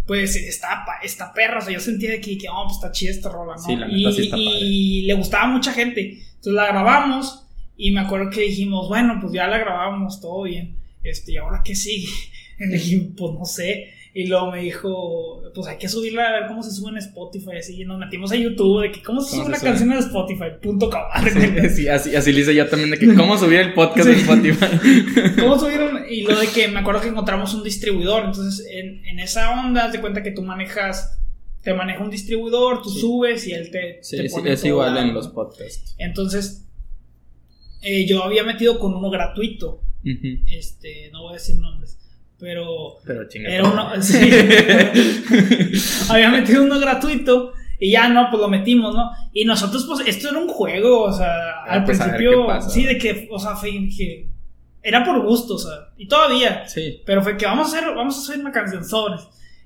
pues 0.08 0.36
está, 0.36 0.86
está 1.02 1.34
perra. 1.34 1.58
O 1.58 1.60
sea, 1.60 1.74
yo 1.74 1.80
sentía 1.80 2.10
de 2.10 2.20
que, 2.20 2.38
que 2.38 2.48
oh, 2.48 2.64
pues 2.64 2.76
está 2.76 2.90
chida 2.90 3.10
esta 3.10 3.28
rola, 3.28 3.56
¿no? 3.56 3.62
Sí, 3.62 3.76
la 3.76 3.86
y, 3.88 4.12
sí 4.14 4.22
está 4.22 4.36
y 4.38 5.02
le 5.02 5.12
gustaba 5.12 5.44
a 5.44 5.48
mucha 5.48 5.72
gente. 5.74 6.00
Entonces 6.00 6.54
la 6.54 6.66
grabamos 6.68 7.46
y 7.76 7.90
me 7.90 8.00
acuerdo 8.00 8.30
que 8.30 8.40
dijimos, 8.40 8.88
bueno, 8.88 9.18
pues 9.20 9.34
ya 9.34 9.46
la 9.46 9.58
grabamos, 9.58 10.18
todo 10.20 10.44
bien. 10.44 10.78
Este, 11.02 11.32
¿y 11.32 11.36
ahora 11.36 11.62
qué 11.62 11.76
sigue? 11.76 12.08
Y 12.60 12.66
le 12.66 12.76
dije, 12.76 13.10
pues 13.16 13.34
no 13.34 13.44
sé. 13.44 13.92
Y 14.18 14.26
luego 14.26 14.50
me 14.50 14.62
dijo, 14.62 15.44
pues 15.54 15.68
hay 15.68 15.78
que 15.78 15.88
subirla 15.88 16.26
a 16.26 16.32
ver 16.32 16.48
cómo 16.48 16.60
se 16.60 16.72
sube 16.72 16.90
en 16.90 16.96
Spotify. 16.96 17.58
Así, 17.60 17.80
y 17.80 17.84
nos 17.84 18.00
metimos 18.00 18.32
a 18.32 18.34
YouTube 18.34 18.82
de 18.82 18.90
que 18.90 19.00
cómo 19.00 19.20
se 19.20 19.36
sube 19.36 19.46
una 19.46 19.58
canción 19.58 19.92
en 19.92 19.98
Spotify.com. 19.98 20.90
Sí, 21.70 21.86
así, 21.86 22.16
así 22.16 22.32
le 22.32 22.40
hice 22.40 22.52
yo 22.52 22.68
también 22.68 22.90
de 22.90 22.98
que 22.98 23.14
cómo 23.14 23.38
subir 23.38 23.60
el 23.60 23.74
podcast 23.74 24.08
en 24.08 24.16
Spotify. 24.16 25.36
¿Cómo 25.40 25.56
subieron? 25.56 26.00
Y 26.10 26.22
lo 26.22 26.36
de 26.36 26.48
que 26.48 26.66
me 26.66 26.80
acuerdo 26.80 27.00
que 27.00 27.06
encontramos 27.06 27.54
un 27.54 27.62
distribuidor. 27.62 28.24
Entonces, 28.24 28.66
en, 28.68 29.06
en 29.06 29.20
esa 29.20 29.52
onda, 29.52 29.88
te 29.88 30.00
cuenta 30.00 30.20
que 30.20 30.32
tú 30.32 30.42
manejas 30.42 31.20
te 31.62 31.72
maneja 31.72 32.02
un 32.02 32.10
distribuidor, 32.10 32.82
tú 32.82 32.90
subes 32.90 33.46
y 33.46 33.52
él 33.52 33.70
te, 33.70 33.98
sí, 34.02 34.16
es 34.16 34.64
igual 34.64 34.96
en 34.96 35.14
los 35.14 35.28
podcasts. 35.28 35.94
Entonces, 35.98 36.66
eh, 37.82 38.04
yo 38.04 38.24
había 38.24 38.42
metido 38.42 38.80
con 38.80 38.96
uno 38.96 39.10
gratuito. 39.10 39.80
Este, 40.50 41.08
no 41.12 41.22
voy 41.22 41.30
a 41.30 41.34
decir 41.34 41.56
nombres. 41.60 41.98
Pero, 42.40 42.98
pero 43.04 43.26
era 43.32 43.68
uno, 43.68 44.00
sí, 44.00 44.30
había 46.08 46.30
metido 46.30 46.62
uno 46.62 46.78
gratuito 46.78 47.52
y 47.80 47.90
ya 47.90 48.08
no, 48.08 48.28
pues 48.30 48.40
lo 48.40 48.48
metimos, 48.48 48.94
¿no? 48.94 49.10
Y 49.32 49.44
nosotros, 49.44 49.84
pues, 49.86 50.06
esto 50.06 50.28
era 50.28 50.38
un 50.38 50.48
juego, 50.48 51.02
o 51.02 51.12
sea, 51.12 51.64
al 51.64 51.84
pues, 51.84 51.98
principio, 51.98 52.46
sí, 52.60 52.84
de 52.84 52.96
que, 52.96 53.28
o 53.30 53.40
sea, 53.40 53.56
fue 53.56 53.70
que 53.96 54.28
era 54.82 55.04
por 55.04 55.20
gusto, 55.20 55.54
o 55.54 55.58
sea, 55.58 55.88
y 55.96 56.06
todavía, 56.06 56.66
sí. 56.68 57.02
pero 57.04 57.22
fue 57.22 57.36
que 57.36 57.46
vamos 57.46 57.74
a 57.74 57.78
hacer, 57.78 57.94
vamos 57.94 58.16
a 58.16 58.20
hacer 58.20 58.40
una 58.40 58.52
canción. 58.52 58.84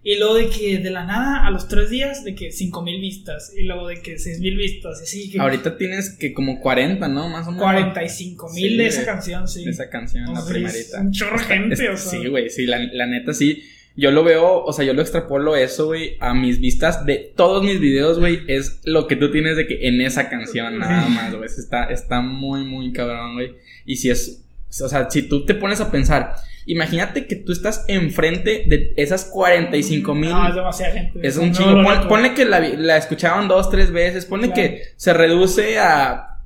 Y 0.04 0.18
luego 0.18 0.34
de 0.34 0.48
que 0.48 0.78
de 0.78 0.90
la 0.90 1.04
nada 1.04 1.46
a 1.46 1.50
los 1.50 1.68
tres 1.68 1.88
días 1.88 2.24
de 2.24 2.34
que 2.34 2.50
cinco 2.50 2.82
mil 2.82 3.00
vistas. 3.00 3.52
Y 3.56 3.62
luego 3.62 3.86
de 3.86 4.02
que 4.02 4.18
seis 4.18 4.40
mil 4.40 4.56
vistas. 4.56 5.00
Así 5.00 5.30
que 5.30 5.38
Ahorita 5.38 5.76
tienes 5.76 6.10
que 6.10 6.32
como 6.32 6.60
40, 6.60 7.06
¿no? 7.06 7.28
Más 7.28 7.46
o 7.46 7.52
menos. 7.52 7.62
45 7.62 8.52
mil 8.52 8.78
de 8.78 8.86
esa 8.86 9.04
canción, 9.04 9.46
sí. 9.46 9.64
De 9.64 9.70
esa 9.70 9.88
canción, 9.88 10.32
la 10.32 10.44
primerita. 10.44 11.00
Un 11.00 11.12
chorro 11.12 11.38
gente, 11.38 11.88
o 11.88 11.96
sea. 11.96 12.10
Sí, 12.20 12.26
güey, 12.26 12.50
sí, 12.50 12.66
la, 12.66 12.78
la, 12.78 13.06
neta 13.06 13.32
sí. 13.32 13.62
Yo 13.94 14.10
lo 14.10 14.24
veo, 14.24 14.64
o 14.64 14.72
sea, 14.72 14.84
yo 14.84 14.94
lo 14.94 15.02
extrapolo 15.02 15.54
eso, 15.54 15.86
güey, 15.86 16.16
a 16.18 16.32
mis 16.32 16.58
vistas 16.58 17.04
de 17.04 17.32
todos 17.36 17.62
mis 17.62 17.78
videos, 17.78 18.18
güey, 18.18 18.40
es 18.48 18.80
lo 18.84 19.06
que 19.06 19.16
tú 19.16 19.30
tienes 19.30 19.56
de 19.56 19.66
que 19.66 19.86
en 19.86 20.00
esa 20.00 20.30
canción 20.30 20.78
nada 20.78 21.08
más, 21.08 21.34
güey. 21.34 21.44
Está, 21.44 21.84
está 21.84 22.22
muy, 22.22 22.64
muy 22.64 22.90
cabrón, 22.92 23.34
güey. 23.34 23.52
Y 23.84 23.96
si 23.96 24.10
es, 24.10 24.42
o 24.80 24.88
sea, 24.88 25.08
si 25.10 25.22
tú 25.28 25.44
te 25.44 25.54
pones 25.54 25.80
a 25.80 25.92
pensar, 25.92 26.34
Imagínate 26.66 27.26
que 27.26 27.36
tú 27.36 27.52
estás 27.52 27.84
enfrente 27.88 28.64
de 28.66 28.92
esas 28.96 29.24
45 29.24 30.14
mil. 30.14 30.30
No, 30.30 30.48
es 30.48 30.54
demasiada 30.54 30.92
gente. 30.92 31.26
Es 31.26 31.36
un 31.36 31.52
chingo. 31.52 31.82
ponle 32.08 32.34
que 32.34 32.44
la, 32.44 32.60
la, 32.60 32.96
escuchaban 32.96 33.48
dos, 33.48 33.68
tres 33.70 33.90
veces. 33.90 34.26
Ponle 34.26 34.52
que 34.52 34.82
se 34.96 35.12
reduce 35.12 35.78
a, 35.78 36.38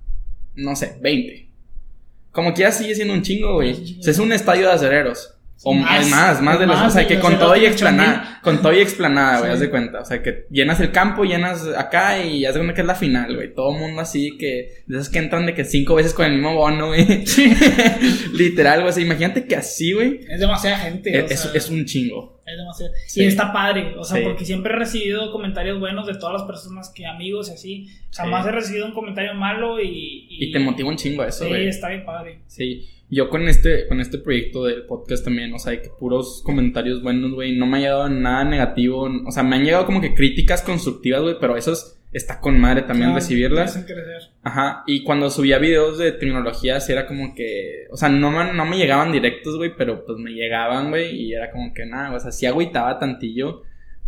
no 0.55 0.75
sé, 0.75 0.97
20. 1.01 1.49
Como 2.33 2.55
que 2.55 2.63
ya 2.63 2.73
sigue 2.73 2.95
siendo 2.95 3.15
un 3.15 3.23
chingo, 3.23 3.55
güey. 3.55 3.99
es 4.05 4.19
un 4.19 4.33
estadio 4.33 4.67
de 4.67 4.73
acereros. 4.73 5.36
O 5.63 5.73
más, 5.73 6.09
más, 6.11 6.43
más 6.43 6.61
de 6.61 6.67
los. 6.67 6.81
o 6.81 6.91
sea, 6.91 7.07
que 7.07 7.19
con 7.19 7.39
todo 7.39 7.57
y 7.57 7.65
explanada. 7.65 8.41
Con 8.43 8.61
todo 8.61 8.73
y 8.73 8.81
explanada, 8.81 9.41
güey, 9.41 9.51
haz 9.51 9.61
de 9.61 9.71
cuenta. 9.71 10.01
O 10.01 10.05
sea, 10.05 10.23
que 10.23 10.47
llenas 10.51 10.79
el 10.81 10.93
campo, 10.93 11.25
llenas 11.25 11.67
acá 11.77 12.23
y 12.23 12.41
ya 12.41 12.53
se 12.53 12.59
cuenta 12.59 12.75
que 12.75 12.83
es 12.83 12.87
la 12.87 12.95
final, 12.95 13.35
güey. 13.35 13.55
Todo 13.55 13.73
mundo 13.73 14.03
así 14.03 14.37
que. 14.39 14.83
De 14.87 14.97
esos 14.97 15.09
que 15.09 15.19
entran 15.19 15.47
de 15.47 15.55
que 15.55 15.65
cinco 15.65 15.95
veces 15.95 16.13
con 16.13 16.27
el 16.27 16.33
mismo 16.33 16.55
bono, 16.55 16.89
güey. 16.89 17.07
Literal, 18.35 18.81
güey. 18.81 18.91
O 18.91 18.93
sea, 18.93 19.03
imagínate 19.03 19.47
que 19.47 19.57
así, 19.57 19.93
güey. 19.93 20.21
Es 20.29 20.41
demasiada 20.41 20.77
gente. 20.79 21.19
Es, 21.19 21.51
es, 21.53 21.71
un 21.71 21.87
chingo. 21.87 22.41
Es 22.45 22.57
demasiado. 22.57 22.93
Y 23.15 23.25
está 23.25 23.53
padre. 23.53 23.95
O 23.97 24.05
sea, 24.05 24.23
porque 24.23 24.45
siempre 24.45 24.75
he 24.75 24.77
recibido 24.77 25.33
comentarios 25.33 25.81
buenos 25.81 26.07
de 26.07 26.15
todas 26.15 26.35
las 26.35 26.43
personas 26.43 26.93
que 26.95 27.07
amigos 27.07 27.49
y 27.49 27.55
así. 27.55 27.87
Jamás 28.13 28.47
he 28.47 28.53
recibido 28.53 28.85
un 28.85 28.93
comentario 28.93 29.33
malo 29.35 29.81
y. 29.81 30.27
Y, 30.29 30.53
te 30.53 30.59
motiva 30.59 30.91
un 30.91 30.97
chingo 30.97 31.25
eso, 31.25 31.49
güey. 31.49 31.63
Sí, 31.63 31.69
está 31.69 31.89
bien 31.89 32.05
padre. 32.05 32.41
Sí 32.47 32.91
yo 33.09 33.29
con 33.29 33.49
este, 33.49 33.87
con 33.87 34.01
este 34.01 34.19
proyecto 34.19 34.65
del 34.65 34.85
podcast 34.85 35.25
también, 35.25 35.53
o 35.55 35.59
sea, 35.59 35.81
que 35.81 35.89
puros 35.89 36.43
comentarios 36.45 37.03
buenos, 37.03 37.33
güey, 37.33 37.57
no 37.57 37.67
me 37.67 37.79
ha 37.79 37.81
llegado 37.81 38.09
nada 38.09 38.45
negativo, 38.45 39.09
o 39.25 39.31
sea, 39.31 39.43
me 39.43 39.57
han 39.57 39.65
llegado 39.65 39.87
como 39.87 40.01
que 40.01 40.15
críticas 40.15 40.63
constructivas, 40.63 41.23
güey, 41.23 41.37
pero 41.41 41.57
eso 41.57 41.73
está 42.13 42.41
con 42.41 42.59
madre 42.59 42.83
también 42.83 43.15
recibirlas. 43.15 43.77
Ajá, 44.43 44.83
y 44.87 45.05
cuando 45.05 45.31
subía 45.31 45.59
videos 45.59 45.99
de 45.99 46.13
tecnología, 46.13 46.81
sí 46.81 46.93
era 46.93 47.07
como 47.07 47.35
que, 47.35 47.87
o 47.91 47.97
sea, 47.97 48.09
no 48.09 48.31
me, 48.31 48.53
no 48.53 48.65
me 48.65 48.77
llegaban 48.77 49.13
directos, 49.13 49.57
güey, 49.57 49.73
pero 49.77 50.05
pues 50.05 50.19
me 50.19 50.33
llegaban, 50.33 50.91
güey, 50.91 51.15
y 51.15 51.33
era 51.35 51.51
como 51.51 51.73
que 51.73 51.87
nada, 51.87 52.13
o 52.13 52.21
sea, 52.21 52.33
sí 52.33 52.47
agüitaba 52.47 52.99
tantillo. 52.99 53.63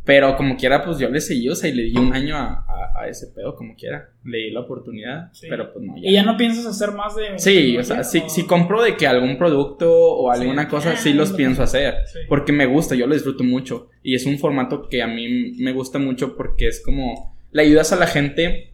Pero 0.09 0.35
como 0.39 0.57
quiera, 0.57 0.83
pues 0.83 0.99
yo 0.99 1.11
le 1.11 1.21
seguí, 1.21 1.51
o 1.51 1.55
sea, 1.55 1.69
y 1.69 1.75
le 1.75 1.83
di 1.83 1.99
un 1.99 2.15
año 2.15 2.35
a, 2.35 2.65
a, 2.97 3.09
ese 3.09 3.27
pedo, 3.27 3.55
como 3.55 3.75
quiera. 3.75 4.09
Le 4.25 4.39
di 4.39 4.51
la 4.53 4.61
oportunidad, 4.61 5.31
pero 5.51 5.71
pues 5.71 5.85
no. 5.85 5.97
Ya. 5.99 6.09
¿Y 6.09 6.15
ya 6.15 6.23
no 6.23 6.35
piensas 6.39 6.65
hacer 6.65 6.93
más 6.93 7.15
de.? 7.15 7.39
Sí, 7.39 7.77
o 7.77 7.85
sea, 7.85 8.03
si, 8.03 8.23
si, 8.27 8.47
compro 8.47 8.83
de 8.83 8.97
que 8.97 9.07
algún 9.07 9.37
producto 9.37 9.93
o 9.93 10.31
alguna 10.31 10.67
cosa, 10.67 10.97
sí 10.97 11.13
los 11.13 11.35
pienso 11.35 11.63
hacer. 11.63 11.97
Porque 12.27 12.53
me 12.53 12.65
gusta, 12.65 12.95
yo 12.95 13.07
lo 13.07 13.13
disfruto 13.13 13.45
mucho. 13.45 13.91
Y 14.03 14.15
es 14.15 14.25
un 14.25 14.39
formato 14.39 14.89
que 14.89 15.03
a 15.03 15.07
mí 15.07 15.53
me 15.59 15.73
gusta 15.73 15.99
mucho 15.99 16.35
porque 16.39 16.69
es 16.69 16.83
como. 16.83 17.37
Le 17.53 17.65
ayudas 17.65 17.93
a 17.93 17.97
la 17.97 18.07
gente 18.07 18.73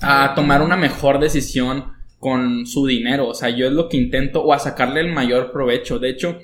a 0.00 0.32
tomar 0.36 0.62
una 0.62 0.76
mejor 0.76 1.18
decisión 1.18 1.86
con 2.20 2.66
su 2.66 2.86
dinero. 2.86 3.26
O 3.26 3.34
sea, 3.34 3.50
yo 3.50 3.66
es 3.66 3.72
lo 3.72 3.88
que 3.88 3.96
intento, 3.96 4.44
o 4.44 4.52
a 4.52 4.60
sacarle 4.60 5.00
el 5.00 5.12
mayor 5.12 5.50
provecho. 5.50 5.98
De 5.98 6.10
hecho 6.10 6.38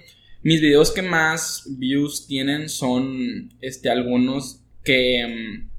mis 0.45 0.61
videos 0.61 0.93
que 0.93 1.03
más 1.03 1.65
views 1.79 2.27
tienen 2.27 2.69
son 2.69 3.51
este, 3.61 3.91
algunos 3.91 4.61
que 4.85 5.27
mm, 5.27 5.71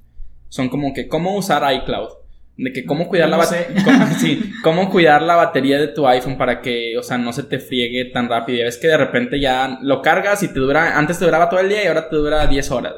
son 0.49 0.69
como 0.69 0.91
que 0.93 1.08
cómo 1.08 1.38
usar 1.38 1.63
iCloud. 1.73 2.10
De 2.58 2.71
que 2.71 2.86
cómo 2.86 3.08
cuidar 3.08 3.30
la 3.30 3.38
cómo, 4.63 4.89
cuidar 4.89 5.21
la 5.21 5.36
batería 5.36 5.78
de 5.78 5.89
tu 5.89 6.08
iPhone 6.08 6.38
para 6.38 6.62
que, 6.62 6.97
o 6.97 7.04
sea, 7.04 7.17
no 7.17 7.34
se 7.34 7.43
te 7.43 7.60
friegue 7.60 8.06
tan 8.06 8.28
rápido. 8.28 8.60
Y 8.60 8.63
ves 8.63 8.78
que 8.78 8.88
de 8.88 8.97
repente 8.97 9.39
ya 9.39 9.78
lo 9.82 10.01
cargas 10.01 10.41
y 10.41 10.47
te 10.47 10.60
dura, 10.60 10.97
antes 10.97 11.19
te 11.19 11.25
duraba 11.25 11.49
todo 11.49 11.60
el 11.60 11.69
día 11.69 11.84
y 11.84 11.88
ahora 11.88 12.10
te 12.10 12.15
dura 12.15 12.47
10 12.47 12.71
horas. 12.71 12.93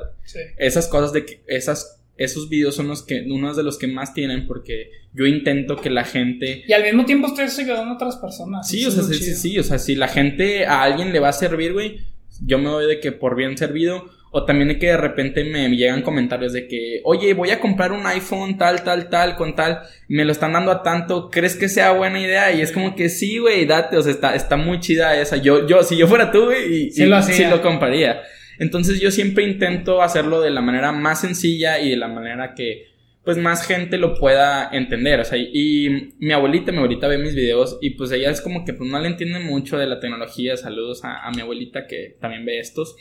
Esas 0.57 0.87
cosas 0.87 1.11
de 1.11 1.25
que, 1.25 1.43
esas 1.47 1.96
esos 2.17 2.49
videos 2.49 2.75
son 2.75 2.87
los 2.87 3.03
que, 3.03 3.25
unos 3.29 3.55
de 3.57 3.63
los 3.63 3.77
que 3.77 3.87
más 3.87 4.13
tienen 4.13 4.47
porque 4.47 4.91
yo 5.13 5.25
intento 5.25 5.77
que 5.77 5.89
la 5.89 6.03
gente... 6.03 6.63
Y 6.67 6.73
al 6.73 6.83
mismo 6.83 7.05
tiempo 7.05 7.27
estoy 7.27 7.45
ayudando 7.63 7.91
a 7.91 7.95
otras 7.95 8.17
personas. 8.17 8.67
Sí, 8.67 8.85
o 8.85 8.91
sea, 8.91 9.03
sí, 9.03 9.35
sí, 9.35 9.59
o 9.59 9.63
sea, 9.63 9.79
si 9.79 9.95
la 9.95 10.07
gente 10.07 10.65
a 10.65 10.83
alguien 10.83 11.13
le 11.13 11.19
va 11.19 11.29
a 11.29 11.33
servir, 11.33 11.73
güey, 11.73 11.99
yo 12.45 12.57
me 12.57 12.69
doy 12.69 12.87
de 12.87 12.99
que 12.99 13.11
por 13.11 13.35
bien 13.35 13.57
servido. 13.57 14.09
O 14.29 14.43
también 14.43 14.67
de 14.67 14.77
que 14.77 14.87
de 14.87 14.97
repente 14.97 15.45
me 15.45 15.69
llegan 15.69 16.01
comentarios 16.01 16.51
de 16.51 16.67
que, 16.67 16.99
oye, 17.05 17.33
voy 17.33 17.49
a 17.51 17.61
comprar 17.61 17.93
un 17.93 18.05
iPhone 18.05 18.57
tal, 18.57 18.83
tal, 18.83 19.09
tal, 19.09 19.37
con 19.37 19.55
tal, 19.55 19.83
me 20.09 20.25
lo 20.25 20.33
están 20.33 20.51
dando 20.51 20.69
a 20.69 20.83
tanto, 20.83 21.29
¿crees 21.29 21.55
que 21.55 21.69
sea 21.69 21.93
buena 21.93 22.19
idea? 22.19 22.51
Y 22.51 22.61
es 22.61 22.73
como 22.73 22.93
que 22.93 23.07
sí, 23.07 23.37
güey, 23.37 23.65
date, 23.65 23.95
o 23.95 24.03
sea, 24.03 24.11
está, 24.11 24.35
está 24.35 24.57
muy 24.57 24.81
chida 24.81 25.17
esa. 25.19 25.37
Yo, 25.37 25.65
yo, 25.65 25.81
si 25.81 25.95
yo 25.95 26.07
fuera 26.07 26.29
tú, 26.29 26.45
güey, 26.45 26.87
y, 26.87 26.91
sí, 26.91 27.05
lo, 27.05 27.21
sí 27.23 27.45
lo 27.45 27.61
compraría. 27.61 28.21
Entonces 28.59 28.99
yo 28.99 29.11
siempre 29.11 29.43
intento 29.43 30.01
hacerlo 30.01 30.41
de 30.41 30.51
la 30.51 30.61
manera 30.61 30.91
más 30.91 31.21
sencilla 31.21 31.79
y 31.79 31.91
de 31.91 31.97
la 31.97 32.07
manera 32.07 32.53
que 32.55 32.87
pues 33.23 33.37
más 33.37 33.67
gente 33.67 33.97
lo 33.97 34.15
pueda 34.15 34.69
entender, 34.71 35.19
o 35.19 35.25
sea, 35.25 35.37
y 35.37 36.13
mi 36.17 36.31
abuelita, 36.31 36.71
mi 36.71 36.77
abuelita 36.77 37.09
ve 37.09 37.17
mis 37.17 37.35
videos 37.35 37.77
y 37.81 37.89
pues 37.89 38.09
ella 38.13 38.31
es 38.31 38.39
como 38.39 38.63
que 38.63 38.71
pues 38.71 38.89
no 38.89 38.97
le 39.01 39.09
entiende 39.09 39.39
mucho 39.39 39.77
de 39.77 39.85
la 39.85 39.99
tecnología, 39.99 40.55
saludos 40.55 41.01
a, 41.03 41.29
mi 41.35 41.41
abuelita 41.41 41.87
que 41.87 42.15
también 42.21 42.45
ve 42.45 42.59
estos, 42.59 42.95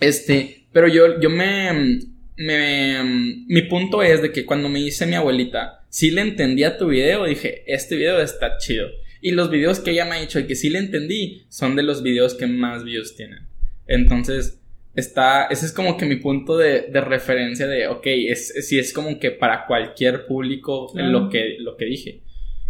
este, 0.00 0.64
pero 0.72 0.88
yo, 0.88 1.20
yo 1.20 1.28
me, 1.28 1.98
me, 2.38 3.04
mi 3.46 3.62
punto 3.68 4.02
es 4.02 4.22
de 4.22 4.32
que 4.32 4.46
cuando 4.46 4.70
me 4.70 4.78
dice 4.78 5.04
mi 5.04 5.14
abuelita, 5.14 5.84
si 5.90 6.10
le 6.10 6.22
entendía 6.22 6.78
tu 6.78 6.88
video, 6.88 7.26
dije, 7.26 7.64
este 7.66 7.96
video 7.96 8.22
está 8.22 8.56
chido. 8.56 8.88
Y 9.20 9.30
los 9.30 9.50
videos 9.50 9.78
que 9.78 9.92
ella 9.92 10.06
me 10.06 10.16
ha 10.16 10.20
dicho 10.20 10.40
y 10.40 10.46
que 10.46 10.56
sí 10.56 10.68
le 10.68 10.78
entendí 10.78 11.44
son 11.48 11.76
de 11.76 11.82
los 11.82 12.02
videos 12.02 12.34
que 12.34 12.46
más 12.46 12.82
views 12.82 13.14
tienen. 13.14 13.46
Entonces, 13.86 14.60
está, 14.94 15.46
ese 15.46 15.66
es 15.66 15.72
como 15.72 15.96
que 15.96 16.06
mi 16.06 16.16
punto 16.16 16.56
de, 16.56 16.82
de 16.82 17.00
referencia 17.00 17.66
de, 17.66 17.88
ok, 17.88 18.06
es, 18.06 18.66
si 18.68 18.78
es 18.78 18.92
como 18.92 19.18
que 19.18 19.30
para 19.30 19.66
cualquier 19.66 20.26
público 20.26 20.92
lo, 20.94 21.28
que, 21.28 21.56
lo 21.58 21.76
que 21.76 21.84
dije. 21.84 22.22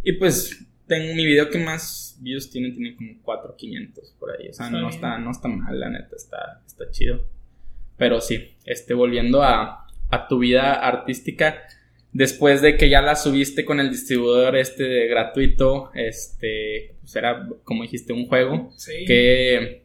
Y 0.03 0.13
pues, 0.13 0.67
tengo 0.87 1.15
mi 1.15 1.25
video 1.25 1.51
que 1.51 1.59
más 1.59 2.19
views 2.21 2.51
tiene, 2.51 2.71
tiene 2.71 2.97
como 2.97 3.11
4,500 3.23 4.17
por 4.19 4.31
ahí. 4.31 4.49
O 4.49 4.53
sea, 4.53 4.71
no 4.71 4.89
está, 4.89 5.19
no 5.19 5.31
está 5.31 5.49
mal, 5.49 5.79
la 5.79 5.91
neta, 5.91 6.17
está, 6.17 6.63
está 6.67 6.91
chido. 6.91 7.25
Pero 7.97 8.21
sí, 8.21 8.55
este, 8.65 8.95
volviendo 8.95 9.43
a, 9.43 9.87
a 10.11 10.29
tu 10.29 10.39
vida 10.39 10.75
artística, 10.75 11.63
después 12.13 12.63
de 12.63 12.77
que 12.77 12.89
ya 12.89 13.03
la 13.03 13.17
subiste 13.17 13.65
con 13.65 13.81
el 13.81 13.91
distribuidor 13.91 14.57
este 14.57 14.85
de 14.85 15.07
gratuito, 15.09 15.91
este, 15.95 16.97
pues 17.01 17.15
era, 17.17 17.49
como 17.65 17.83
dijiste, 17.83 18.13
un 18.13 18.27
juego. 18.27 18.73
Sí. 18.77 19.05
Que, 19.07 19.84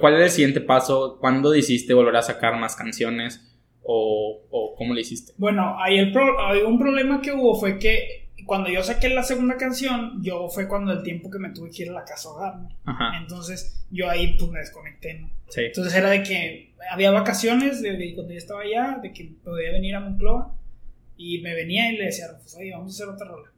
¿Cuál 0.00 0.14
era 0.14 0.24
el 0.24 0.30
siguiente 0.30 0.60
paso? 0.60 1.18
¿Cuándo 1.20 1.50
decidiste 1.50 1.94
volver 1.94 2.16
a 2.16 2.22
sacar 2.22 2.58
más 2.58 2.76
canciones? 2.76 3.44
¿O, 3.82 4.42
o 4.50 4.74
cómo 4.76 4.92
le 4.92 5.00
hiciste? 5.00 5.32
Bueno, 5.38 5.76
ahí 5.80 5.98
el 5.98 6.14
un 6.66 6.78
problema 6.78 7.22
que 7.22 7.32
hubo 7.32 7.58
fue 7.58 7.78
que 7.78 8.28
cuando 8.44 8.70
yo 8.70 8.82
saqué 8.82 9.10
la 9.10 9.22
segunda 9.22 9.56
canción, 9.56 10.22
yo 10.22 10.48
fue 10.48 10.68
cuando 10.68 10.92
el 10.92 11.02
tiempo 11.02 11.30
que 11.30 11.38
me 11.38 11.50
tuve 11.50 11.70
que 11.70 11.82
ir 11.82 11.90
a 11.90 11.92
la 11.92 12.04
casa 12.04 12.28
a 12.28 12.32
hogar, 12.32 12.54
Entonces, 13.20 13.86
yo 13.90 14.08
ahí 14.08 14.36
pues 14.38 14.50
me 14.50 14.60
desconecté, 14.60 15.20
¿no? 15.20 15.30
Sí. 15.48 15.62
Entonces 15.66 15.94
era 15.94 16.08
de 16.10 16.22
que 16.22 16.72
había 16.90 17.10
vacaciones 17.10 17.82
de, 17.82 18.14
cuando 18.14 18.32
yo 18.32 18.38
estaba 18.38 18.62
allá, 18.62 19.00
de 19.02 19.12
que 19.12 19.32
podía 19.44 19.72
venir 19.72 19.94
a 19.94 20.00
Moncloa 20.00 20.54
y 21.16 21.40
me 21.42 21.54
venía 21.54 21.92
y 21.92 21.96
le 21.96 22.06
decía 22.06 22.26
pues 22.40 22.56
oye, 22.56 22.72
vamos 22.72 22.92
a 22.92 22.94
hacer 22.94 23.14
otra 23.14 23.28
rola. 23.28 23.50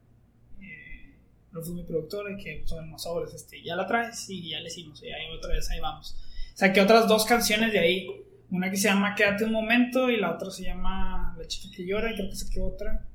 Eh, 1.53 1.61
fue 1.63 1.73
mi 1.73 1.83
productor, 1.83 2.31
y 2.31 2.43
que 2.43 2.63
son 2.65 2.89
los 2.89 3.03
sobres, 3.03 3.33
este, 3.33 3.61
ya 3.63 3.75
la 3.75 3.85
traes 3.85 4.29
y 4.29 4.49
ya 4.49 4.59
le 4.59 4.67
hicimos, 4.67 5.03
y 5.03 5.11
ahí 5.11 5.27
otra 5.35 5.53
vez, 5.53 5.69
ahí 5.69 5.79
vamos. 5.79 6.15
Saqué 6.53 6.81
otras 6.81 7.07
dos 7.07 7.25
canciones 7.25 7.73
de 7.73 7.79
ahí, 7.79 8.07
una 8.51 8.69
que 8.69 8.77
se 8.77 8.89
llama 8.89 9.15
Quédate 9.15 9.45
un 9.45 9.51
momento 9.51 10.09
y 10.09 10.17
la 10.17 10.33
otra 10.33 10.51
se 10.51 10.63
llama 10.63 11.35
La 11.37 11.47
chica 11.47 11.73
que 11.75 11.85
llora 11.85 12.11
y 12.11 12.15
creo 12.15 12.29
que 12.29 12.35
saqué 12.35 12.59
otra. 12.59 13.05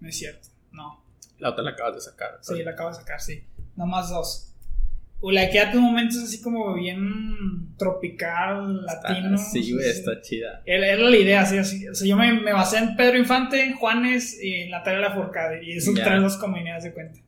No 0.00 0.08
es 0.08 0.16
cierto, 0.16 0.48
no. 0.72 1.04
La 1.38 1.50
otra 1.50 1.62
la 1.62 1.70
acabas 1.70 1.94
de 1.94 2.00
sacar. 2.00 2.38
Sí, 2.40 2.62
la 2.62 2.72
acabo 2.72 2.88
de 2.88 2.96
sacar, 2.96 3.20
sí. 3.20 3.44
Nomás 3.76 4.08
dos. 4.08 4.48
O 5.20 5.30
la 5.30 5.48
quédate 5.50 5.76
un 5.76 5.84
momento 5.84 6.16
es 6.16 6.24
así 6.24 6.42
como 6.42 6.74
bien 6.74 7.76
tropical, 7.76 8.84
latino. 8.84 9.38
sí, 9.38 9.72
güey, 9.72 9.88
está 9.88 10.20
chida. 10.20 10.62
Era, 10.66 10.96
la 10.96 11.16
idea, 11.16 11.42
así, 11.42 11.58
así. 11.58 11.86
O 11.86 11.94
sea, 11.94 12.08
yo 12.08 12.16
me, 12.16 12.40
me, 12.40 12.52
basé 12.52 12.78
en 12.78 12.96
Pedro 12.96 13.18
Infante, 13.18 13.74
Juanes 13.74 14.42
y 14.42 14.68
Natalia 14.68 15.00
Lafourcade. 15.00 15.64
Y 15.64 15.76
eso 15.76 15.92
trae 15.94 16.18
dos 16.18 16.36
comunidades 16.36 16.84
de 16.84 16.92
cuenta. 16.92 17.20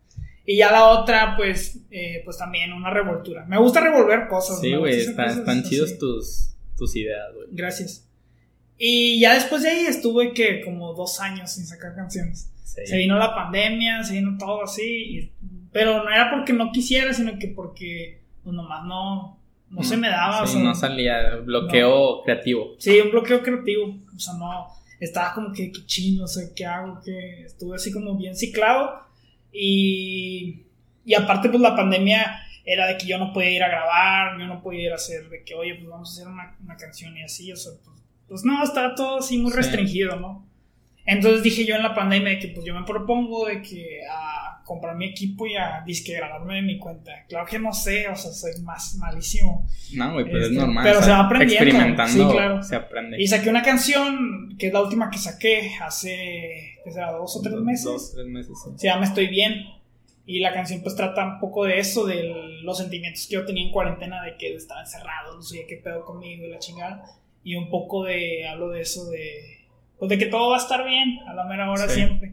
Y 0.47 0.59
ya 0.59 0.71
la 0.71 0.89
otra, 0.89 1.37
pues, 1.37 1.79
eh, 1.91 2.21
pues 2.25 2.37
también 2.37 2.73
una 2.73 2.91
revoltura. 2.91 3.47
Me 3.47 3.59
gusta 3.59 3.81
revolver 3.81 4.29
cosas. 4.29 4.61
Sí, 4.61 4.75
güey, 4.75 5.01
están 5.01 5.63
chidos 5.63 5.99
tus, 5.99 6.55
tus 6.77 6.95
ideas, 6.97 7.33
güey. 7.35 7.49
Gracias. 7.51 8.07
Y 8.77 9.21
ya 9.21 9.35
después 9.35 9.63
de 9.63 9.71
ahí 9.71 9.87
estuve 9.87 10.33
que 10.33 10.61
como 10.63 10.93
dos 10.95 11.21
años 11.21 11.53
sin 11.53 11.67
sacar 11.67 11.95
canciones. 11.95 12.51
Se 12.65 12.97
vino 12.97 13.19
la 13.19 13.35
pandemia, 13.35 14.03
se 14.03 14.15
vino 14.15 14.37
todo 14.39 14.65
así. 14.65 15.33
pero 15.73 16.03
no 16.03 16.11
era 16.11 16.31
porque 16.31 16.53
no 16.53 16.73
quisiera, 16.73 17.13
sino 17.15 17.39
que 17.39 17.49
porque 17.49 18.21
pues 18.43 18.55
nomás 18.55 18.85
no, 18.85 19.39
no 19.71 19.83
se 19.83 19.97
me 19.97 20.09
daba. 20.09 20.47
Sí, 20.47 20.59
no 20.59 20.75
salía, 20.75 21.37
bloqueo 21.37 22.23
creativo. 22.23 22.75
Sí, 22.79 23.01
un 23.01 23.11
bloqueo 23.11 23.43
creativo. 23.43 23.97
O 24.15 24.19
sea, 24.19 24.35
no, 24.35 24.67
estaba 25.01 25.35
como 25.35 25.53
que, 25.53 25.71
qué 25.71 25.87
chino, 25.87 26.23
no 26.23 26.27
sé 26.27 26.53
qué 26.55 26.67
hago, 26.67 27.01
que 27.03 27.45
estuve 27.45 27.77
así 27.77 27.93
como 27.93 28.17
bien 28.17 28.37
ciclado. 28.37 29.03
Y, 29.55 30.65
y 31.05 31.15
aparte, 31.15 31.49
pues 31.49 31.61
la 31.61 31.77
pandemia 31.77 32.41
era 32.65 32.87
de 32.87 32.99
que 32.99 33.07
yo 33.07 33.19
no 33.19 33.33
podía 33.33 33.51
ir 33.51 33.63
a 33.63 33.69
grabar, 33.69 34.39
yo 34.39 34.47
no 34.47 34.61
podía 34.61 34.87
ir 34.87 34.93
a 34.93 34.97
hacer 34.97 35.29
de 35.29 35.45
que, 35.45 35.55
oye, 35.55 35.77
pues 35.77 35.89
vamos 35.89 36.11
a 36.11 36.13
hacer 36.13 36.29
una, 36.29 36.57
una 36.63 36.77
canción 36.77 37.17
y 37.17 37.23
así, 37.23 37.53
o 37.53 37.57
sea, 37.57 37.73
pues, 37.85 38.03
pues 38.29 38.45
no, 38.45 38.63
estaba 38.63 38.95
todo 38.95 39.19
así 39.19 39.39
muy 39.39 39.53
restringido, 39.53 40.17
¿no? 40.17 40.47
Entonces 41.07 41.43
dije 41.43 41.67
yo 41.67 41.77
en 41.77 41.83
la 41.83 41.95
pandemia 41.95 42.39
que 42.39 42.49
pues 42.49 42.65
yo 42.65 42.75
me 42.75 42.85
propongo 42.85 43.47
de 43.47 43.61
que 43.61 44.01
a 44.11 44.63
comprar 44.65 44.97
mi 44.97 45.07
equipo 45.07 45.47
y 45.47 45.55
a 45.55 45.83
disque 45.85 46.15
grabarme 46.15 46.57
de 46.57 46.63
mi 46.63 46.79
cuenta. 46.79 47.13
Claro 47.29 47.45
que 47.47 47.59
no 47.59 47.73
sé, 47.75 48.09
o 48.09 48.17
sea, 48.17 48.33
soy 48.33 48.53
más 48.63 48.97
malísimo. 48.97 49.67
No, 49.95 50.15
güey, 50.15 50.25
pero 50.25 50.39
es 50.39 50.45
este, 50.45 50.57
normal. 50.57 50.85
Pero 50.85 51.03
se 51.03 51.11
va 51.11 51.21
aprendiendo. 51.21 51.65
Experimentando, 51.65 52.29
sí, 52.29 52.35
claro. 52.35 52.63
se 52.63 52.77
aprende. 52.77 53.23
Y 53.23 53.27
saqué 53.27 53.51
una 53.51 53.63
canción, 53.63 54.57
que 54.59 54.69
es 54.69 54.73
la 54.73 54.81
última 54.81 55.11
que 55.11 55.19
saqué 55.19 55.73
hace, 55.83 56.74
¿qué 56.85 56.93
será? 56.93 57.13
¿Dos 57.13 57.37
o 57.37 57.41
tres 57.41 57.55
meses? 57.57 57.85
Dos, 57.85 58.13
tres 58.13 58.27
meses, 58.27 58.57
sí. 58.63 58.71
Se 58.77 58.87
llama 58.87 59.05
Estoy 59.05 59.29
Bien. 59.29 59.55
Y 60.27 60.41
la 60.41 60.55
canción 60.55 60.81
pues 60.83 60.97
trata 60.97 61.27
un 61.27 61.39
poco 61.39 61.65
de 61.65 61.79
eso, 61.79 62.07
de 62.07 62.33
los 62.63 62.79
sentimientos 62.79 63.27
que 63.27 63.35
yo 63.35 63.45
tenía 63.45 63.65
en 63.67 63.73
cuarentena, 63.73 64.23
de 64.23 64.37
que 64.39 64.55
estaba 64.55 64.81
encerrado, 64.81 65.37
no 65.37 65.43
sabía 65.43 65.67
qué 65.67 65.77
pedo 65.77 66.05
conmigo 66.05 66.47
y 66.47 66.51
la 66.51 66.59
chingada. 66.59 67.05
Y 67.43 67.57
un 67.57 67.69
poco 67.69 68.05
de, 68.05 68.49
hablo 68.49 68.71
de 68.71 68.81
eso 68.81 69.05
de 69.11 69.65
pues 69.99 70.09
de 70.09 70.19
que 70.19 70.27
todo 70.27 70.51
va 70.51 70.57
a 70.57 70.61
estar 70.61 70.85
bien 70.85 71.21
a 71.27 71.35
la 71.35 71.45
mera 71.45 71.71
hora 71.71 71.89
siempre. 71.89 72.33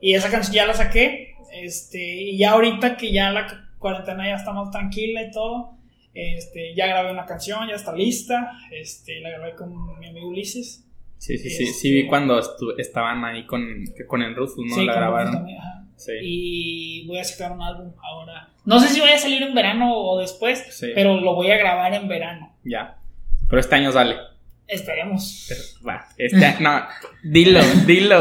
Y 0.00 0.14
esa 0.14 0.30
canción 0.30 0.54
ya 0.54 0.66
la 0.66 0.74
saqué, 0.74 1.34
este, 1.52 1.98
y 1.98 2.38
ya 2.38 2.52
ahorita 2.52 2.96
que 2.96 3.12
ya 3.12 3.30
la 3.32 3.70
cuarentena 3.78 4.28
ya 4.28 4.36
está 4.36 4.52
más 4.52 4.70
tranquila 4.70 5.22
y 5.22 5.30
todo, 5.30 5.76
este, 6.14 6.74
ya 6.74 6.86
grabé 6.86 7.10
una 7.10 7.26
canción, 7.26 7.68
ya 7.68 7.74
está 7.74 7.94
lista, 7.94 8.52
este, 8.70 9.20
la 9.20 9.30
grabé 9.30 9.54
con 9.54 9.98
mi 9.98 10.08
amigo 10.08 10.28
Ulises. 10.28 10.84
Sí, 11.18 11.36
sí, 11.36 11.50
sí, 11.50 11.66
sí 11.66 11.92
vi 11.92 11.98
este, 11.98 12.08
cuando 12.08 12.40
estaban 12.78 13.24
ahí 13.24 13.44
con, 13.44 13.84
con 14.06 14.22
el 14.22 14.34
Rufus, 14.34 14.64
¿no? 14.66 14.82
la 14.82 14.94
grabaron. 14.94 15.46
Sí. 15.96 16.12
Y 16.22 17.06
voy 17.06 17.18
a 17.18 17.24
sacar 17.24 17.52
un 17.52 17.60
álbum 17.60 17.92
ahora. 18.00 18.48
No 18.64 18.78
sé 18.78 18.88
si 18.88 19.00
voy 19.00 19.10
a 19.10 19.18
salir 19.18 19.42
en 19.42 19.54
verano 19.54 19.96
o 19.96 20.18
después, 20.18 20.80
pero 20.94 21.20
lo 21.20 21.34
voy 21.34 21.50
a 21.50 21.56
grabar 21.56 21.92
en 21.94 22.06
verano. 22.06 22.54
Ya. 22.64 22.98
Pero 23.48 23.60
este 23.60 23.74
año 23.74 23.90
sale. 23.90 24.16
Esperemos. 24.68 25.48
va, 25.86 26.06
este, 26.18 26.56
no, 26.60 26.82
dilo, 27.24 27.60
dilo, 27.86 28.20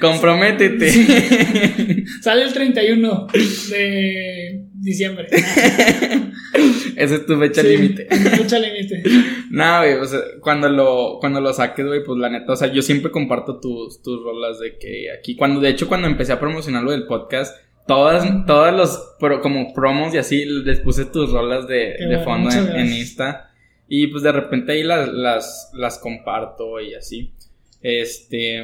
Comprométete. 0.00 2.04
Sale 2.20 2.42
el 2.42 2.52
31 2.52 3.28
de 3.70 4.64
diciembre. 4.74 5.28
Esa 6.96 7.14
es 7.14 7.26
tu 7.26 7.38
fecha 7.38 7.62
límite. 7.62 8.06
Fecha 8.06 8.58
límite. 8.58 9.04
No, 9.50 9.78
güey, 9.78 9.94
o 9.94 10.04
sea, 10.04 10.18
cuando 10.40 10.68
lo, 10.68 11.18
cuando 11.20 11.40
lo 11.40 11.52
saques, 11.52 11.86
güey, 11.86 12.02
pues 12.02 12.18
la 12.18 12.28
neta, 12.28 12.52
o 12.52 12.56
sea, 12.56 12.72
yo 12.72 12.82
siempre 12.82 13.12
comparto 13.12 13.60
tus, 13.60 14.02
tus 14.02 14.20
rolas 14.24 14.58
de 14.58 14.78
que 14.78 15.12
aquí, 15.16 15.36
cuando, 15.36 15.60
de 15.60 15.68
hecho, 15.68 15.86
cuando 15.86 16.08
empecé 16.08 16.32
a 16.32 16.40
promocionar 16.40 16.82
lo 16.82 16.90
del 16.90 17.06
podcast, 17.06 17.56
todas, 17.86 18.26
todas 18.46 18.74
los, 18.74 19.40
como 19.42 19.72
promos 19.74 20.12
y 20.14 20.18
así, 20.18 20.44
les 20.44 20.80
puse 20.80 21.04
tus 21.04 21.30
rolas 21.30 21.68
de, 21.68 21.94
de 22.08 22.18
fondo 22.24 22.50
en, 22.50 22.74
en 22.74 22.92
Insta. 22.92 23.52
Y 23.88 24.08
pues 24.08 24.22
de 24.22 24.32
repente 24.32 24.72
ahí 24.72 24.82
las, 24.82 25.08
las, 25.08 25.70
las 25.74 25.98
comparto 25.98 26.80
y 26.80 26.94
así. 26.94 27.32
Este. 27.82 28.62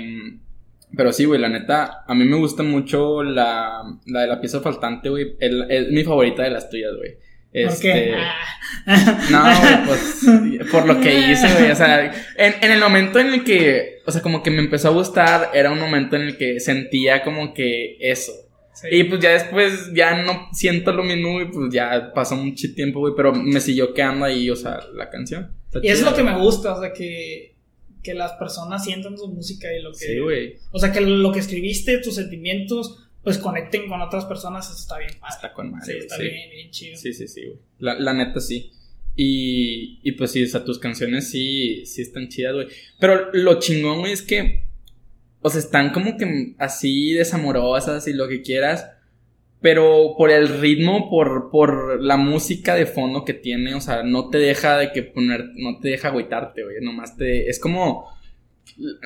Pero 0.95 1.13
sí, 1.13 1.25
güey, 1.25 1.41
la 1.41 1.49
neta, 1.49 2.05
a 2.07 2.15
mí 2.15 2.25
me 2.25 2.37
gusta 2.37 2.63
mucho 2.63 3.23
la, 3.23 3.83
la 4.07 4.21
de 4.21 4.27
la 4.27 4.41
pieza 4.41 4.61
faltante, 4.61 5.09
güey. 5.09 5.37
Es 5.41 5.89
mi 5.89 6.05
favorita 6.05 6.43
de 6.43 6.51
las 6.51 6.69
tuyas, 6.69 6.95
güey. 6.97 7.17
Este, 7.53 8.15
No, 9.31 9.43
güey, 9.43 9.87
pues 9.87 10.25
por 10.71 10.87
lo 10.87 11.01
que 11.01 11.15
hice, 11.15 11.47
güey. 11.53 11.71
O 11.71 11.77
sea, 11.77 12.05
en, 12.37 12.55
en, 12.61 12.71
el 12.73 12.81
momento 12.81 13.19
en 13.19 13.29
el 13.29 13.45
que, 13.45 14.01
o 14.07 14.11
sea, 14.11 14.23
como 14.23 14.43
que 14.43 14.51
me 14.51 14.61
empezó 14.61 14.89
a 14.89 14.93
gustar, 14.93 15.51
era 15.55 15.71
un 15.71 15.79
momento 15.79 16.17
en 16.17 16.23
el 16.23 16.37
que 16.37 16.61
sentía 16.61 17.23
como 17.23 17.55
que 17.55 17.97
eso. 18.01 18.33
Y 18.91 19.05
pues 19.05 19.21
ya 19.21 19.31
después 19.31 19.91
ya 19.95 20.23
no 20.23 20.49
siento 20.53 20.93
lo 20.93 21.03
mismo 21.03 21.41
y 21.41 21.47
pues 21.47 21.73
ya 21.73 22.13
pasó 22.15 22.37
mucho 22.37 22.75
tiempo, 22.75 23.01
güey, 23.01 23.13
pero 23.17 23.33
me 23.33 23.61
siguió 23.61 23.93
quedando 23.95 24.25
ahí, 24.25 24.51
o 24.51 24.57
sea, 24.57 24.81
la 24.95 25.11
canción. 25.11 25.53
y 25.83 25.89
es 25.89 26.03
lo 26.03 26.15
que 26.15 26.23
me 26.23 26.37
gusta, 26.39 26.75
o 26.75 26.81
sea, 26.81 26.93
que, 26.93 27.55
que 28.03 28.15
las 28.15 28.33
personas 28.33 28.85
sientan 28.85 29.17
su 29.17 29.29
música 29.29 29.73
y 29.73 29.83
lo 29.83 29.93
que... 29.93 29.99
Sí, 29.99 30.19
güey. 30.19 30.57
O 30.71 30.79
sea, 30.79 30.93
que 30.93 31.01
lo 31.01 31.33
que 31.33 31.41
escribiste, 31.41 31.99
tus 31.99 32.15
sentimientos, 32.15 33.09
pues 33.23 33.39
conecten 33.39 33.89
con 33.89 34.01
otras 34.01 34.25
personas, 34.25 34.67
eso 34.67 34.79
está 34.79 34.99
bien. 34.99 35.13
Está 35.29 35.53
con 35.53 35.71
madre. 35.71 35.93
Sí, 35.93 35.99
está 35.99 36.19
bien, 36.19 36.51
bien 36.51 36.71
chido. 36.71 36.97
Sí, 36.97 37.13
sí, 37.13 37.29
sí, 37.29 37.45
güey. 37.45 37.59
La, 37.79 37.99
la 37.99 38.15
neta 38.15 38.41
sí. 38.41 38.73
Y, 39.15 40.01
y 40.03 40.13
pues 40.13 40.31
sí, 40.33 40.43
o 40.43 40.47
sea, 40.47 40.65
tus 40.65 40.79
canciones 40.79 41.31
sí, 41.31 41.85
sí 41.85 42.03
están 42.03 42.29
chidas, 42.29 42.55
güey. 42.55 42.69
Pero 42.99 43.31
lo 43.33 43.61
chingón, 43.61 44.01
güey, 44.01 44.13
es 44.13 44.23
que 44.23 44.65
o 45.43 45.51
sea, 45.51 45.61
están 45.61 45.91
como 45.91 46.17
que 46.17 46.55
así 46.59 47.13
desamorosas 47.13 48.07
y 48.07 48.13
lo 48.13 48.29
que 48.29 48.43
quieras. 48.43 48.89
Pero 49.61 50.15
por 50.17 50.31
el 50.31 50.49
ritmo, 50.61 51.09
por, 51.09 51.51
por 51.51 52.03
la 52.03 52.17
música 52.17 52.75
de 52.75 52.87
fondo 52.87 53.25
que 53.25 53.35
tiene, 53.35 53.75
o 53.75 53.81
sea, 53.81 54.03
no 54.03 54.29
te 54.29 54.39
deja 54.39 54.77
de 54.77 54.91
que 54.91 55.05
poner, 55.05 55.51
no 55.55 55.79
te 55.79 55.91
deja 55.91 56.09
agüitarte, 56.09 56.65
güey. 56.65 56.77
Nomás 56.81 57.17
te. 57.17 57.49
Es 57.49 57.61
como. 57.61 58.09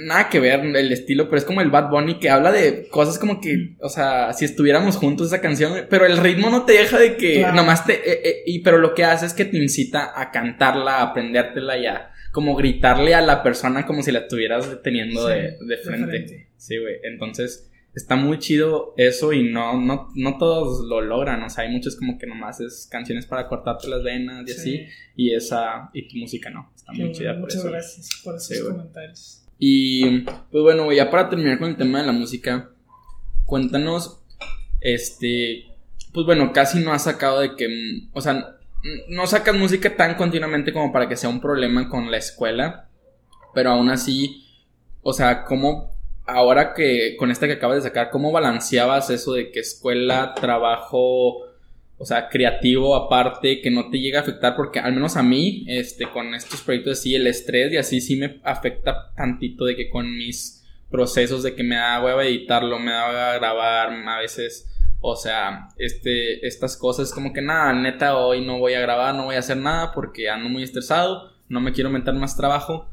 Nada 0.03 0.29
que 0.29 0.39
ver 0.39 0.61
el 0.61 0.93
estilo, 0.93 1.25
pero 1.25 1.39
es 1.39 1.45
como 1.45 1.61
el 1.61 1.71
Bad 1.71 1.91
Bunny 1.91 2.19
que 2.19 2.31
habla 2.31 2.53
de 2.53 2.89
cosas 2.89 3.19
como 3.19 3.41
que, 3.41 3.75
o 3.81 3.89
sea, 3.89 4.33
si 4.33 4.45
estuviéramos 4.45 4.97
juntos 4.97 5.29
esa 5.29 5.41
canción, 5.41 5.87
pero 5.91 6.07
el 6.07 6.19
ritmo 6.19 6.51
no 6.51 6.65
te 6.65 6.75
deja 6.75 6.99
de 6.99 7.17
que 7.17 7.41
nomás 7.53 7.85
te, 7.85 7.95
eh, 7.95 8.21
eh, 8.23 8.43
y 8.47 8.61
pero 8.61 8.79
lo 8.79 8.95
que 8.95 9.05
hace 9.05 9.27
es 9.27 9.33
que 9.33 9.47
te 9.47 9.57
incita 9.57 10.13
a 10.15 10.31
cantarla, 10.31 10.99
a 10.99 11.03
aprendértela 11.05 11.79
y 11.79 11.87
a, 11.87 12.11
como 12.33 12.55
gritarle 12.57 13.15
a 13.15 13.21
la 13.21 13.43
persona 13.43 13.87
como 13.87 14.03
si 14.03 14.13
la 14.13 14.21
estuvieras 14.21 14.69
deteniendo 14.71 15.27
Sí, 15.27 15.33
de, 15.33 15.41
de 15.43 15.57
de 15.67 15.77
frente. 15.79 16.49
Sí, 16.57 16.79
güey. 16.79 16.97
Entonces, 17.05 17.71
está 17.95 18.15
muy 18.17 18.39
chido 18.39 18.93
eso 18.99 19.33
y 19.33 19.51
no, 19.51 19.81
no, 19.81 20.09
no 20.15 20.37
todos 20.39 20.85
lo 20.87 21.01
logran. 21.01 21.43
O 21.43 21.49
sea, 21.51 21.65
hay 21.65 21.71
muchos 21.73 21.97
como 21.97 22.19
que 22.19 22.27
nomás 22.27 22.61
es 22.61 22.89
canciones 22.91 23.25
para 23.27 23.49
cortarte 23.49 23.89
las 23.89 24.03
venas 24.03 24.45
y 24.49 24.53
Sí. 24.53 24.59
así. 24.61 24.87
Y 25.17 25.35
esa, 25.35 25.91
y 25.95 26.09
tu 26.09 26.19
música 26.19 26.51
no. 26.51 26.71
Está 26.77 26.93
Qué 26.93 26.99
muy 26.99 27.09
bueno, 27.09 27.19
chida 27.19 27.33
por 27.33 27.41
Muchas 27.43 27.61
eso. 27.61 27.71
gracias 27.71 28.21
por 28.23 28.37
esos 28.37 28.57
Sí, 28.57 28.63
comentarios. 28.63 29.43
Y 29.59 30.21
pues 30.21 30.63
bueno, 30.63 30.85
güey, 30.85 30.99
ya 30.99 31.11
para 31.11 31.31
terminar 31.31 31.59
con 31.59 31.71
el 31.71 31.77
tema 31.77 32.01
de 32.01 32.07
la 32.07 32.13
música, 32.13 32.71
cuéntanos, 33.47 34.23
este, 34.81 35.65
pues 36.13 36.27
bueno, 36.27 36.53
casi 36.53 36.81
no 36.81 36.93
has 36.93 37.05
sacado 37.05 37.41
de 37.41 37.57
que, 37.57 37.67
o 38.13 38.21
sea, 38.21 38.59
no 39.09 39.27
sacas 39.27 39.55
música 39.55 39.97
tan 39.97 40.15
continuamente 40.15 40.73
como 40.73 40.93
para 40.93 41.09
que 41.09 41.17
sea 41.17 41.29
un 41.29 41.41
problema 41.41 41.89
con 41.89 42.11
la 42.11 42.19
escuela, 42.19 42.89
pero 43.55 43.71
aún 43.71 43.91
así, 43.91 44.45
o 45.03 45.13
sea, 45.13 45.45
¿cómo, 45.45 45.91
ahora 46.27 46.75
que 46.75 47.17
con 47.19 47.31
esta 47.31 47.47
que 47.47 47.55
acabas 47.55 47.77
de 47.77 47.89
sacar, 47.89 48.11
cómo 48.11 48.33
balanceabas 48.33 49.11
eso 49.11 49.33
de 49.33 49.51
que 49.51 49.61
escuela, 49.61 50.35
trabajo, 50.35 51.47
o 51.99 52.05
sea, 52.05 52.29
creativo 52.29 52.95
aparte, 52.95 53.63
que 53.63 53.71
no 53.71 53.89
te 53.89 53.99
llega 53.99 54.19
a 54.19 54.23
afectar, 54.23 54.55
porque 54.55 54.79
al 54.79 54.93
menos 54.93 55.17
a 55.17 55.23
mí, 55.23 55.65
este, 55.69 56.07
con 56.11 56.35
estos 56.35 56.61
proyectos 56.61 56.99
así, 56.99 57.15
el 57.15 57.27
estrés 57.27 57.73
y 57.73 57.79
así 57.79 58.01
sí 58.01 58.17
me 58.17 58.41
afecta 58.45 59.13
tantito 59.17 59.65
de 59.65 59.77
que 59.77 59.89
con 59.89 60.15
mis 60.17 60.65
procesos 60.91 61.43
de 61.43 61.55
que 61.55 61.63
me 61.63 61.77
da 61.77 62.03
hueva 62.03 62.25
editarlo, 62.25 62.79
me 62.79 62.93
da 62.93 63.09
hueva 63.09 63.35
grabar, 63.35 63.91
a 63.91 64.19
veces, 64.19 64.69
o 65.09 65.15
sea, 65.15 65.69
este, 65.77 66.45
estas 66.45 66.77
cosas 66.77 67.13
como 67.13 67.33
que 67.33 67.41
nada, 67.41 67.73
neta, 67.73 68.17
hoy 68.17 68.45
no 68.45 68.59
voy 68.59 68.75
a 68.75 68.81
grabar, 68.81 69.15
no 69.15 69.27
voy 69.27 69.37
a 69.37 69.39
hacer 69.39 69.57
nada 69.57 69.93
porque 69.93 70.29
ando 70.29 70.49
muy 70.49 70.65
estresado, 70.65 71.31
no 71.49 71.61
me 71.61 71.73
quiero 71.73 71.91
meter 71.91 72.13
más 72.15 72.37
trabajo. 72.37 72.89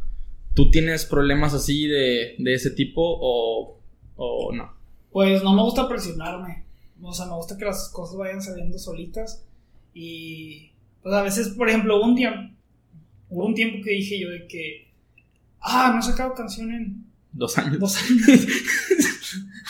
¿Tú 0.54 0.70
tienes 0.70 1.06
problemas 1.06 1.56
así 1.56 1.88
de, 1.88 2.36
de 2.38 2.54
ese 2.54 2.70
tipo 2.70 3.02
o, 3.04 3.80
o 4.16 4.52
no? 4.54 4.74
Pues 5.12 5.44
no 5.44 5.54
me 5.54 5.64
gusta 5.64 5.88
presionarme. 5.88 6.66
O 7.02 7.12
sea, 7.12 7.26
me 7.26 7.34
gusta 7.34 7.58
que 7.58 7.66
las 7.66 7.90
cosas 7.90 8.16
vayan 8.16 8.44
saliendo 8.44 8.78
solitas. 8.78 9.44
Y 9.96 10.72
pues 11.02 11.16
a 11.16 11.24
veces, 11.24 11.50
por 11.50 11.68
ejemplo, 11.68 12.00
un 12.00 12.14
tiempo, 12.16 12.54
hubo 13.30 13.48
un 13.48 13.56
tiempo 13.56 13.84
que 13.84 13.90
dije 13.90 14.20
yo 14.20 14.30
de 14.30 14.46
que, 14.46 14.92
ah, 15.62 15.90
no 15.92 16.00
he 16.00 16.04
sacado 16.04 16.36
canción 16.36 16.70
en 16.70 17.03
Dos 17.34 17.58
años. 17.58 17.80
dos 17.80 17.98
años. 17.98 18.48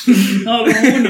no, 0.45 0.63
como 0.65 0.95
uno. 0.97 1.09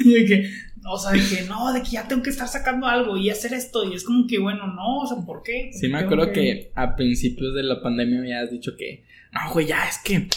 Y 0.00 0.12
de 0.14 0.24
que, 0.26 0.50
o 0.90 0.98
sea, 0.98 1.12
de 1.12 1.20
que 1.20 1.44
no, 1.44 1.72
de 1.72 1.82
que 1.82 1.90
ya 1.90 2.08
tengo 2.08 2.22
que 2.22 2.30
estar 2.30 2.48
sacando 2.48 2.86
algo 2.86 3.16
y 3.16 3.30
hacer 3.30 3.52
esto. 3.52 3.84
Y 3.90 3.94
es 3.94 4.04
como 4.04 4.26
que, 4.26 4.38
bueno, 4.38 4.66
no, 4.66 4.98
o 5.00 5.06
sea, 5.06 5.18
¿por 5.24 5.42
qué? 5.42 5.70
Sí, 5.72 5.88
me 5.88 5.98
acuerdo 5.98 6.32
que 6.32 6.72
a 6.74 6.96
principios 6.96 7.54
de 7.54 7.62
la 7.62 7.80
pandemia 7.82 8.20
me 8.20 8.34
habías 8.34 8.50
dicho 8.50 8.72
que, 8.76 9.04
no, 9.32 9.52
güey, 9.52 9.66
ya 9.66 9.88
es 9.88 9.98
que 9.98 10.28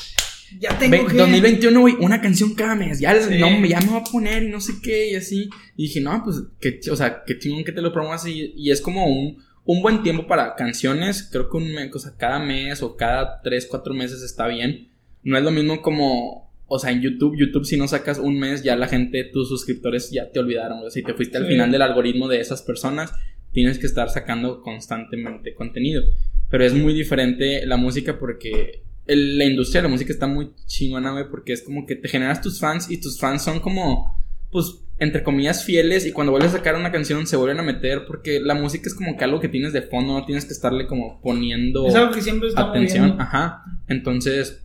ya 0.60 0.78
tengo 0.78 0.92
Ve- 0.92 1.06
que 1.12 1.18
2021, 1.18 1.80
güey, 1.80 1.96
una 2.02 2.20
canción 2.22 2.54
cada 2.56 2.76
mes. 2.76 3.00
Ya, 3.00 3.16
Sí. 3.22 3.38
no, 3.40 3.48
ya 3.66 3.80
me 3.80 3.88
voy 3.88 4.02
a 4.02 4.04
poner 4.04 4.44
y 4.44 4.50
no 4.50 4.60
sé 4.60 4.74
qué 4.84 5.12
y 5.12 5.16
así. 5.16 5.50
Y 5.78 5.84
dije, 5.84 6.02
no, 6.02 6.22
pues, 6.24 6.44
ch- 6.60 6.92
o 6.92 6.96
sea, 6.96 7.24
qué 7.26 7.40
chingón 7.40 7.64
que 7.64 7.72
te 7.72 7.82
lo 7.82 7.94
promuevas 7.94 8.28
y, 8.28 8.54
y 8.58 8.70
es 8.72 8.82
como 8.82 9.08
un, 9.08 9.38
un 9.64 9.82
buen 9.82 10.04
tiempo 10.04 10.28
para 10.28 10.56
canciones. 10.56 11.24
Creo 11.32 11.50
que 11.50 11.56
un 11.58 11.72
mes, 11.74 11.90
o 11.96 12.00
sea, 12.00 12.12
cada 12.18 12.40
mes 12.40 12.84
o 12.84 12.98
cada 12.98 13.42
3, 13.42 13.66
4 13.68 13.94
meses 13.94 14.22
está 14.24 14.48
bien. 14.48 14.90
No 15.24 15.38
es 15.38 15.44
lo 15.44 15.52
mismo 15.52 15.82
como, 15.82 16.52
o 16.68 16.80
sea, 16.80 16.92
en 16.92 17.02
YouTube, 17.02 17.36
YouTube 17.38 17.66
si 17.66 17.78
no 17.78 17.88
sacas 17.88 18.18
un 18.20 18.40
mes, 18.40 18.64
ya 18.64 18.76
la 18.76 18.88
gente, 18.88 19.24
tus 19.26 19.50
suscriptores 19.50 20.10
ya 20.12 20.32
te 20.32 20.40
olvidaron. 20.40 20.90
Si 20.92 21.04
te 21.04 21.14
fuiste 21.14 21.38
al 21.38 21.48
final 21.48 21.72
del 21.72 21.82
algoritmo 21.82 22.28
de 22.28 22.40
esas 22.40 22.62
personas, 22.62 23.14
tienes 23.52 23.78
que 23.80 23.86
estar 23.88 24.10
sacando 24.10 24.62
constantemente 24.62 25.54
contenido. 25.54 26.04
Pero 26.50 26.66
es 26.66 26.74
muy 26.74 26.94
diferente 26.94 27.66
la 27.66 27.78
música 27.78 28.18
porque 28.20 28.84
el- 29.08 29.38
la 29.38 29.46
industria 29.46 29.82
de 29.82 29.88
la 29.88 29.92
música 29.92 30.12
está 30.14 30.28
muy 30.28 30.52
chingona, 30.68 31.12
güey, 31.12 31.26
porque 31.30 31.54
es 31.54 31.62
como 31.62 31.86
que 31.86 31.96
te 31.96 32.08
generas 32.08 32.42
tus 32.42 32.60
fans 32.60 32.90
y 32.90 33.00
tus 33.02 33.20
fans 33.20 33.42
son 33.44 33.60
como, 33.60 34.18
pues, 34.52 34.80
entre 35.00 35.24
comillas, 35.24 35.66
fieles 35.66 36.06
y 36.06 36.12
cuando 36.12 36.32
vuelves 36.32 36.54
a 36.54 36.58
sacar 36.58 36.76
una 36.76 36.92
canción 36.92 37.26
se 37.26 37.36
vuelven 37.36 37.60
a 37.60 37.64
meter 37.64 38.06
porque 38.06 38.40
la 38.40 38.54
música 38.54 38.88
es 38.88 38.94
como 38.94 39.18
que 39.18 39.24
algo 39.24 39.40
que 39.40 39.50
tienes 39.50 39.74
de 39.74 39.82
fondo, 39.82 40.14
no 40.14 40.26
tienes 40.26 40.46
que 40.46 40.54
estarle 40.54 40.86
como 40.88 41.20
poniendo 41.22 41.88
es 41.88 41.96
algo 41.96 42.14
que 42.14 42.22
siempre 42.22 42.50
está 42.50 42.70
atención, 42.70 43.02
moviendo. 43.04 43.24
ajá. 43.24 43.64
Entonces, 43.88 44.64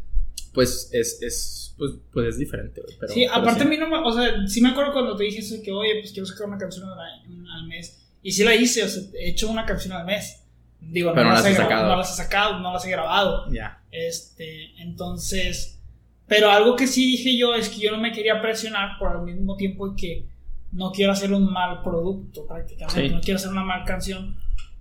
pues, 0.56 0.90
es, 0.92 1.22
es, 1.22 1.74
pues, 1.78 1.92
pues 2.12 2.26
es 2.30 2.38
diferente, 2.38 2.80
güey. 2.80 2.96
Pero, 2.98 3.12
sí, 3.12 3.24
pero 3.28 3.34
aparte 3.40 3.60
sí. 3.60 3.66
a 3.66 3.70
mí 3.70 3.76
no 3.76 3.88
me, 3.88 3.98
o 3.98 4.10
sea, 4.12 4.48
sí 4.48 4.60
me 4.60 4.70
acuerdo 4.70 4.92
cuando 4.92 5.14
te 5.16 5.22
dije 5.24 5.38
eso 5.38 5.54
de 5.54 5.62
que, 5.62 5.70
oye, 5.70 6.00
pues 6.00 6.10
quiero 6.12 6.26
sacar 6.26 6.48
una 6.48 6.58
canción 6.58 6.88
al, 6.88 6.98
al 6.98 7.66
mes. 7.68 8.02
Y 8.22 8.32
sí 8.32 8.42
la 8.42 8.54
hice, 8.56 8.82
o 8.82 8.88
sea, 8.88 9.02
he 9.20 9.28
hecho 9.30 9.48
una 9.48 9.64
canción 9.64 9.92
al 9.94 10.04
mes. 10.04 10.42
Digo, 10.80 11.12
Pero 11.14 11.28
no 11.28 11.34
las 11.34 11.46
he 11.46 11.54
sacado. 11.54 11.88
no 11.88 11.96
las 11.96 12.12
he 12.12 12.16
sacado, 12.16 12.58
no 12.58 12.72
las 12.72 12.84
he 12.84 12.90
grabado. 12.90 13.50
Ya. 13.52 13.82
Este, 13.92 14.72
entonces, 14.82 15.78
pero 16.26 16.50
algo 16.50 16.74
que 16.74 16.86
sí 16.86 17.04
dije 17.12 17.36
yo 17.36 17.54
es 17.54 17.68
que 17.68 17.78
yo 17.80 17.92
no 17.92 17.98
me 17.98 18.12
quería 18.12 18.40
presionar 18.42 18.98
por 18.98 19.16
al 19.16 19.22
mismo 19.22 19.56
tiempo 19.56 19.94
que 19.96 20.26
no 20.72 20.90
quiero 20.92 21.12
hacer 21.12 21.32
un 21.32 21.50
mal 21.52 21.82
producto 21.82 22.46
prácticamente, 22.46 23.08
Sí. 23.08 23.14
no 23.14 23.20
quiero 23.20 23.36
hacer 23.36 23.50
una 23.50 23.62
mal 23.62 23.84
canción, 23.84 24.36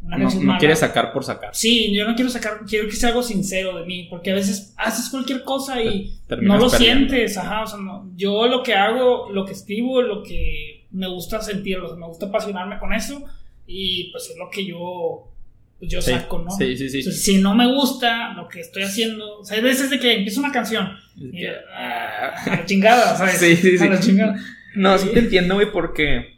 una 0.06 0.18
No, 0.18 0.30
no 0.30 0.40
mala. 0.42 0.60
quieres 0.60 0.80
sacar 0.80 1.12
por 1.12 1.24
sacar. 1.24 1.56
Sí, 1.56 1.94
yo 1.94 2.08
no 2.08 2.16
quiero 2.16 2.30
sacar, 2.30 2.60
quiero 2.68 2.88
que 2.88 2.96
sea 2.96 3.10
algo 3.10 3.24
sincero 3.24 3.78
de 3.80 3.86
mí, 3.86 4.08
porque 4.10 4.32
a 4.32 4.36
veces 4.36 4.74
haces 4.78 5.10
cualquier 5.10 5.44
cosa 5.44 5.82
y 5.82 6.14
Terminas 6.28 6.58
no 6.60 6.64
lo 6.66 6.70
perdiendo. 6.72 7.10
sientes, 7.10 7.38
ajá, 7.38 7.64
o 7.64 7.68
sea, 7.68 7.80
no, 7.80 8.12
yo 8.16 8.48
lo 8.48 8.62
que 8.64 8.74
hago, 8.74 9.30
lo 9.32 9.46
que 9.46 9.54
escribo, 9.54 10.02
lo 10.02 10.22
que 10.24 10.86
me 10.92 11.08
gusta 11.08 11.42
sentir, 11.42 11.78
o 11.80 11.88
sea, 11.88 11.98
me 11.98 12.06
gusta 12.08 12.28
apasionarme 12.28 12.78
con 12.80 12.94
eso 12.94 13.24
y 13.68 14.12
pues 14.12 14.30
es 14.30 14.38
lo 14.38 14.50
que 14.50 14.66
yo, 14.66 15.32
pues, 15.80 15.92
yo 15.92 16.02
Sí, 16.02 16.12
saco, 16.12 16.40
¿no? 16.40 16.52
sí, 16.52 16.78
sí, 16.78 16.88
sí. 16.90 17.02
Si 17.12 17.38
no 17.42 17.56
me 17.56 17.66
gusta 17.74 18.34
lo 18.34 18.48
que 18.48 18.60
estoy 18.62 18.84
haciendo, 18.84 19.40
o 19.40 19.44
sea, 19.44 19.58
hay 19.58 19.64
veces 19.64 19.90
de 19.90 20.00
que 20.00 20.14
empiezo 20.14 20.40
una 20.40 20.52
canción 20.52 20.88
y 21.18 21.32
que- 21.32 21.50
ah, 21.76 22.34
a 22.46 22.50
la 22.58 22.66
chingada, 22.66 23.16
¿sabes? 23.18 23.38
Sí, 23.40 23.56
sí, 23.56 23.78
sí. 23.78 23.84
A 23.84 23.90
la 23.90 24.00
chingada. 24.00 24.36
No, 24.76 24.98
sí 24.98 25.10
te 25.14 25.20
entiendo, 25.20 25.56
güey, 25.56 25.72
porque 25.72 26.36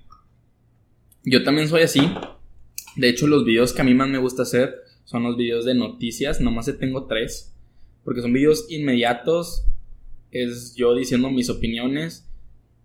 yo 1.24 1.44
también 1.44 1.68
soy 1.68 1.82
así. 1.84 2.00
De 2.98 3.10
hecho, 3.10 3.28
los 3.28 3.46
videos 3.46 3.74
que 3.74 3.82
a 3.82 3.86
mí 3.86 3.94
más 3.94 4.10
me 4.10 4.18
gusta 4.18 4.44
hacer 4.44 4.76
son 5.06 5.24
los 5.24 5.38
videos 5.38 5.64
de 5.66 5.74
noticias. 5.76 6.42
Nomás 6.42 6.70
tengo 6.80 7.06
tres. 7.06 7.54
Porque 8.04 8.22
son 8.22 8.34
videos 8.34 8.66
inmediatos. 8.70 9.66
Es 10.32 10.76
yo 10.76 10.94
diciendo 10.96 11.30
mis 11.30 11.50
opiniones. 11.50 12.28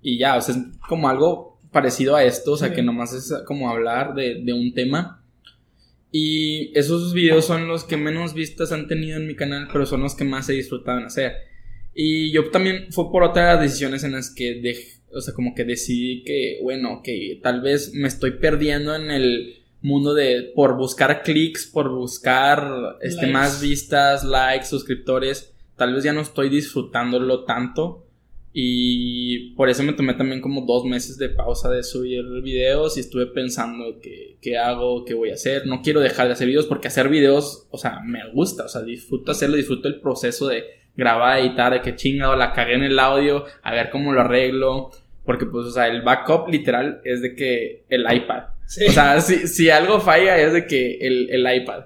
Y 0.03 0.19
ya, 0.19 0.37
o 0.37 0.41
sea, 0.41 0.55
es 0.55 0.61
como 0.89 1.09
algo 1.09 1.59
parecido 1.73 2.15
a 2.17 2.25
esto. 2.25 2.53
O 2.53 2.57
sea, 2.57 2.69
Sí. 2.69 2.75
que 2.75 2.83
nomás 2.83 3.13
es 3.13 3.33
como 3.47 3.71
hablar 3.71 4.15
de, 4.15 4.43
de 4.43 4.53
un 4.53 4.73
tema. 4.75 5.25
Y 6.11 6.77
esos 6.79 7.15
videos 7.15 7.47
son 7.47 7.67
los 7.69 7.85
que 7.85 7.97
menos 7.97 8.35
vistas 8.35 8.71
han 8.73 8.87
tenido 8.87 9.17
en 9.17 9.27
mi 9.27 9.35
canal, 9.35 9.69
pero 9.73 9.87
son 9.87 10.03
los 10.03 10.15
que 10.15 10.25
más 10.25 10.49
he 10.49 10.53
disfrutado 10.53 10.99
en 10.99 11.05
hacer. 11.07 11.33
Y 11.95 12.31
yo 12.33 12.51
también 12.51 12.87
fue 12.93 13.11
por 13.11 13.23
otras 13.23 13.61
decisiones 13.61 14.05
en 14.05 14.13
las 14.13 14.31
que 14.35 14.61
dej- 14.63 15.01
o 15.15 15.21
sea, 15.21 15.33
como 15.35 15.55
que 15.55 15.65
decidí 15.65 16.23
que, 16.25 16.59
bueno, 16.63 17.01
que 17.03 17.39
tal 17.43 17.61
vez 17.63 17.93
me 17.95 18.09
estoy 18.09 18.33
perdiendo 18.33 18.95
en 18.95 19.11
el 19.11 19.62
mundo 19.83 20.15
de 20.15 20.53
por 20.55 20.77
buscar 20.77 21.23
clics, 21.23 21.67
por 21.67 21.91
buscar 21.91 22.99
este 23.01 23.23
Likes. 23.23 23.33
más 23.33 23.61
vistas, 23.61 24.25
likes, 24.25 24.67
suscriptores, 24.67 25.53
tal 25.77 25.95
vez 25.95 26.05
ya 26.05 26.13
no 26.13 26.21
estoy 26.21 26.49
disfrutándolo 26.49 27.45
tanto 27.45 28.07
y 28.55 29.55
por 29.55 29.71
eso 29.71 29.83
me 29.83 29.95
tomé 29.95 30.13
también 30.15 30.43
como 30.43 30.67
dos 30.67 30.85
meses 30.85 31.17
de 31.17 31.31
pausa 31.31 31.71
de 31.71 31.83
subir 31.83 32.23
videos 32.43 32.97
y 32.97 33.01
estuve 33.01 33.27
pensando 33.27 33.99
qué, 34.03 34.37
qué 34.43 34.59
hago, 34.59 35.05
qué 35.07 35.15
voy 35.15 35.31
a 35.31 35.35
hacer. 35.35 35.67
No 35.67 35.81
quiero 35.81 36.01
dejar 36.01 36.27
de 36.27 36.35
hacer 36.35 36.49
videos 36.49 36.67
porque 36.67 36.89
hacer 36.89 37.09
videos, 37.09 37.67
o 37.71 37.79
sea, 37.79 38.01
me 38.05 38.31
gusta, 38.33 38.65
o 38.65 38.69
sea, 38.69 38.83
disfruto 38.83 39.33
hacerlo, 39.33 39.57
disfruto 39.57 39.89
el 39.89 40.01
proceso 40.01 40.49
de 40.49 40.65
grabar, 40.95 41.39
editar, 41.39 41.73
de 41.73 41.81
que 41.81 41.97
chingado, 41.97 42.37
la 42.37 42.53
cagué 42.53 42.75
en 42.75 42.83
el 42.83 42.99
audio, 42.99 43.47
a 43.63 43.73
ver 43.73 43.89
cómo 43.89 44.13
lo 44.13 44.21
arreglo. 44.21 44.91
Porque 45.25 45.47
pues, 45.47 45.67
o 45.67 45.71
sea, 45.71 45.89
el 45.89 46.03
backup 46.03 46.49
literal 46.49 47.01
es 47.05 47.23
de 47.23 47.35
que 47.35 47.85
el 47.89 48.05
iPad. 48.13 48.52
Sí. 48.67 48.87
O 48.87 48.93
sea, 48.93 49.21
si, 49.21 49.47
si 49.49 49.69
algo 49.71 50.01
falla 50.01 50.39
es 50.39 50.53
de 50.53 50.67
que 50.67 50.97
el, 51.01 51.29
el 51.31 51.63
iPad. 51.63 51.85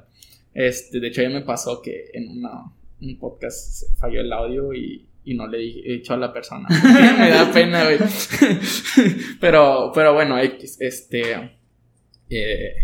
Este, 0.55 1.01
de 1.01 1.09
hecho 1.09 1.22
ya 1.22 1.29
me 1.31 1.43
pasó 1.43 1.83
que 1.83 2.07
en 2.14 2.29
una, 2.39 2.72
un 3.01 3.18
podcast 3.18 3.85
falló 3.99 4.20
el 4.20 4.33
audio 4.33 4.72
y, 4.72 5.07
y 5.24 5.35
no 5.35 5.47
le 5.49 5.59
he 5.59 5.93
dicho 5.99 6.14
a 6.14 6.16
la 6.16 6.33
persona. 6.33 6.66
me 7.18 7.31
da 7.31 7.51
pena, 7.53 7.85
güey. 7.85 7.99
pero, 9.41 9.91
pero 9.95 10.14
bueno, 10.14 10.39
X, 10.39 10.77
este, 10.81 11.33
eh, 12.31 12.74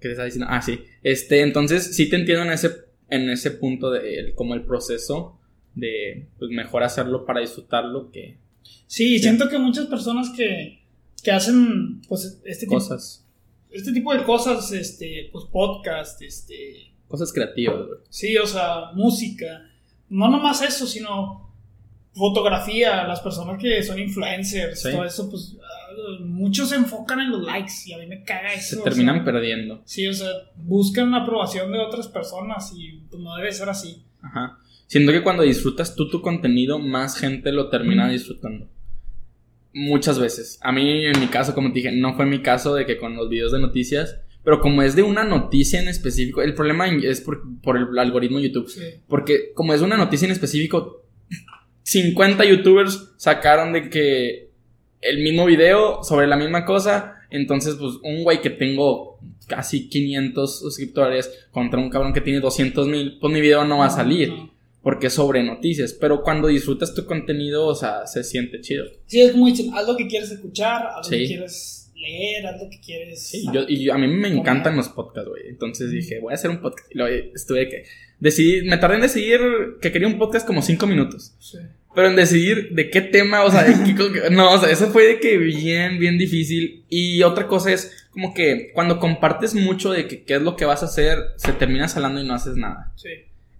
¿qué 0.00 0.08
te 0.08 0.10
estaba 0.10 0.24
diciendo? 0.26 0.46
Ah, 0.50 0.62
sí. 0.62 0.80
Este, 1.02 1.40
entonces 1.42 1.94
sí 1.94 2.08
te 2.08 2.16
entiendo 2.16 2.44
en 2.44 2.52
ese, 2.52 2.70
en 3.10 3.30
ese 3.30 3.50
punto 3.52 3.90
de 3.90 4.18
el- 4.18 4.34
como 4.34 4.54
el 4.54 4.62
proceso 4.64 5.38
de, 5.74 6.26
pues 6.38 6.50
mejor 6.50 6.82
hacerlo 6.82 7.24
para 7.24 7.40
disfrutarlo 7.40 8.10
que 8.10 8.38
Sí, 8.86 9.18
siento 9.18 9.48
que 9.48 9.58
muchas 9.58 9.86
personas 9.86 10.30
que, 10.36 10.80
que 11.22 11.30
hacen 11.30 12.00
pues 12.08 12.40
este 12.44 12.66
tipo, 12.66 12.74
cosas, 12.74 13.24
este 13.70 13.92
tipo 13.92 14.14
de 14.14 14.24
cosas, 14.24 14.72
este, 14.72 15.28
pues 15.32 15.44
podcast, 15.46 16.20
este, 16.22 16.92
cosas 17.08 17.32
creativas, 17.32 17.76
güey. 17.86 17.98
sí, 18.08 18.36
o 18.36 18.46
sea, 18.46 18.92
música, 18.94 19.62
no 20.08 20.28
nomás 20.28 20.62
eso, 20.62 20.86
sino 20.86 21.48
fotografía, 22.14 23.04
las 23.06 23.20
personas 23.20 23.60
que 23.60 23.82
son 23.82 23.98
influencers, 23.98 24.82
Sí. 24.82 24.90
todo 24.92 25.04
eso, 25.04 25.30
pues 25.30 25.56
muchos 26.20 26.68
se 26.68 26.76
enfocan 26.76 27.20
en 27.20 27.30
los 27.30 27.42
likes 27.42 27.72
y 27.86 27.92
a 27.92 27.98
mí 27.98 28.06
me 28.06 28.22
caga 28.22 28.52
eso. 28.54 28.76
Se 28.76 28.80
o 28.80 28.84
terminan 28.84 29.16
sea, 29.16 29.24
perdiendo. 29.24 29.82
Sí, 29.84 30.06
o 30.06 30.14
sea, 30.14 30.28
buscan 30.56 31.10
la 31.10 31.18
aprobación 31.18 31.72
de 31.72 31.78
otras 31.78 32.08
personas 32.08 32.72
y 32.76 33.00
pues, 33.10 33.20
no 33.22 33.34
debe 33.36 33.52
ser 33.52 33.68
así. 33.68 34.02
Ajá. 34.22 34.58
Siento 34.86 35.12
que 35.12 35.22
cuando 35.22 35.42
disfrutas 35.42 35.94
tú 35.94 36.08
tu 36.08 36.22
contenido, 36.22 36.78
más 36.78 37.18
gente 37.18 37.52
lo 37.52 37.68
termina 37.68 38.08
disfrutando. 38.08 38.68
Muchas 39.78 40.18
veces. 40.18 40.58
A 40.60 40.72
mí, 40.72 41.06
en 41.06 41.20
mi 41.20 41.28
caso, 41.28 41.54
como 41.54 41.68
te 41.68 41.76
dije, 41.76 41.92
no 41.92 42.14
fue 42.14 42.26
mi 42.26 42.42
caso 42.42 42.74
de 42.74 42.84
que 42.84 42.96
con 42.96 43.14
los 43.14 43.28
videos 43.28 43.52
de 43.52 43.60
noticias, 43.60 44.18
pero 44.42 44.60
como 44.60 44.82
es 44.82 44.96
de 44.96 45.04
una 45.04 45.22
noticia 45.22 45.80
en 45.80 45.86
específico, 45.86 46.42
el 46.42 46.54
problema 46.54 46.88
es 46.88 47.20
por, 47.20 47.42
por 47.62 47.76
el 47.76 47.96
algoritmo 47.96 48.38
de 48.38 48.48
YouTube. 48.48 48.68
Sí. 48.68 48.82
Porque 49.06 49.52
como 49.54 49.74
es 49.74 49.80
una 49.80 49.96
noticia 49.96 50.26
en 50.26 50.32
específico, 50.32 51.04
50 51.84 52.44
youtubers 52.44 53.12
sacaron 53.16 53.72
de 53.72 53.88
que 53.88 54.50
el 55.00 55.22
mismo 55.22 55.46
video 55.46 56.02
sobre 56.02 56.26
la 56.26 56.36
misma 56.36 56.64
cosa. 56.64 57.14
Entonces, 57.30 57.76
pues 57.76 57.94
un 58.02 58.24
güey 58.24 58.40
que 58.40 58.50
tengo 58.50 59.20
casi 59.46 59.88
500 59.88 60.58
suscriptores 60.58 61.30
contra 61.52 61.78
un 61.78 61.88
cabrón 61.88 62.12
que 62.12 62.20
tiene 62.20 62.40
200 62.40 62.88
mil, 62.88 63.18
pues 63.20 63.32
mi 63.32 63.40
video 63.40 63.64
no 63.64 63.78
va 63.78 63.86
a 63.86 63.90
salir. 63.90 64.32
Porque 64.82 65.10
sobre 65.10 65.42
noticias. 65.42 65.92
Pero 65.92 66.22
cuando 66.22 66.48
disfrutas 66.48 66.94
tu 66.94 67.04
contenido, 67.04 67.66
o 67.66 67.74
sea, 67.74 68.06
se 68.06 68.22
siente 68.24 68.60
chido. 68.60 68.86
Sí, 69.06 69.20
es 69.20 69.32
como 69.32 69.46
dicen, 69.46 69.72
haz 69.74 69.86
lo 69.86 69.96
que 69.96 70.06
quieres 70.06 70.30
escuchar, 70.30 70.86
haz 70.96 71.06
lo 71.10 71.16
que 71.18 71.26
quieres 71.26 71.90
leer, 71.96 72.46
haz 72.46 72.62
lo 72.62 72.70
que 72.70 72.80
quieres. 72.80 73.22
Sí, 73.26 73.44
yo, 73.52 73.62
y 73.68 73.84
yo- 73.84 73.92
a 73.94 73.98
mí 73.98 74.06
me 74.06 74.28
encantan 74.28 74.76
los 74.76 74.88
podcasts, 74.88 75.28
güey. 75.28 75.48
Entonces 75.48 75.90
dije, 75.90 76.20
voy 76.20 76.32
a 76.32 76.34
hacer 76.34 76.50
un 76.50 76.60
podcast. 76.60 76.90
Y 76.92 76.98
luego 76.98 77.30
estuve 77.34 77.68
que. 77.68 77.84
Decidí, 78.20 78.62
me 78.68 78.78
tardé 78.78 78.96
en 78.96 79.02
decidir 79.02 79.40
que 79.80 79.92
quería 79.92 80.08
un 80.08 80.18
podcast 80.18 80.46
como 80.46 80.62
5 80.62 80.86
minutos. 80.86 81.34
Sí. 81.38 81.58
Pero 81.94 82.08
en 82.08 82.16
decidir 82.16 82.70
de 82.74 82.90
qué 82.90 83.00
tema, 83.00 83.44
o 83.44 83.50
sea, 83.50 83.64
de 83.64 83.72
qué 83.94 83.94
no, 84.30 84.52
o 84.52 84.58
sea, 84.58 84.70
eso 84.70 84.88
fue 84.88 85.06
de 85.06 85.20
que 85.20 85.36
bien, 85.38 85.98
bien 85.98 86.18
difícil. 86.18 86.84
Y 86.88 87.22
otra 87.24 87.46
cosa 87.48 87.72
es 87.72 88.06
como 88.10 88.34
que 88.34 88.70
cuando 88.74 88.98
compartes 89.00 89.54
mucho 89.54 89.90
de 89.92 90.06
que 90.06 90.22
qué 90.22 90.34
es 90.36 90.42
lo 90.42 90.54
que 90.56 90.64
vas 90.64 90.82
a 90.82 90.86
hacer, 90.86 91.18
se 91.36 91.52
terminas 91.52 91.96
hablando 91.96 92.20
y 92.20 92.26
no 92.26 92.34
haces 92.34 92.56
nada. 92.56 92.92
Sí. 92.96 93.08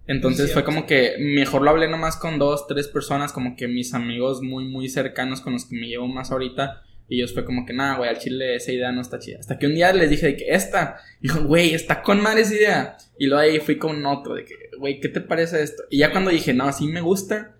Entonces 0.09 0.47
Es 0.47 0.53
fue 0.53 0.63
como 0.63 0.87
que 0.87 1.17
mejor 1.19 1.61
lo 1.61 1.69
hablé 1.69 1.87
nomás 1.87 2.17
con 2.17 2.39
dos, 2.39 2.65
tres 2.65 2.87
personas, 2.87 3.31
como 3.31 3.55
que 3.55 3.67
mis 3.67 3.93
amigos 3.93 4.41
muy, 4.41 4.65
muy 4.65 4.89
cercanos 4.89 5.39
con 5.39 5.53
los 5.53 5.65
que 5.65 5.75
me 5.75 5.87
llevo 5.87 6.07
más 6.07 6.31
ahorita. 6.31 6.81
Y 7.07 7.17
ellos 7.19 7.31
fue 7.31 7.45
como 7.45 7.63
que, 7.63 7.73
nada, 7.73 7.97
güey, 7.97 8.09
al 8.09 8.17
chile 8.17 8.55
esa 8.55 8.71
idea 8.71 8.91
no 8.91 9.01
está 9.01 9.19
chida. 9.19 9.37
Hasta 9.39 9.59
que 9.59 9.67
un 9.67 9.75
día 9.75 9.93
les 9.93 10.09
dije 10.09 10.25
de 10.25 10.35
que 10.35 10.45
esta, 10.49 10.97
dijo, 11.21 11.43
güey, 11.43 11.75
está 11.75 12.01
con 12.01 12.21
madre 12.21 12.41
esa 12.41 12.55
idea. 12.55 12.97
Y 13.19 13.27
luego 13.27 13.41
ahí 13.41 13.59
fui 13.59 13.77
con 13.77 14.03
otro, 14.07 14.33
de 14.33 14.45
que, 14.45 14.55
güey, 14.79 14.99
¿qué 14.99 15.09
te 15.09 15.21
parece 15.21 15.61
esto? 15.61 15.83
Y 15.91 15.99
ya 15.99 16.11
cuando 16.11 16.31
dije, 16.31 16.55
no, 16.55 16.73
sí 16.73 16.87
me 16.87 17.01
gusta, 17.01 17.55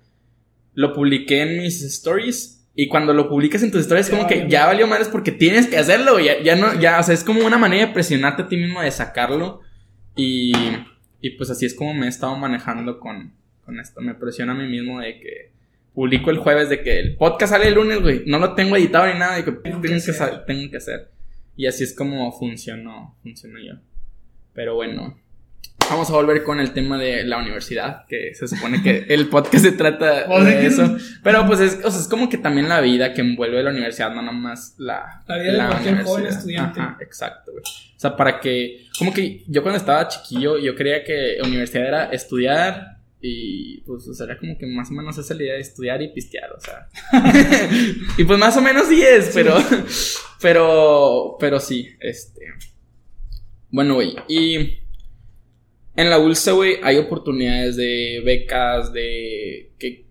lo 0.73 0.93
publiqué 0.93 1.43
en 1.43 1.59
mis 1.59 1.83
stories. 1.83 2.67
Y 2.73 2.87
cuando 2.87 3.13
lo 3.13 3.29
publicas 3.29 3.61
en 3.61 3.69
tus 3.69 3.81
stories, 3.81 4.09
Ya 4.09 4.17
como 4.17 4.27
que 4.27 4.47
ya 4.49 4.65
valió 4.65 4.87
madres 4.87 5.09
porque 5.09 5.31
tienes 5.31 5.67
que 5.67 5.77
hacerlo. 5.77 6.19
Ya, 6.19 6.41
ya 6.41 6.55
no, 6.55 6.79
ya, 6.79 6.99
o 6.99 7.03
sea, 7.03 7.13
es 7.13 7.23
como 7.23 7.45
una 7.45 7.59
manera 7.59 7.85
de 7.85 7.93
presionarte 7.93 8.41
a 8.41 8.47
ti 8.47 8.57
mismo 8.57 8.81
de 8.81 8.89
sacarlo. 8.89 9.61
Y, 10.15 10.51
y 11.21 11.31
pues 11.31 11.49
así 11.49 11.65
es 11.65 11.73
como 11.73 11.93
me 11.93 12.05
he 12.05 12.09
estado 12.09 12.37
manejando 12.37 12.99
con, 12.99 13.33
con 13.65 13.79
esto. 13.79 14.01
Me 14.01 14.15
presiona 14.15 14.53
a 14.53 14.55
mí 14.55 14.67
mismo 14.67 15.01
de 15.01 15.19
que 15.19 15.51
publico 15.93 16.29
el 16.29 16.37
jueves, 16.37 16.69
de 16.69 16.81
que 16.81 16.99
el 16.99 17.15
podcast 17.15 17.53
sale 17.53 17.67
el 17.67 17.75
lunes, 17.75 18.01
güey. 18.01 18.23
No 18.25 18.39
lo 18.39 18.55
tengo 18.55 18.75
editado 18.77 19.07
ni 19.11 19.19
nada, 19.19 19.35
de 19.35 19.43
que 19.43 19.51
tengo, 19.51 19.81
que 19.81 19.93
hacer. 19.93 20.45
tengo 20.45 20.71
que 20.71 20.77
hacer. 20.77 21.09
Y 21.57 21.65
así 21.65 21.83
es 21.83 21.93
como 21.93 22.31
funcionó, 22.31 23.17
funcionó 23.21 23.59
yo. 23.59 23.73
Pero 24.53 24.75
bueno, 24.75 25.17
vamos 25.89 26.09
a 26.09 26.13
volver 26.13 26.43
con 26.43 26.59
el 26.59 26.71
tema 26.71 26.97
de 26.97 27.23
la 27.23 27.37
universidad, 27.37 28.05
que 28.07 28.33
se 28.33 28.47
supone 28.47 28.81
que 28.81 29.05
el 29.09 29.27
podcast 29.27 29.65
se 29.65 29.71
trata 29.71 30.27
de 30.43 30.65
eso. 30.65 30.97
Pero 31.23 31.45
pues 31.45 31.59
es, 31.59 31.79
o 31.83 31.91
sea, 31.91 31.99
es 31.99 32.07
como 32.07 32.29
que 32.29 32.37
también 32.37 32.69
la 32.69 32.81
vida 32.81 33.13
que 33.13 33.21
envuelve 33.21 33.63
la 33.63 33.71
universidad, 33.71 34.13
no 34.13 34.21
nomás 34.21 34.75
la, 34.77 35.23
La 35.27 35.37
vida 35.37 35.51
de 35.51 35.67
cualquier 35.67 36.03
joven 36.03 36.25
estudiante. 36.27 36.79
Ajá, 36.79 36.97
exacto, 37.01 37.51
güey. 37.51 37.63
O 37.63 37.99
sea, 37.99 38.15
para 38.15 38.39
que, 38.39 38.87
como 38.97 39.13
que 39.13 39.43
yo 39.47 39.61
cuando 39.61 39.77
estaba 39.77 40.07
chiquillo, 40.07 40.57
yo 40.57 40.75
creía 40.75 41.03
que 41.03 41.37
universidad 41.43 41.87
era 41.87 42.05
estudiar 42.05 42.99
y 43.21 43.81
pues 43.81 44.07
o 44.07 44.13
sea, 44.13 44.27
era 44.27 44.37
como 44.37 44.57
que 44.57 44.65
más 44.65 44.89
o 44.89 44.93
menos 44.93 45.17
esa 45.17 45.33
es 45.33 45.37
la 45.37 45.43
idea 45.43 45.55
de 45.55 45.59
estudiar 45.59 46.01
y 46.01 46.07
pistear, 46.09 46.51
o 46.53 46.59
sea. 46.59 46.87
y 48.17 48.23
pues 48.23 48.39
más 48.39 48.55
o 48.55 48.61
menos 48.61 48.87
sí 48.87 49.01
es, 49.01 49.31
pero, 49.33 49.57
pero, 50.41 51.35
pero 51.39 51.59
sí, 51.59 51.89
este. 51.99 52.41
Bueno, 53.71 53.95
güey, 53.95 54.15
y 54.27 54.78
en 56.01 56.09
la 56.09 56.19
ULSA, 56.19 56.51
güey, 56.53 56.77
hay 56.83 56.97
oportunidades 56.97 57.75
de 57.75 58.21
becas, 58.25 58.91
de 58.93 59.71
que, 59.79 60.05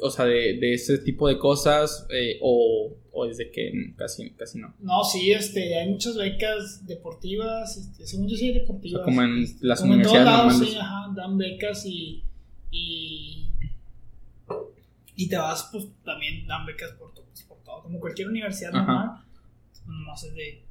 o 0.00 0.10
sea, 0.10 0.24
de, 0.26 0.58
de 0.58 0.74
ese 0.74 0.98
tipo 0.98 1.28
de 1.28 1.38
cosas, 1.38 2.06
eh, 2.10 2.38
o, 2.40 2.96
o 3.12 3.26
es 3.26 3.38
de 3.38 3.50
que 3.50 3.72
casi, 3.96 4.30
casi 4.32 4.58
no. 4.58 4.74
No, 4.80 5.04
sí, 5.04 5.30
este, 5.32 5.78
hay 5.78 5.88
muchas 5.88 6.16
becas 6.16 6.86
deportivas, 6.86 7.76
este, 7.76 8.06
según 8.06 8.28
yo 8.28 8.36
sí 8.36 8.46
hay 8.50 8.56
O 8.58 8.60
deportivas. 8.60 8.98
sea, 9.00 9.04
como 9.04 9.22
en 9.22 9.44
las 9.60 9.80
Como 9.80 9.94
en 9.94 10.02
todos 10.02 10.14
universidades 10.14 10.24
lados, 10.26 10.52
normales. 10.52 10.72
sí, 10.72 10.78
ajá, 10.80 11.12
dan 11.14 11.38
becas 11.38 11.86
y, 11.86 12.22
y, 12.70 13.48
y 15.16 15.28
te 15.28 15.36
vas, 15.36 15.68
pues 15.72 15.86
también 16.04 16.46
dan 16.46 16.66
becas 16.66 16.90
por, 16.92 17.12
pues, 17.14 17.42
por 17.44 17.58
todo, 17.64 17.82
como 17.82 18.00
cualquier 18.00 18.28
universidad 18.28 18.72
normal, 18.72 19.22
no 19.86 20.16
sé 20.16 20.30
de 20.32 20.63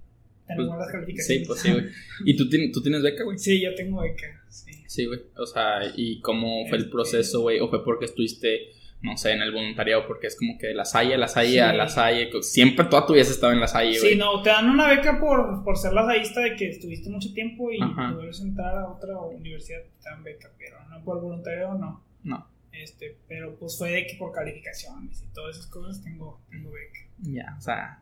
Pues, 0.46 0.58
Sí, 0.58 0.92
calificaciones. 0.92 1.48
pues 1.48 1.60
sí, 1.62 1.72
güey. 1.72 1.86
¿Y 2.26 2.36
tú, 2.36 2.50
tien- 2.50 2.72
tú 2.74 2.82
tienes 2.82 3.02
beca, 3.02 3.24
güey? 3.24 3.38
Sí, 3.38 3.62
yo 3.62 3.74
tengo 3.76 4.02
beca, 4.02 4.26
sí. 4.50 4.72
Sí, 4.88 5.06
güey. 5.06 5.22
O 5.38 5.46
sea, 5.46 5.80
¿y 5.96 6.20
cómo 6.22 6.66
fue 6.68 6.78
el 6.78 6.84
Este- 6.84 6.92
proceso, 6.92 7.42
güey? 7.42 7.60
¿O 7.60 7.70
fue 7.70 7.84
porque 7.84 8.06
estuviste, 8.06 8.72
no 9.02 9.16
sé, 9.18 9.32
en 9.32 9.42
el 9.42 9.52
voluntariado? 9.52 10.06
Porque 10.06 10.28
es 10.28 10.36
como 10.36 10.58
que 10.58 10.68
de 10.68 10.74
la 10.76 10.86
Salle, 10.86 11.18
la 11.18 11.28
Salle, 11.28 11.62
a 11.62 11.72
Sí. 11.72 11.78
la 11.78 11.88
Salle. 11.90 12.30
Siempre 12.42 12.86
toda 12.86 13.06
tu 13.08 13.14
vida 13.14 13.22
has 13.24 13.32
estado 13.32 13.54
en 13.54 13.62
la 13.62 13.68
Salle, 13.68 13.98
güey. 13.98 14.12
Sí, 14.14 14.18
no, 14.18 14.42
te 14.44 14.50
dan 14.50 14.70
una 14.70 14.88
beca 14.90 15.20
por, 15.20 15.64
por 15.64 15.78
ser 15.78 15.94
lazaísta 15.94 16.42
de 16.42 16.56
que 16.56 16.70
estuviste 16.70 17.10
mucho 17.10 17.34
tiempo 17.34 17.72
y 17.72 17.82
Ajá. 17.82 18.10
a 18.10 18.42
entrar 18.42 18.78
a 18.78 18.90
otra 18.90 19.18
universidad, 19.20 19.80
te 20.02 20.10
dan 20.10 20.24
beca, 20.24 20.52
pero 20.60 20.78
no 20.90 21.04
por 21.04 21.22
voluntariado, 21.22 21.78
no. 21.78 22.04
No. 22.24 22.48
Este, 22.74 23.18
pero 23.28 23.56
pues 23.58 23.78
fue 23.78 23.92
de 23.92 24.08
que 24.08 24.16
por 24.18 24.32
calificaciones 24.34 25.22
y 25.24 25.34
todas 25.34 25.56
esas 25.58 25.68
cosas 25.68 26.04
tengo, 26.04 26.42
tengo 26.50 26.70
beca. 26.72 27.00
Ya, 27.20 27.56
o 27.58 27.62
sea. 27.62 28.00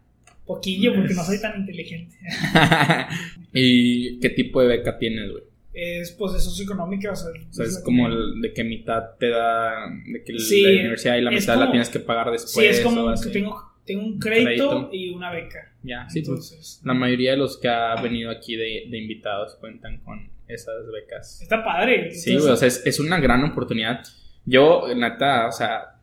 Poquillo, 0.56 0.94
porque 0.96 1.14
no 1.14 1.24
soy 1.24 1.40
tan 1.42 1.60
inteligente. 1.60 2.16
¿Y 3.54 4.20
qué 4.20 4.30
tipo 4.30 4.62
de 4.62 4.68
beca 4.68 4.98
tienes, 4.98 5.32
güey? 5.32 5.44
Es 5.74 6.12
pues 6.12 6.34
de 6.34 6.40
socioeconómica, 6.40 7.12
o 7.12 7.16
sea, 7.16 7.30
O 7.30 7.54
sea, 7.54 7.66
es 7.66 7.76
la 7.76 7.84
como 7.84 8.08
que- 8.08 8.14
el 8.14 8.42
de 8.42 8.54
que 8.54 8.64
mitad 8.64 9.04
te 9.20 9.30
da, 9.30 9.88
de 10.06 10.24
que 10.24 10.38
Sí, 10.40 10.62
la 10.64 10.80
universidad 10.82 11.16
y 11.18 11.22
la 11.22 11.32
es 11.32 11.40
mitad 11.42 11.58
la 11.58 11.72
tienes 11.72 11.90
que 11.90 12.00
pagar 12.00 12.30
después. 12.32 12.54
Sí, 12.54 12.66
es 12.66 12.82
como 12.82 13.14
que 13.14 13.30
tengo, 13.30 13.58
tengo 13.86 14.04
un 14.04 14.20
crédito, 14.20 14.70
Crédito. 14.70 14.90
y 14.92 15.10
una 15.12 15.32
beca. 15.32 15.72
Ya, 15.84 16.10
sí, 16.10 16.20
pues. 16.22 16.28
Entonces, 16.52 16.82
La 16.84 16.94
mayoría 16.94 17.32
de 17.32 17.38
los 17.38 17.58
que 17.58 17.70
ha 17.70 17.96
venido 18.02 18.30
aquí 18.30 18.56
de, 18.58 18.86
de 18.90 18.98
invitados 18.98 19.56
cuentan 19.56 20.00
con 20.00 20.30
esas 20.48 20.76
becas. 20.92 21.42
está 21.42 21.64
padre. 21.64 22.12
Sí, 22.12 22.36
güey, 22.36 22.50
o 22.52 22.56
sea, 22.58 22.68
es, 22.68 22.86
es 22.86 23.00
una 23.00 23.20
gran 23.22 23.42
oportunidad. 23.46 24.04
Yo, 24.46 24.94
neta, 24.94 25.48
o 25.48 25.52
sea, 25.54 26.01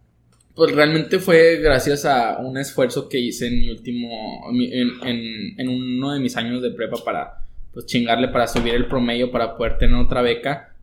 pues 0.58 0.74
realmente 0.74 1.20
fue 1.20 1.58
gracias 1.58 2.04
a 2.04 2.38
un 2.38 2.58
esfuerzo 2.58 3.08
que 3.08 3.18
hice 3.18 3.46
en 3.46 3.60
mi 3.60 3.70
último, 3.70 4.50
en, 4.50 4.90
en, 5.06 5.60
en 5.60 5.68
uno 5.68 6.12
de 6.12 6.18
mis 6.18 6.36
años 6.36 6.60
de 6.60 6.72
prepa 6.72 6.96
para, 7.04 7.44
pues, 7.72 7.86
chingarle 7.86 8.26
para 8.26 8.48
subir 8.48 8.74
el 8.74 8.88
promedio 8.88 9.30
para 9.30 9.56
poder 9.56 9.78
tener 9.78 9.94
otra 9.94 10.20
beca. 10.20 10.74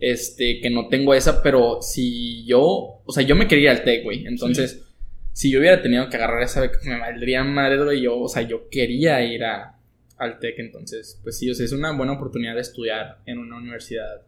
Este, 0.00 0.60
que 0.60 0.68
no 0.70 0.88
tengo 0.88 1.14
esa, 1.14 1.42
pero 1.42 1.80
si 1.80 2.44
yo, 2.44 3.02
o 3.04 3.12
sea, 3.12 3.22
yo 3.22 3.36
me 3.36 3.46
quería 3.46 3.70
ir 3.70 3.78
al 3.78 3.84
TEC, 3.84 4.02
güey. 4.02 4.26
Entonces, 4.26 4.82
si 5.32 5.50
yo 5.50 5.60
hubiera 5.60 5.80
tenido 5.80 6.08
que 6.08 6.16
agarrar 6.16 6.42
esa 6.42 6.62
beca, 6.62 6.78
me 6.84 6.98
valdría 6.98 7.44
madre, 7.44 7.76
güey. 7.84 8.00
Yo, 8.00 8.18
o 8.18 8.28
sea, 8.28 8.42
yo 8.42 8.68
quería 8.68 9.22
ir 9.22 9.44
a, 9.44 9.78
al 10.16 10.40
TEC, 10.40 10.58
entonces, 10.58 11.20
pues 11.22 11.38
sí, 11.38 11.48
o 11.48 11.54
sea, 11.54 11.66
es 11.66 11.72
una 11.72 11.92
buena 11.92 12.14
oportunidad 12.14 12.56
de 12.56 12.62
estudiar 12.62 13.18
en 13.26 13.38
una 13.38 13.58
universidad, 13.58 14.22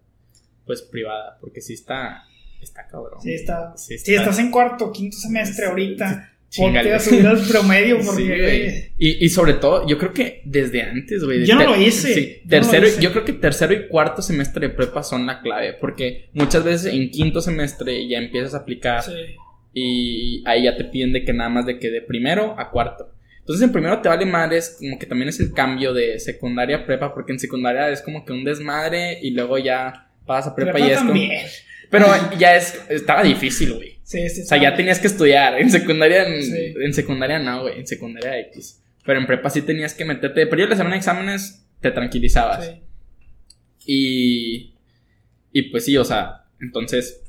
pues, 0.65 0.81
privada, 0.83 1.39
porque 1.41 1.61
sí 1.61 1.73
está, 1.73 2.25
está 2.65 2.87
cabrón. 2.87 3.21
Sí, 3.23 3.35
está. 3.35 3.77
Sí, 3.77 3.99
Si 3.99 4.15
estás 4.15 4.39
en 4.39 4.51
cuarto, 4.51 4.93
quinto 4.93 5.17
semestre 5.17 5.67
ahorita, 5.67 6.33
ponte 6.57 6.93
a 6.93 6.99
subir 6.99 7.27
al 7.27 7.41
promedio 7.41 7.99
porque 8.05 8.85
Sí, 8.89 8.95
y, 8.99 9.25
y 9.25 9.29
sobre 9.29 9.55
todo, 9.55 9.87
yo 9.87 9.99
creo 9.99 10.13
que 10.13 10.43
desde 10.45 10.83
antes, 10.83 11.25
güey. 11.25 11.45
Yo 11.45 11.57
no 11.57 11.65
lo 11.65 11.77
hice, 11.77 12.15
sí, 12.15 12.27
yo 12.37 12.43
no 12.45 12.51
tercero, 12.51 12.87
hice. 12.87 13.03
yo 13.03 13.13
creo 13.13 13.25
que 13.25 13.33
tercero 13.33 13.73
y 13.73 13.89
cuarto 13.89 14.23
semestre 14.23 14.69
de 14.69 14.75
prepa 14.75 15.03
son 15.03 15.27
la 15.27 15.41
clave, 15.41 15.75
porque 15.75 16.29
muchas 16.33 16.65
veces 16.65 16.93
en 16.93 17.11
quinto 17.11 17.41
semestre 17.41 18.07
ya 18.09 18.19
empiezas 18.19 18.55
a 18.55 18.59
aplicar 18.59 19.03
sí. 19.03 19.13
y 19.73 20.43
ahí 20.47 20.65
ya 20.65 20.77
te 20.77 20.85
piden 20.85 21.13
de 21.13 21.25
que 21.25 21.33
nada 21.33 21.51
más 21.51 21.67
de 21.67 21.79
que 21.79 21.91
de 21.91 22.03
primero 22.03 22.55
a 22.59 22.71
cuarto. 22.71 23.13
Entonces 23.41 23.65
en 23.65 23.73
primero 23.73 24.01
te 24.01 24.09
vale 24.09 24.25
madres, 24.25 24.77
como 24.79 24.99
que 25.01 25.07
también 25.07 25.29
es 25.29 25.41
el 25.41 25.53
cambio 25.53 25.93
de 25.93 26.21
secundaria 26.21 26.77
a 26.77 26.87
prepa, 26.87 27.13
porque 27.13 27.33
en 27.33 27.41
secundaria 27.41 27.91
es 27.91 28.01
como 28.01 28.25
que 28.25 28.33
un 28.33 28.45
desmadre 28.45 29.19
y 29.21 29.33
luego 29.33 29.59
ya 29.59 30.13
pasas 30.27 30.53
a 30.53 30.55
prepa, 30.55 30.73
Prepa 30.73 30.87
y 30.87 30.93
es 30.93 30.99
como... 30.99 31.15
Pero 31.93 32.07
ya 32.39 32.57
es, 32.57 32.85
estaba 32.89 33.23
difícil, 33.23 33.75
güey. 33.75 33.99
Sí, 34.03 34.29
sí, 34.31 34.43
O 34.43 34.45
sea, 34.47 34.57
ya 34.61 34.75
tenías 34.75 34.99
que 34.99 35.07
estudiar. 35.07 35.61
En 35.61 35.71
secundaria, 35.71 36.27
en, 36.27 36.43
Sí. 36.43 36.75
en 36.83 36.93
secundaria 36.95 37.39
no, 37.39 37.63
güey. 37.63 37.79
En 37.79 37.87
secundaria 37.87 38.39
X. 38.41 38.83
Pero 39.05 39.21
en 39.21 39.27
prepa 39.27 39.51
sí 39.51 39.61
tenías 39.63 39.95
que 39.95 40.05
meterte. 40.07 40.47
Pero 40.47 40.67
yo 40.67 40.75
semana 40.75 40.93
de 40.95 40.99
exámenes 40.99 41.67
te 41.81 41.91
tranquilizabas. 41.91 42.65
Sí. 42.67 42.83
Y. 43.87 44.75
Y 45.53 45.63
pues 45.71 45.85
sí, 45.85 45.97
o 45.99 46.05
sea, 46.05 46.45
entonces. 46.61 47.21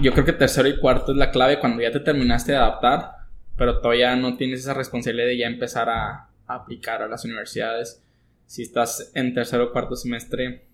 Yo 0.00 0.12
creo 0.12 0.24
que 0.24 0.32
tercero 0.32 0.68
y 0.68 0.78
cuarto 0.78 1.12
es 1.12 1.18
la 1.18 1.30
clave 1.30 1.58
cuando 1.58 1.82
ya 1.82 1.90
te 1.90 2.00
terminaste 2.00 2.52
de 2.52 2.58
adaptar. 2.58 3.10
pero 3.58 3.80
todavía 3.80 4.16
no 4.16 4.36
tienes 4.36 4.60
esa 4.60 4.72
responsabilidad 4.74 5.26
de 5.26 5.36
ya 5.36 5.46
empezar 5.46 5.88
a, 5.90 6.28
a 6.46 6.54
aplicar 6.54 7.02
a 7.02 7.08
las 7.08 7.24
universidades. 7.24 8.02
Si 8.46 8.62
estás 8.62 9.10
en 9.14 9.34
tercero 9.34 9.64
o 9.64 9.72
cuarto 9.72 9.94
semestre, 9.96 10.64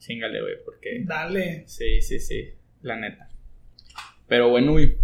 chingale, 0.00 0.40
güey, 0.40 0.54
porque... 0.64 1.02
Dale. 1.04 1.62
Sí, 1.66 2.00
sí, 2.02 2.18
sí, 2.18 2.48
la 2.82 2.96
neta. 2.96 3.28
Pero 4.26 4.48
bueno, 4.48 4.72
güey, 4.72 4.96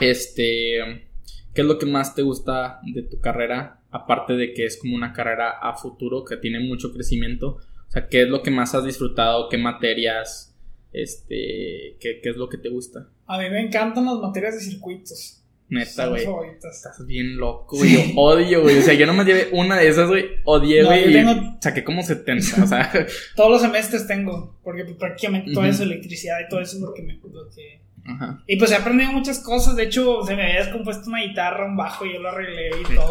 este, 0.00 1.06
¿qué 1.54 1.60
es 1.62 1.66
lo 1.66 1.78
que 1.78 1.86
más 1.86 2.14
te 2.14 2.22
gusta 2.22 2.80
de 2.84 3.02
tu 3.02 3.20
carrera? 3.20 3.80
Aparte 3.90 4.34
de 4.34 4.52
que 4.52 4.66
es 4.66 4.76
como 4.76 4.94
una 4.94 5.12
carrera 5.12 5.50
a 5.62 5.74
futuro 5.74 6.24
que 6.24 6.36
tiene 6.36 6.60
mucho 6.60 6.92
crecimiento. 6.92 7.58
O 7.88 7.90
sea, 7.90 8.08
¿qué 8.08 8.22
es 8.22 8.28
lo 8.28 8.42
que 8.42 8.50
más 8.50 8.74
has 8.74 8.84
disfrutado? 8.84 9.48
¿Qué 9.48 9.56
materias? 9.56 10.54
Este, 10.92 11.96
¿qué, 12.00 12.20
qué 12.22 12.30
es 12.30 12.36
lo 12.36 12.48
que 12.48 12.58
te 12.58 12.68
gusta? 12.68 13.08
A 13.26 13.38
mí 13.38 13.48
me 13.50 13.60
encantan 13.60 14.04
las 14.04 14.18
materias 14.18 14.54
de 14.54 14.60
circuitos. 14.60 15.37
Neta, 15.70 16.06
güey. 16.06 16.24
Estás 16.56 17.06
bien 17.06 17.36
loco, 17.36 17.76
güey. 17.76 17.92
Yo 17.92 18.00
odio, 18.20 18.62
güey. 18.62 18.78
O 18.78 18.82
sea, 18.82 18.94
yo 18.94 19.06
nomás 19.06 19.26
llevé 19.26 19.48
una 19.52 19.76
de 19.76 19.88
esas, 19.88 20.08
güey. 20.08 20.26
Odié, 20.44 20.82
güey. 20.84 21.10
y 21.10 21.12
tengo- 21.12 21.58
Saqué 21.60 21.84
como 21.84 22.02
70. 22.02 22.64
O 22.64 22.66
sea, 22.66 22.90
Todos 23.36 23.50
los 23.50 23.60
semestres 23.62 24.06
tengo, 24.06 24.58
porque 24.64 24.84
prácticamente 24.84 25.52
todo 25.52 25.64
Ujú. 25.64 25.70
eso, 25.72 25.82
electricidad 25.82 26.38
y 26.44 26.48
todo 26.48 26.60
eso 26.60 26.76
es 26.76 26.82
lo 26.82 26.94
que 26.94 27.02
me... 27.02 27.14
Lo 27.14 27.48
que... 27.50 27.80
ajá. 28.06 28.42
Y 28.46 28.56
pues 28.56 28.70
he 28.72 28.76
aprendido 28.76 29.12
muchas 29.12 29.40
cosas, 29.40 29.76
de 29.76 29.84
hecho 29.84 30.22
se 30.24 30.34
me 30.36 30.42
había 30.44 30.60
descompuesto 30.64 31.08
una 31.10 31.20
guitarra, 31.22 31.66
un 31.66 31.76
bajo, 31.76 32.06
y 32.06 32.14
yo 32.14 32.20
lo 32.20 32.30
arreglé 32.30 32.70
y 32.80 32.94
todo. 32.94 33.08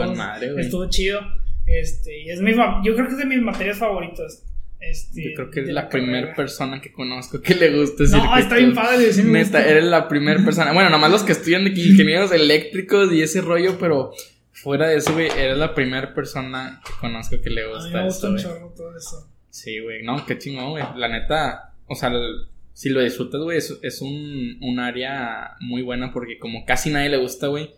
Estuvo 0.60 0.90
chido. 0.90 1.20
Este, 1.68 2.22
y 2.24 2.30
es 2.30 2.42
mi, 2.42 2.54
yo 2.56 2.96
creo 2.96 3.06
que 3.08 3.12
es 3.12 3.18
de 3.18 3.26
mis 3.26 3.42
materias 3.42 3.78
favoritas. 3.78 4.44
Este, 4.80 5.24
Yo 5.24 5.30
creo 5.36 5.50
que 5.50 5.60
eres 5.62 5.68
de 5.68 5.74
la 5.74 5.90
primera 5.90 6.34
persona 6.36 6.80
que 6.82 6.92
conozco 6.92 7.42
que 7.42 7.56
le 7.56 7.76
gusta 7.78 8.04
ese 8.04 8.18
No, 8.18 8.38
está 8.38 8.56
bien 8.58 8.74
padre, 8.76 9.12
sí 9.12 9.24
me 9.24 9.40
Neta, 9.40 9.58
gusta. 9.60 9.70
eres 9.70 9.84
la 9.86 10.08
primera 10.08 10.44
persona. 10.44 10.72
Bueno, 10.72 10.90
nomás 10.90 11.12
los 11.12 11.24
que 11.24 11.32
estudian 11.32 11.64
de 11.66 11.72
ingenieros 11.72 12.32
eléctricos 12.32 13.12
y 13.12 13.22
ese 13.22 13.42
rollo, 13.42 13.78
pero 13.80 14.12
fuera 14.54 14.88
de 14.88 14.98
eso, 14.98 15.14
güey, 15.14 15.28
eres 15.38 15.58
la 15.58 15.74
primera 15.74 16.14
persona 16.14 16.82
que 16.86 16.92
conozco 17.02 17.42
que 17.42 17.50
le 17.50 17.64
A 17.64 17.66
mí 17.68 17.74
gusta 17.74 17.98
me 17.98 18.04
gusta 18.06 18.36
eso, 18.36 18.66
un 18.66 18.76
todo 18.76 18.96
eso. 18.96 19.30
Sí, 19.50 19.80
güey, 19.80 20.04
no, 20.04 20.24
qué 20.26 20.38
chingón, 20.38 20.70
güey. 20.72 20.84
La 20.96 21.08
neta, 21.10 21.74
o 21.88 21.96
sea, 21.96 22.10
el- 22.10 22.48
si 22.74 22.90
lo 22.90 23.02
disfrutas, 23.02 23.42
güey, 23.42 23.58
es, 23.58 23.76
es 23.82 24.02
un, 24.04 24.58
un 24.62 24.80
área 24.80 25.56
muy 25.62 25.82
buena 25.82 26.14
porque 26.14 26.38
como 26.38 26.64
casi 26.66 26.92
nadie 26.92 27.10
le 27.10 27.18
gusta, 27.18 27.48
güey, 27.48 27.72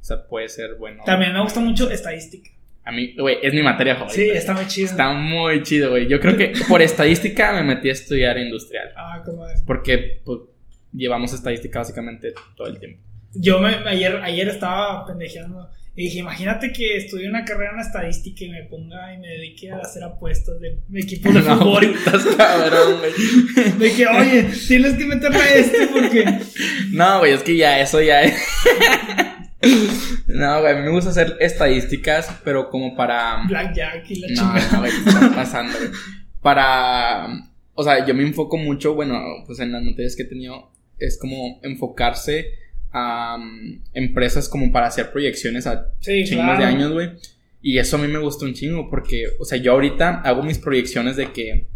o 0.00 0.04
sea, 0.04 0.26
puede 0.26 0.48
ser 0.48 0.76
bueno. 0.76 1.02
También 1.04 1.34
me 1.34 1.42
gusta 1.42 1.60
mucho 1.60 1.90
estadística. 1.90 2.50
A 2.88 2.90
mí, 2.90 3.14
güey, 3.18 3.36
es 3.42 3.52
mi 3.52 3.62
materia 3.62 3.96
favorita. 3.96 4.14
Sí, 4.14 4.30
está 4.30 4.54
muy 4.54 4.66
chido. 4.66 4.88
Está 4.88 5.12
muy 5.12 5.62
chido, 5.62 5.90
güey. 5.90 6.08
Yo 6.08 6.18
creo 6.20 6.38
que 6.38 6.54
por 6.66 6.80
estadística 6.80 7.52
me 7.52 7.62
metí 7.62 7.90
a 7.90 7.92
estudiar 7.92 8.38
industrial. 8.38 8.88
Ah, 8.96 9.22
como 9.26 9.46
es. 9.46 9.62
Porque 9.66 10.22
pues, 10.24 10.38
llevamos 10.94 11.34
estadística 11.34 11.80
básicamente 11.80 12.32
todo 12.56 12.66
el 12.66 12.78
tiempo. 12.78 13.02
Yo 13.34 13.60
me, 13.60 13.68
ayer, 13.68 14.16
ayer 14.22 14.48
estaba 14.48 15.04
pendejeando 15.04 15.68
y 15.96 16.04
dije, 16.04 16.20
imagínate 16.20 16.72
que 16.72 16.96
estudie 16.96 17.28
una 17.28 17.44
carrera 17.44 17.72
en 17.74 17.80
estadística 17.80 18.46
y 18.46 18.48
me 18.48 18.62
ponga 18.62 19.12
y 19.12 19.18
me 19.18 19.28
dedique 19.28 19.70
a 19.70 19.80
hacer 19.80 20.02
apuestas 20.04 20.58
de 20.58 20.78
equipos 20.94 21.34
de 21.34 21.40
No, 21.42 21.58
fútbol. 21.58 21.84
estás 21.94 22.24
cabrón, 22.38 23.00
güey. 23.00 23.72
De 23.78 23.92
que, 23.92 24.06
oye, 24.06 24.46
tienes 24.66 24.94
que 24.94 25.04
meterle 25.04 25.36
a 25.36 25.54
este 25.56 25.88
porque... 25.88 26.24
No, 26.92 27.18
güey, 27.18 27.34
es 27.34 27.42
que 27.42 27.54
ya 27.54 27.80
eso 27.80 28.00
ya 28.00 28.22
es. 28.22 28.42
No, 30.28 30.60
güey, 30.60 30.72
a 30.72 30.76
mí 30.76 30.82
me 30.82 30.90
gusta 30.90 31.10
hacer 31.10 31.36
estadísticas, 31.40 32.30
pero 32.44 32.70
como 32.70 32.94
para. 32.96 33.42
Blackjack 33.48 34.10
y 34.10 34.20
la 34.20 34.28
No, 34.28 34.34
chingada. 34.34 34.72
no, 34.72 34.78
güey, 34.80 34.92
¿qué 34.92 35.10
está 35.10 35.32
pasando, 35.34 35.76
güey? 35.78 35.90
Para. 36.42 37.26
O 37.74 37.82
sea, 37.84 38.04
yo 38.06 38.14
me 38.14 38.22
enfoco 38.22 38.56
mucho, 38.56 38.94
bueno, 38.94 39.20
pues 39.46 39.60
en 39.60 39.72
las 39.72 39.82
materias 39.82 40.16
que 40.16 40.22
he 40.22 40.26
tenido, 40.26 40.70
es 40.98 41.18
como 41.18 41.60
enfocarse 41.62 42.46
a 42.90 43.36
um, 43.36 43.80
empresas 43.94 44.48
como 44.48 44.72
para 44.72 44.86
hacer 44.86 45.12
proyecciones 45.12 45.66
a 45.66 45.92
Sí, 46.00 46.24
chingos 46.24 46.44
claro. 46.44 46.60
de 46.60 46.64
años, 46.66 46.92
güey. 46.92 47.10
Y 47.60 47.78
eso 47.78 47.96
a 47.96 48.00
mí 48.00 48.08
me 48.08 48.18
gusta 48.18 48.44
un 48.46 48.54
chingo 48.54 48.88
porque, 48.90 49.26
o 49.38 49.44
sea, 49.44 49.58
yo 49.58 49.72
ahorita 49.72 50.22
hago 50.22 50.42
mis 50.42 50.58
proyecciones 50.58 51.16
de 51.16 51.32
que, 51.32 51.66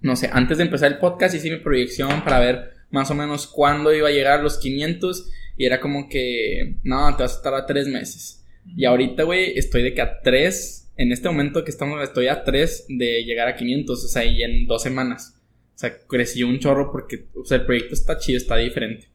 no 0.00 0.14
sé, 0.16 0.28
antes 0.32 0.58
de 0.58 0.64
empezar 0.64 0.92
el 0.92 0.98
podcast 0.98 1.34
hice 1.34 1.50
mi 1.50 1.58
proyección 1.58 2.22
para 2.22 2.38
ver 2.40 2.72
más 2.90 3.10
o 3.10 3.14
menos 3.14 3.46
cuándo 3.46 3.92
iba 3.94 4.08
a 4.08 4.12
llegar 4.12 4.38
a 4.40 4.42
los 4.42 4.58
500 4.58 5.30
y 5.56 5.66
era 5.66 5.80
como 5.80 6.08
que, 6.08 6.76
no, 6.82 7.16
te 7.16 7.22
vas 7.22 7.34
a 7.34 7.36
estar 7.36 7.54
a 7.54 7.66
tres 7.66 7.88
meses. 7.88 8.44
Y 8.76 8.84
ahorita, 8.84 9.24
güey, 9.24 9.58
estoy 9.58 9.82
de 9.82 9.94
que 9.94 10.02
a 10.02 10.20
tres, 10.20 10.92
en 10.96 11.12
este 11.12 11.28
momento 11.28 11.64
que 11.64 11.70
estamos, 11.70 12.02
estoy 12.02 12.28
a 12.28 12.44
tres 12.44 12.86
de 12.88 13.24
llegar 13.24 13.48
a 13.48 13.56
500, 13.56 14.04
o 14.04 14.08
sea, 14.08 14.24
y 14.24 14.42
en 14.42 14.66
dos 14.66 14.82
semanas. 14.82 15.40
O 15.74 15.78
sea, 15.78 15.96
crecí 16.06 16.42
un 16.42 16.58
chorro 16.58 16.90
porque, 16.92 17.26
o 17.34 17.44
sea, 17.44 17.58
el 17.58 17.66
proyecto 17.66 17.94
está 17.94 18.18
chido, 18.18 18.38
está 18.38 18.56
diferente. 18.56 19.08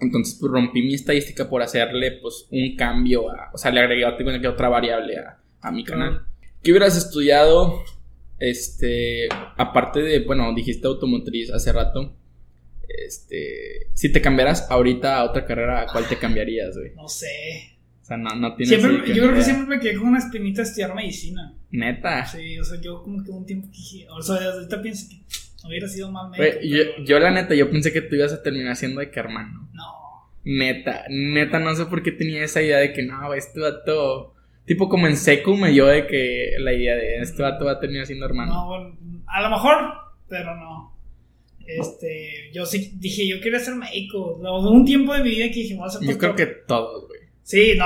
Entonces, 0.00 0.36
pues 0.38 0.52
rompí 0.52 0.82
mi 0.82 0.94
estadística 0.94 1.48
por 1.48 1.60
hacerle, 1.60 2.12
pues, 2.22 2.46
un 2.50 2.76
cambio 2.76 3.30
a, 3.30 3.50
o 3.52 3.58
sea, 3.58 3.72
le 3.72 3.80
agregué 3.80 4.04
otra, 4.04 4.40
que 4.40 4.48
otra 4.48 4.68
variable 4.68 5.18
a, 5.18 5.40
a 5.60 5.72
mi 5.72 5.84
canal. 5.84 6.22
¿Qué 6.62 6.70
hubieras 6.70 6.96
estudiado? 6.96 7.82
Este, 8.38 9.28
aparte 9.56 10.00
de, 10.02 10.20
bueno, 10.20 10.54
dijiste 10.54 10.86
automotriz 10.86 11.50
hace 11.50 11.72
rato. 11.72 12.14
Este, 12.88 13.90
si 13.92 14.10
te 14.10 14.22
cambiaras 14.22 14.70
ahorita 14.70 15.18
a 15.18 15.24
otra 15.24 15.44
carrera, 15.44 15.82
¿a 15.82 15.86
cuál 15.86 16.08
te 16.08 16.16
cambiarías, 16.16 16.76
güey? 16.76 16.92
No 16.94 17.06
sé. 17.06 17.76
O 18.02 18.04
sea, 18.04 18.16
no, 18.16 18.34
no 18.34 18.54
tienes 18.56 18.80
Siempre, 18.80 19.14
yo 19.14 19.22
creo 19.24 19.34
que 19.34 19.42
siempre 19.42 19.76
me 19.76 19.82
quedé 19.82 19.96
con 19.96 20.08
una 20.08 20.18
espinita 20.18 20.62
estudiar 20.62 20.94
medicina. 20.94 21.54
Neta. 21.70 22.24
Sí, 22.24 22.58
o 22.58 22.64
sea, 22.64 22.80
yo 22.80 23.02
como 23.02 23.22
que 23.22 23.30
un 23.30 23.44
tiempo 23.44 23.68
que 23.70 23.76
dije, 23.76 24.06
o 24.08 24.22
sea, 24.22 24.36
ahorita 24.36 24.80
pienso 24.80 25.08
que 25.10 25.22
hubiera 25.66 25.88
sido 25.88 26.10
más 26.10 26.30
médico. 26.30 26.60
Yo, 26.62 26.78
pero 26.96 27.04
yo 27.04 27.18
la 27.18 27.30
neta, 27.30 27.54
yo 27.54 27.70
pensé 27.70 27.92
que 27.92 28.00
tú 28.00 28.16
ibas 28.16 28.32
a 28.32 28.42
terminar 28.42 28.76
siendo 28.76 29.00
de 29.00 29.10
que 29.10 29.20
hermano. 29.20 29.68
No. 29.74 29.84
Neta, 30.44 31.04
neta, 31.10 31.58
no 31.58 31.74
sé 31.74 31.84
por 31.84 32.02
qué 32.02 32.12
tenía 32.12 32.42
esa 32.42 32.62
idea 32.62 32.78
de 32.78 32.94
que 32.94 33.02
no, 33.02 33.34
este 33.34 33.60
vato. 33.60 34.34
Tipo 34.64 34.88
como 34.88 35.06
en 35.06 35.16
secu 35.16 35.56
me 35.56 35.70
dio 35.70 35.86
de 35.86 36.06
que 36.06 36.52
la 36.58 36.72
idea 36.72 36.94
de 36.94 37.20
este 37.20 37.42
vato 37.42 37.66
va 37.66 37.72
a 37.72 37.80
terminar 37.80 38.06
siendo 38.06 38.26
hermano. 38.26 38.52
No, 38.52 38.66
bueno, 38.66 39.24
a 39.26 39.42
lo 39.42 39.50
mejor, 39.50 39.76
pero 40.28 40.56
no. 40.56 40.97
Este, 41.68 42.50
yo 42.52 42.64
sí 42.66 42.92
dije, 42.96 43.28
yo 43.28 43.40
quería 43.40 43.58
ser 43.60 43.74
médico. 43.74 44.36
Un 44.36 44.84
tiempo 44.84 45.12
de 45.14 45.22
mi 45.22 45.30
vida 45.30 45.46
que 45.48 45.60
dije, 45.60 45.74
voy 45.76 45.86
a 45.86 45.90
ser 45.90 46.08
Yo 46.08 46.16
creo 46.18 46.34
que 46.34 46.46
todos, 46.46 47.06
güey. 47.08 47.20
Sí, 47.42 47.72
no. 47.76 47.84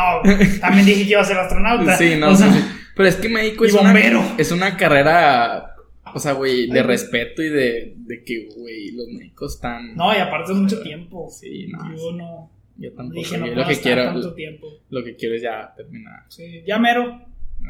También 0.61 0.87
dije 0.87 1.05
que 1.05 1.11
iba 1.11 1.21
a 1.21 1.25
ser 1.25 1.37
astronauta. 1.37 1.97
Sí, 1.97 2.15
no, 2.19 2.31
O 2.31 2.35
sea, 2.35 2.53
sí, 2.53 2.59
sí. 2.61 2.65
Pero 2.97 3.09
es 3.09 3.17
que 3.17 3.29
médico 3.29 3.65
es 3.65 3.73
bombero. 3.75 4.21
una, 4.21 4.37
es 4.37 4.53
una 4.53 4.77
carrera, 4.77 5.75
o 6.15 6.19
sea, 6.19 6.33
güey, 6.33 6.69
de 6.69 6.81
Ay, 6.81 6.87
respeto 6.87 7.43
y 7.43 7.49
de, 7.49 7.95
de 7.97 8.23
que, 8.25 8.49
güey, 8.57 8.93
los 8.93 9.09
médicos 9.09 9.55
están... 9.55 9.95
No, 9.97 10.15
y 10.15 10.19
aparte 10.19 10.53
es 10.53 10.59
mucho 10.59 10.81
tiempo. 10.83 11.29
Sí, 11.31 11.69
no. 11.69 11.97
Yo 11.97 12.13
no. 12.13 12.51
Yo 12.77 12.93
tampoco. 12.93 13.19
Dije, 13.21 13.39
no 13.39 13.47
yo 13.47 13.55
lo 13.55 13.67
que 13.67 13.77
quiero, 13.77 14.05
tanto 14.05 14.35
tiempo. 14.35 14.67
lo 14.91 15.05
que 15.05 15.15
quiero 15.17 15.35
es 15.37 15.43
ya 15.43 15.73
terminar. 15.77 16.25
Sí, 16.29 16.63
ya 16.67 16.79
mero. 16.79 17.21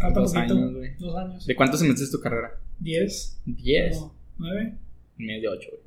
Falta 0.00 0.20
Dos 0.20 0.32
poquito. 0.32 0.54
años, 0.54 0.74
güey. 0.74 0.90
Dos 0.98 1.16
años. 1.16 1.46
¿De 1.46 1.54
cuántos 1.54 1.80
semestres 1.80 2.08
es 2.08 2.12
tu 2.12 2.20
carrera? 2.20 2.52
Diez. 2.78 3.38
Diez. 3.44 4.00
No, 4.00 4.14
nueve. 4.38 4.74
En 5.18 5.26
medio 5.26 5.50
de 5.50 5.56
ocho, 5.58 5.68
güey. 5.70 5.82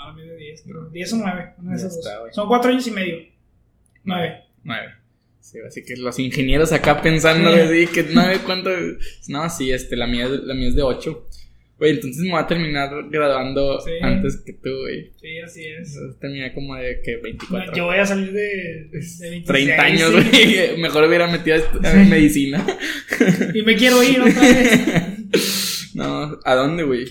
Ah, 0.00 0.12
medio 0.12 0.32
de 0.32 0.38
diez. 0.38 0.62
creo. 0.62 0.88
Diez 0.90 1.12
o 1.12 1.16
nueve. 1.16 1.52
una 1.58 1.72
de 1.72 1.76
Ya 1.80 1.86
esas 1.86 1.96
dos. 1.96 2.06
está, 2.06 2.20
güey. 2.20 2.32
Son 2.32 2.48
cuatro 2.48 2.70
años 2.70 2.86
y 2.86 2.90
medio. 2.92 3.16
Nueve. 4.04 4.40
Nueve. 4.64 4.86
Sí, 5.40 5.58
así 5.66 5.82
que 5.84 5.96
los 5.96 6.18
ingenieros 6.18 6.72
acá 6.72 7.00
pensando 7.00 7.52
Sí. 7.54 7.60
así 7.60 7.86
que 7.88 8.06
nueve, 8.12 8.38
¿cuánto? 8.44 8.70
No, 9.28 9.48
sí, 9.48 9.70
este, 9.72 9.96
la 9.96 10.06
mía, 10.06 10.24
es- 10.26 10.42
la 10.44 10.54
mía 10.54 10.68
es 10.68 10.74
de 10.76 10.82
ocho. 10.82 11.26
Güey, 11.78 11.92
entonces 11.92 12.22
me 12.24 12.32
voy 12.32 12.40
a 12.40 12.46
terminar 12.46 12.90
graduando 13.08 13.80
Sí. 13.80 13.92
antes 14.02 14.42
que 14.44 14.52
tú, 14.54 14.68
güey. 14.80 15.12
Sí, 15.20 15.38
así 15.38 15.64
es. 15.64 15.94
Entonces 15.94 16.20
terminé 16.20 16.52
como 16.52 16.74
de 16.74 17.00
que 17.04 17.16
24. 17.18 17.72
Yo 17.74 17.84
voy 17.84 17.98
a 17.98 18.04
salir 18.04 18.32
de, 18.32 18.40
de 18.40 18.88
26, 18.90 19.44
30 19.44 19.82
años, 19.82 20.10
sí. 20.12 20.28
güey. 20.28 20.76
Mejor 20.80 21.04
hubiera 21.04 21.28
metido 21.28 21.56
a 21.56 21.60
Sí. 21.92 22.10
medicina. 22.10 22.66
Y 23.54 23.62
me 23.62 23.76
quiero 23.76 24.02
ir 24.02 24.20
otra 24.20 24.40
vez. 24.42 25.90
no, 25.94 26.38
¿a 26.44 26.54
dónde, 26.56 26.82
güey? 26.82 27.06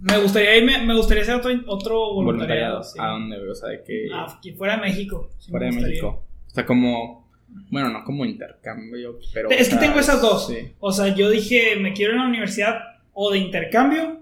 Me 0.00 0.18
gustaría 0.18 0.56
irme, 0.56 0.84
me 0.84 0.94
gustaría 0.94 1.22
hacer 1.24 1.34
otro, 1.34 1.50
otro 1.66 2.14
voluntariado. 2.14 2.82
Sí. 2.84 2.98
¿A 3.00 3.08
dónde? 3.08 3.36
O 3.48 3.54
sea, 3.54 3.70
de 3.70 3.82
que. 3.82 4.08
Ah, 4.12 4.38
fuera 4.56 4.76
de 4.76 4.82
México. 4.82 5.28
sí 5.38 5.50
fuera 5.50 5.66
de. 5.66 5.72
México. 5.72 6.24
O 6.46 6.50
sea, 6.50 6.64
como. 6.64 7.28
Bueno, 7.70 7.88
no 7.90 8.04
como 8.04 8.24
intercambio, 8.24 9.18
pero. 9.32 9.50
Es 9.50 9.68
que 9.68 9.74
sea, 9.76 9.80
tengo 9.80 9.98
esas 9.98 10.20
dos. 10.20 10.46
Sí. 10.48 10.72
O 10.78 10.92
sea, 10.92 11.14
yo 11.14 11.30
dije, 11.30 11.76
me 11.76 11.92
quiero 11.92 12.12
ir 12.12 12.18
a 12.20 12.22
la 12.22 12.28
universidad 12.28 12.78
o 13.12 13.32
de 13.32 13.38
intercambio 13.38 14.20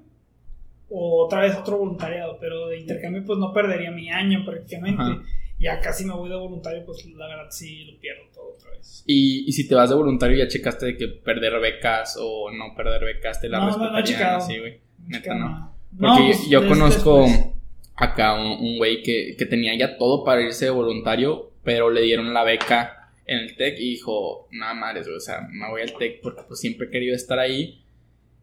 o 0.89 1.25
otra 1.25 1.41
vez 1.41 1.55
otro 1.57 1.79
voluntariado, 1.79 2.39
pero 2.41 2.69
de 2.69 2.79
intercambio 2.79 3.25
pues 3.27 3.39
no 3.39 3.53
perdería 3.53 3.91
mi 3.91 4.09
año 4.09 4.45
prácticamente. 4.45 5.03
Ajá. 5.03 5.23
Y 5.59 5.67
acá 5.67 5.93
si 5.93 6.05
me 6.05 6.15
voy 6.15 6.29
de 6.29 6.37
voluntario, 6.37 6.85
pues 6.85 7.05
la 7.07 7.27
verdad 7.27 7.47
sí 7.51 7.85
lo 7.87 7.99
pierdo 7.99 8.23
todo 8.33 8.55
otra 8.55 8.71
vez. 8.71 9.03
Y, 9.07 9.45
y 9.49 9.53
si 9.53 9.67
te 9.67 9.75
vas 9.75 9.89
de 9.91 9.97
voluntario, 9.97 10.37
ya 10.37 10.49
checaste 10.49 10.87
de 10.87 10.97
que 10.97 11.09
perder 11.09 11.59
becas 11.61 12.17
o 12.21 12.51
no 12.53 12.75
perder 12.77 13.03
becas 13.05 13.41
te 13.41 13.49
la 13.49 13.59
No, 13.59 13.77
no, 13.77 13.91
no 13.91 13.99
he 13.99 14.03
checado. 14.05 14.39
así, 14.39 14.59
güey. 14.59 14.81
Neta, 15.07 15.35
no. 15.35 15.75
Porque 15.99 16.23
pues, 16.27 16.49
yo 16.49 16.67
conozco 16.67 17.23
después. 17.23 17.55
acá 17.97 18.35
un 18.35 18.77
güey 18.79 19.03
que, 19.03 19.37
que 19.39 19.47
tenía 19.47 19.77
ya 19.77 19.97
todo 19.97 20.25
para 20.25 20.43
irse 20.43 20.67
de 20.67 20.71
voluntario, 20.71 21.53
pero 21.63 21.91
le 21.91 22.03
dieron 22.03 22.35
la 22.35 22.45
beca 22.45 23.13
en 23.25 23.39
el 23.39 23.57
TEC 23.57 23.79
y 23.79 23.91
dijo, 23.91 24.49
nada 24.53 24.75
madres, 24.75 25.09
o 25.09 25.19
sea, 25.21 25.49
me 25.51 25.69
voy 25.69 25.83
al 25.83 25.97
TEC 25.97 26.21
porque 26.23 26.43
pues 26.47 26.61
siempre 26.61 26.87
he 26.87 26.91
querido 26.91 27.15
estar 27.15 27.39
ahí 27.39 27.83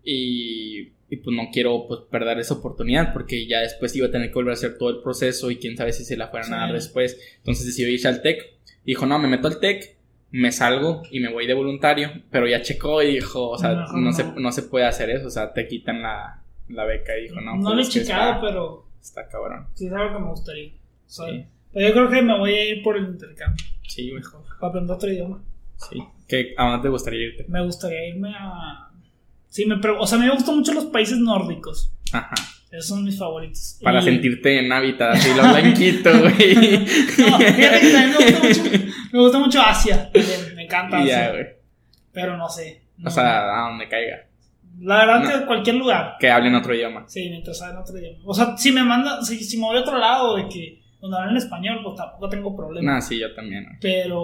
y, 0.03 0.91
y, 1.09 1.17
pues 1.17 1.35
no 1.35 1.49
quiero 1.53 1.87
pues 1.87 2.01
perder 2.11 2.39
esa 2.39 2.55
oportunidad 2.55 3.13
porque 3.13 3.47
ya 3.47 3.61
después 3.61 3.95
iba 3.95 4.07
a 4.07 4.11
tener 4.11 4.27
que 4.27 4.33
volver 4.33 4.51
a 4.51 4.55
hacer 4.55 4.77
todo 4.77 4.89
el 4.89 5.01
proceso 5.01 5.49
y 5.51 5.55
quién 5.55 5.77
sabe 5.77 5.93
si 5.93 6.03
se 6.03 6.17
la 6.17 6.27
fueran 6.27 6.53
a 6.53 6.57
dar 6.57 6.73
después. 6.73 7.17
Entonces 7.37 7.65
decidió 7.65 7.89
irse 7.89 8.09
al 8.09 8.21
TEC, 8.21 8.53
Dijo, 8.85 9.05
no, 9.05 9.17
me 9.17 9.27
meto 9.27 9.47
al 9.47 9.59
TEC, 9.59 9.95
me 10.31 10.51
salgo 10.51 11.03
y 11.09 11.19
me 11.19 11.31
voy 11.31 11.47
de 11.47 11.53
voluntario. 11.53 12.11
Pero 12.29 12.47
ya 12.47 12.61
checó 12.61 13.01
y 13.01 13.15
dijo, 13.15 13.49
o 13.49 13.57
sea, 13.57 13.85
no. 13.93 14.11
Se, 14.11 14.25
no 14.35 14.51
se 14.51 14.63
puede 14.63 14.85
hacer 14.85 15.09
eso. 15.09 15.27
O 15.27 15.31
sea, 15.31 15.53
te 15.53 15.67
quitan 15.67 16.01
la, 16.01 16.42
la 16.69 16.85
beca. 16.85 17.17
Y 17.17 17.23
dijo, 17.23 17.41
no, 17.41 17.55
No, 17.55 17.63
pues 17.63 17.75
lo 17.75 17.81
he 17.81 17.85
checado, 17.85 18.41
pero 18.41 18.87
está 19.01 19.27
cabrón. 19.27 19.67
sí 19.73 19.87
es 19.87 19.93
algo 19.93 20.13
que 20.17 20.23
me 20.23 20.29
gustaría. 20.29 20.71
Sí. 21.05 21.45
Pero 21.73 21.87
yo 21.87 21.93
creo 21.93 22.09
que 22.09 22.21
me 22.21 22.37
voy 22.37 22.53
a 22.53 22.65
ir 22.73 22.83
por 22.83 22.97
el 22.97 23.05
intercambio. 23.05 23.65
Sí. 23.87 24.11
Mejor. 24.11 24.43
Para 24.59 24.69
aprender 24.69 24.95
otro 24.95 25.11
idioma. 25.11 25.41
Sí. 25.77 26.03
¿Qué, 26.27 26.53
¿A 26.57 26.65
dónde 26.69 26.83
te 26.83 26.89
gustaría 26.89 27.25
irte? 27.27 27.45
Me 27.47 27.63
gustaría 27.63 28.07
irme 28.07 28.33
a. 28.37 28.89
Sí, 29.49 29.65
me 29.65 29.75
o 29.75 30.07
sea, 30.07 30.17
me 30.17 30.29
gustan 30.31 30.55
mucho 30.57 30.73
los 30.73 30.85
países 30.85 31.17
nórdicos. 31.17 31.93
Ajá. 32.11 32.33
Esos 32.71 32.87
son 32.87 33.03
mis 33.03 33.19
favoritos. 33.19 33.79
Para 33.83 33.99
Y- 33.99 34.03
sentirte 34.03 34.57
en 34.59 34.71
hábitat, 34.71 35.13
así 35.15 35.29
lo 35.35 35.43
blanquito, 35.43 36.09
güey. 36.21 36.55
No, 37.19 37.37
fíjate 37.37 37.79
que 37.81 37.91
también 37.91 38.11
me 38.17 38.17
gusta 38.31 38.47
mucho, 38.47 38.85
me 39.11 39.19
gusta 39.19 39.39
mucho 39.39 39.61
Asia. 39.61 40.09
Me 40.55 40.63
encanta 40.63 40.97
Asia. 40.99 41.29
güey. 41.31 41.45
pero 42.11 42.35
no 42.37 42.49
sé. 42.49 42.81
no. 42.97 43.09
O 43.09 43.11
sea, 43.11 43.65
a 43.65 43.69
donde 43.69 43.87
caiga. 43.87 44.25
La 44.79 44.97
verdad 45.05 45.23
no. 45.23 45.39
que 45.39 45.45
cualquier 45.45 45.75
lugar. 45.77 46.15
Que 46.19 46.29
hablen 46.29 46.55
otro 46.55 46.73
idioma. 46.75 47.05
Sí, 47.07 47.29
mientras 47.29 47.57
saben 47.57 47.77
otro 47.77 47.97
idioma. 47.97 48.19
O 48.25 48.33
sea, 48.33 48.57
si 48.57 48.71
me 48.71 48.83
manda, 48.83 49.21
si, 49.21 49.43
si 49.43 49.57
me 49.57 49.65
voy 49.65 49.77
a 49.77 49.81
otro 49.81 49.97
lado 49.97 50.35
de 50.35 50.47
que 50.49 50.81
donde 51.01 51.17
hablan 51.17 51.37
español, 51.37 51.79
pues 51.83 51.95
tampoco 51.95 52.29
tengo 52.29 52.55
problema. 52.55 52.93
Nah, 52.93 53.01
sí, 53.01 53.19
yo 53.19 53.33
también. 53.33 53.65
Pero, 53.81 54.23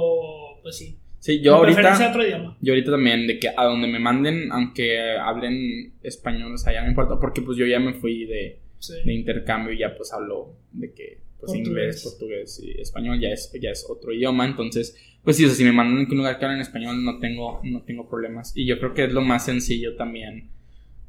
pues 0.62 0.78
sí. 0.78 0.98
Sí, 1.20 1.42
yo 1.42 1.56
ahorita. 1.56 2.10
otro 2.10 2.26
idioma. 2.26 2.58
Yo 2.62 2.72
ahorita 2.74 2.92
también, 2.92 3.28
de 3.28 3.38
que 3.40 3.50
a 3.50 3.66
donde 3.66 3.88
me 3.90 4.00
manden, 4.00 4.50
aunque 4.52 5.18
hablen 5.18 5.94
español, 6.02 6.54
o 6.54 6.58
sea, 6.58 6.72
ya 6.72 6.82
me 6.84 6.90
importa, 6.90 7.20
porque 7.20 7.42
pues 7.42 7.58
yo 7.58 7.66
ya 7.66 7.80
me 7.80 7.94
fui 7.94 8.26
de, 8.26 8.62
Sí. 8.80 8.94
de 9.04 9.14
intercambio 9.14 9.74
y 9.74 9.80
ya 9.80 9.94
pues 9.98 10.14
hablo 10.14 10.54
de 10.72 10.94
que 10.94 11.20
pues 11.40 11.52
Portugués. 11.52 11.68
inglés, 11.68 12.04
portugués 12.04 12.62
y 12.64 12.82
español 12.82 13.20
ya 13.20 13.30
es, 13.30 13.52
ya 13.62 13.70
es 13.70 13.86
otro 13.90 14.14
idioma, 14.14 14.46
entonces 14.46 14.96
pues 15.24 15.38
sí, 15.38 15.46
o 15.46 15.48
sea, 15.48 15.56
si 15.56 15.64
me 15.64 15.72
mandan 15.72 16.06
a 16.06 16.10
un 16.10 16.18
lugar 16.18 16.38
que 16.38 16.46
hablan 16.46 16.62
español 16.62 17.04
no 17.04 17.20
tengo, 17.20 17.62
no 17.64 17.84
tengo 17.84 18.08
problemas 18.08 18.52
y 18.56 18.66
yo 18.66 18.80
creo 18.80 18.94
que 18.94 19.06
es 19.06 19.14
lo 19.14 19.22
más 19.22 19.46
sencillo 19.46 19.96
también, 19.96 20.50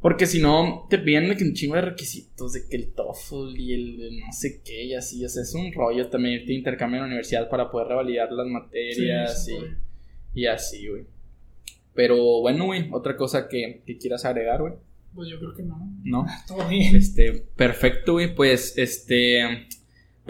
porque 0.01 0.26
si 0.26 0.41
no 0.41 0.87
te 0.89 0.99
piden 0.99 1.28
de 1.28 1.37
que 1.37 1.45
un 1.45 1.55
chingo 1.55 1.74
de 1.74 1.83
requisitos, 1.83 2.53
de 2.53 2.68
que 2.68 2.76
el 2.76 2.93
TOEFL 2.93 3.59
y 3.59 3.74
el 3.74 4.20
no 4.20 4.33
sé 4.33 4.62
qué 4.64 4.85
y 4.85 4.95
así, 4.95 5.24
o 5.24 5.28
sea, 5.28 5.43
es 5.43 5.55
un 5.55 5.72
rollo 5.72 6.09
también 6.09 6.41
irte 6.41 6.53
intercambio 6.53 6.99
en 6.99 7.03
la 7.03 7.07
universidad 7.09 7.49
para 7.49 7.70
poder 7.70 7.89
revalidar 7.89 8.31
las 8.33 8.47
materias 8.47 9.45
sí, 9.45 9.53
y... 9.53 9.91
Y 10.33 10.47
así, 10.47 10.87
güey. 10.89 11.05
Pero 11.95 12.41
bueno, 12.41 12.66
güey, 12.66 12.89
otra 12.93 13.16
cosa 13.16 13.49
que, 13.49 13.83
que 13.85 13.99
quieras 13.99 14.24
agregar, 14.24 14.61
güey. 14.61 14.74
Pues 15.14 15.28
yo 15.28 15.39
creo 15.39 15.55
que 15.55 15.62
no. 15.62 15.93
¿No? 16.05 16.26
Todo 16.47 16.68
bien. 16.68 16.95
Este, 16.95 17.33
perfecto, 17.57 18.12
güey. 18.12 18.35
Pues, 18.35 18.78
este, 18.78 19.66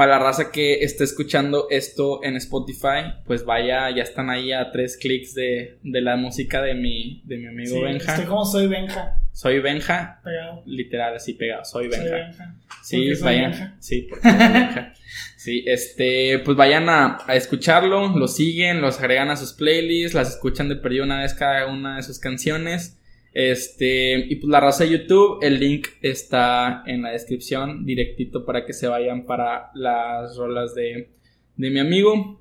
para 0.01 0.13
la 0.13 0.19
raza 0.19 0.51
que 0.51 0.83
esté 0.83 1.05
escuchando 1.05 1.67
esto 1.69 2.25
en 2.25 2.35
Spotify, 2.37 3.21
pues 3.27 3.45
vaya, 3.45 3.95
ya 3.95 4.03
están 4.03 4.31
ahí 4.31 4.51
a 4.51 4.71
tres 4.73 4.97
clics 4.97 5.35
de, 5.35 5.77
de 5.83 6.01
la 6.01 6.17
música 6.17 6.63
de 6.63 6.73
mi, 6.75 7.21
de 7.27 7.37
mi 7.37 7.49
amigo 7.49 7.77
Sí, 7.77 7.83
Benja. 7.83 8.13
Estoy 8.15 8.27
como 8.27 8.47
soy 8.47 8.67
Benja. 8.67 9.21
Soy 9.31 9.59
Benja, 9.59 10.23
Pegado. 10.25 10.63
literal, 10.65 11.17
así 11.17 11.35
pegado. 11.35 11.67
Soy 11.67 11.91
Soy 11.91 11.99
Benja. 12.01 12.15
Benja. 12.17 12.55
Sí, 12.83 13.13
vayan. 13.21 13.51
Benja. 13.51 13.77
Sí, 13.79 14.07
porque 14.09 14.27
soy 14.31 14.39
Benja. 14.39 14.95
Sí, 15.37 15.65
este, 15.67 16.39
pues 16.47 16.57
vayan 16.57 16.89
a, 16.89 17.19
a 17.27 17.35
escucharlo, 17.35 18.09
lo 18.17 18.27
siguen, 18.27 18.81
los 18.81 19.01
agregan 19.01 19.29
a 19.29 19.37
sus 19.37 19.53
playlists, 19.53 20.15
las 20.15 20.31
escuchan 20.31 20.71
de 20.71 20.77
perdido 20.77 21.05
una 21.05 21.21
vez 21.21 21.35
cada 21.35 21.67
una 21.67 21.97
de 21.97 22.05
sus 22.05 22.19
canciones. 22.19 22.99
Este, 23.33 24.19
y 24.19 24.37
pues 24.37 24.51
la 24.51 24.61
raza 24.61 24.85
de 24.85 24.91
YouTube, 24.91 25.39
el 25.43 25.61
link 25.61 25.89
está 26.03 26.83
en 26.87 27.03
la 27.03 27.11
descripción, 27.11 27.85
directito 27.85 28.45
para 28.45 28.67
que 28.67 28.73
se 28.73 28.89
vayan 28.89 29.25
para 29.25 29.71
las 29.75 30.37
rolas 30.37 30.75
de, 30.75 31.11
de 31.57 31.71
mi 31.71 31.79
amigo. 31.79 32.41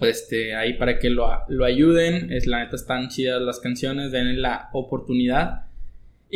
Este, 0.00 0.54
ahí 0.56 0.74
para 0.74 0.98
que 0.98 1.10
lo, 1.10 1.28
lo 1.48 1.64
ayuden. 1.64 2.32
Es 2.32 2.46
la 2.46 2.64
neta 2.64 2.76
están 2.76 3.08
chidas 3.08 3.40
las 3.40 3.60
canciones, 3.60 4.12
denle 4.12 4.34
la 4.34 4.70
oportunidad. 4.72 5.63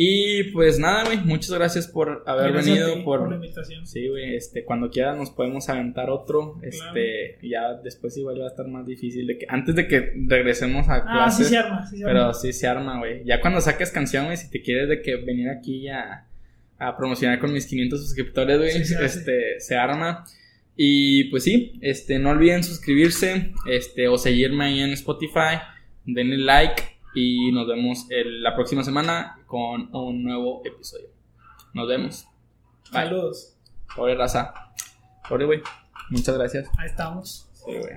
Y 0.01 0.43
pues 0.53 0.79
nada, 0.79 1.03
güey, 1.03 1.17
muchas 1.17 1.51
gracias 1.51 1.85
por 1.85 2.23
haber 2.25 2.53
Gracias 2.53 2.77
a 2.77 2.79
venido, 2.79 2.93
ti 2.99 3.03
por, 3.03 3.29
la 3.29 3.35
invitación. 3.35 3.85
Sí, 3.85 4.07
güey, 4.07 4.33
este, 4.33 4.63
cuando 4.63 4.89
quieras 4.89 5.17
nos 5.17 5.29
podemos 5.29 5.67
aventar 5.67 6.09
otro, 6.09 6.57
este, 6.61 7.37
ya 7.43 7.73
después 7.73 8.15
igual 8.15 8.39
va 8.39 8.45
a 8.45 8.47
estar 8.47 8.65
más 8.69 8.87
difícil 8.87 9.27
de 9.27 9.37
que, 9.37 9.45
antes 9.49 9.75
de 9.75 9.89
que 9.89 10.13
regresemos 10.25 10.87
a 10.87 11.03
Ah, 11.05 11.29
sí 11.29 11.43
se 11.43 11.57
arma. 11.57 11.85
Sí 11.85 11.97
se 11.97 12.05
pero 12.05 12.19
arma. 12.21 12.33
sí 12.33 12.53
se 12.53 12.65
arma, 12.65 12.97
güey, 12.99 13.25
ya 13.25 13.41
cuando 13.41 13.59
saques 13.59 13.91
canción, 13.91 14.23
güey, 14.23 14.37
si 14.37 14.49
te 14.49 14.61
quieres 14.61 14.87
de 14.87 15.01
que 15.01 15.17
venir 15.17 15.49
aquí 15.49 15.89
a, 15.89 16.25
a 16.77 16.95
promocionar 16.95 17.37
con 17.39 17.51
mis 17.51 17.65
500 17.65 18.01
suscriptores, 18.01 18.57
güey, 18.57 18.85
Sí, 18.85 18.95
este, 19.01 19.59
se 19.59 19.75
arma, 19.75 20.23
y 20.77 21.25
pues 21.25 21.43
sí, 21.43 21.77
este, 21.81 22.19
no 22.19 22.29
olviden 22.29 22.63
suscribirse, 22.63 23.51
este, 23.69 24.07
o 24.07 24.17
seguirme 24.17 24.63
ahí 24.63 24.79
en 24.79 24.91
Spotify, 24.91 25.59
denle 26.05 26.37
like, 26.37 26.83
y 27.15 27.51
nos 27.51 27.67
vemos 27.67 28.05
el- 28.09 28.41
la 28.43 28.55
próxima 28.55 28.83
semana 28.83 29.39
con 29.47 29.93
un 29.95 30.23
nuevo 30.23 30.61
episodio, 30.65 31.09
nos 31.73 31.87
vemos. 31.87 32.25
Bye. 32.91 33.03
Saludos. 33.03 33.57
Pobre 33.95 34.15
raza. 34.15 34.53
Pobre, 35.27 35.45
güey. 35.45 35.61
Muchas 36.09 36.37
gracias. 36.37 36.69
Ahí 36.77 36.87
estamos. 36.87 37.49
Sí, 37.53 37.65
güey. 37.77 37.93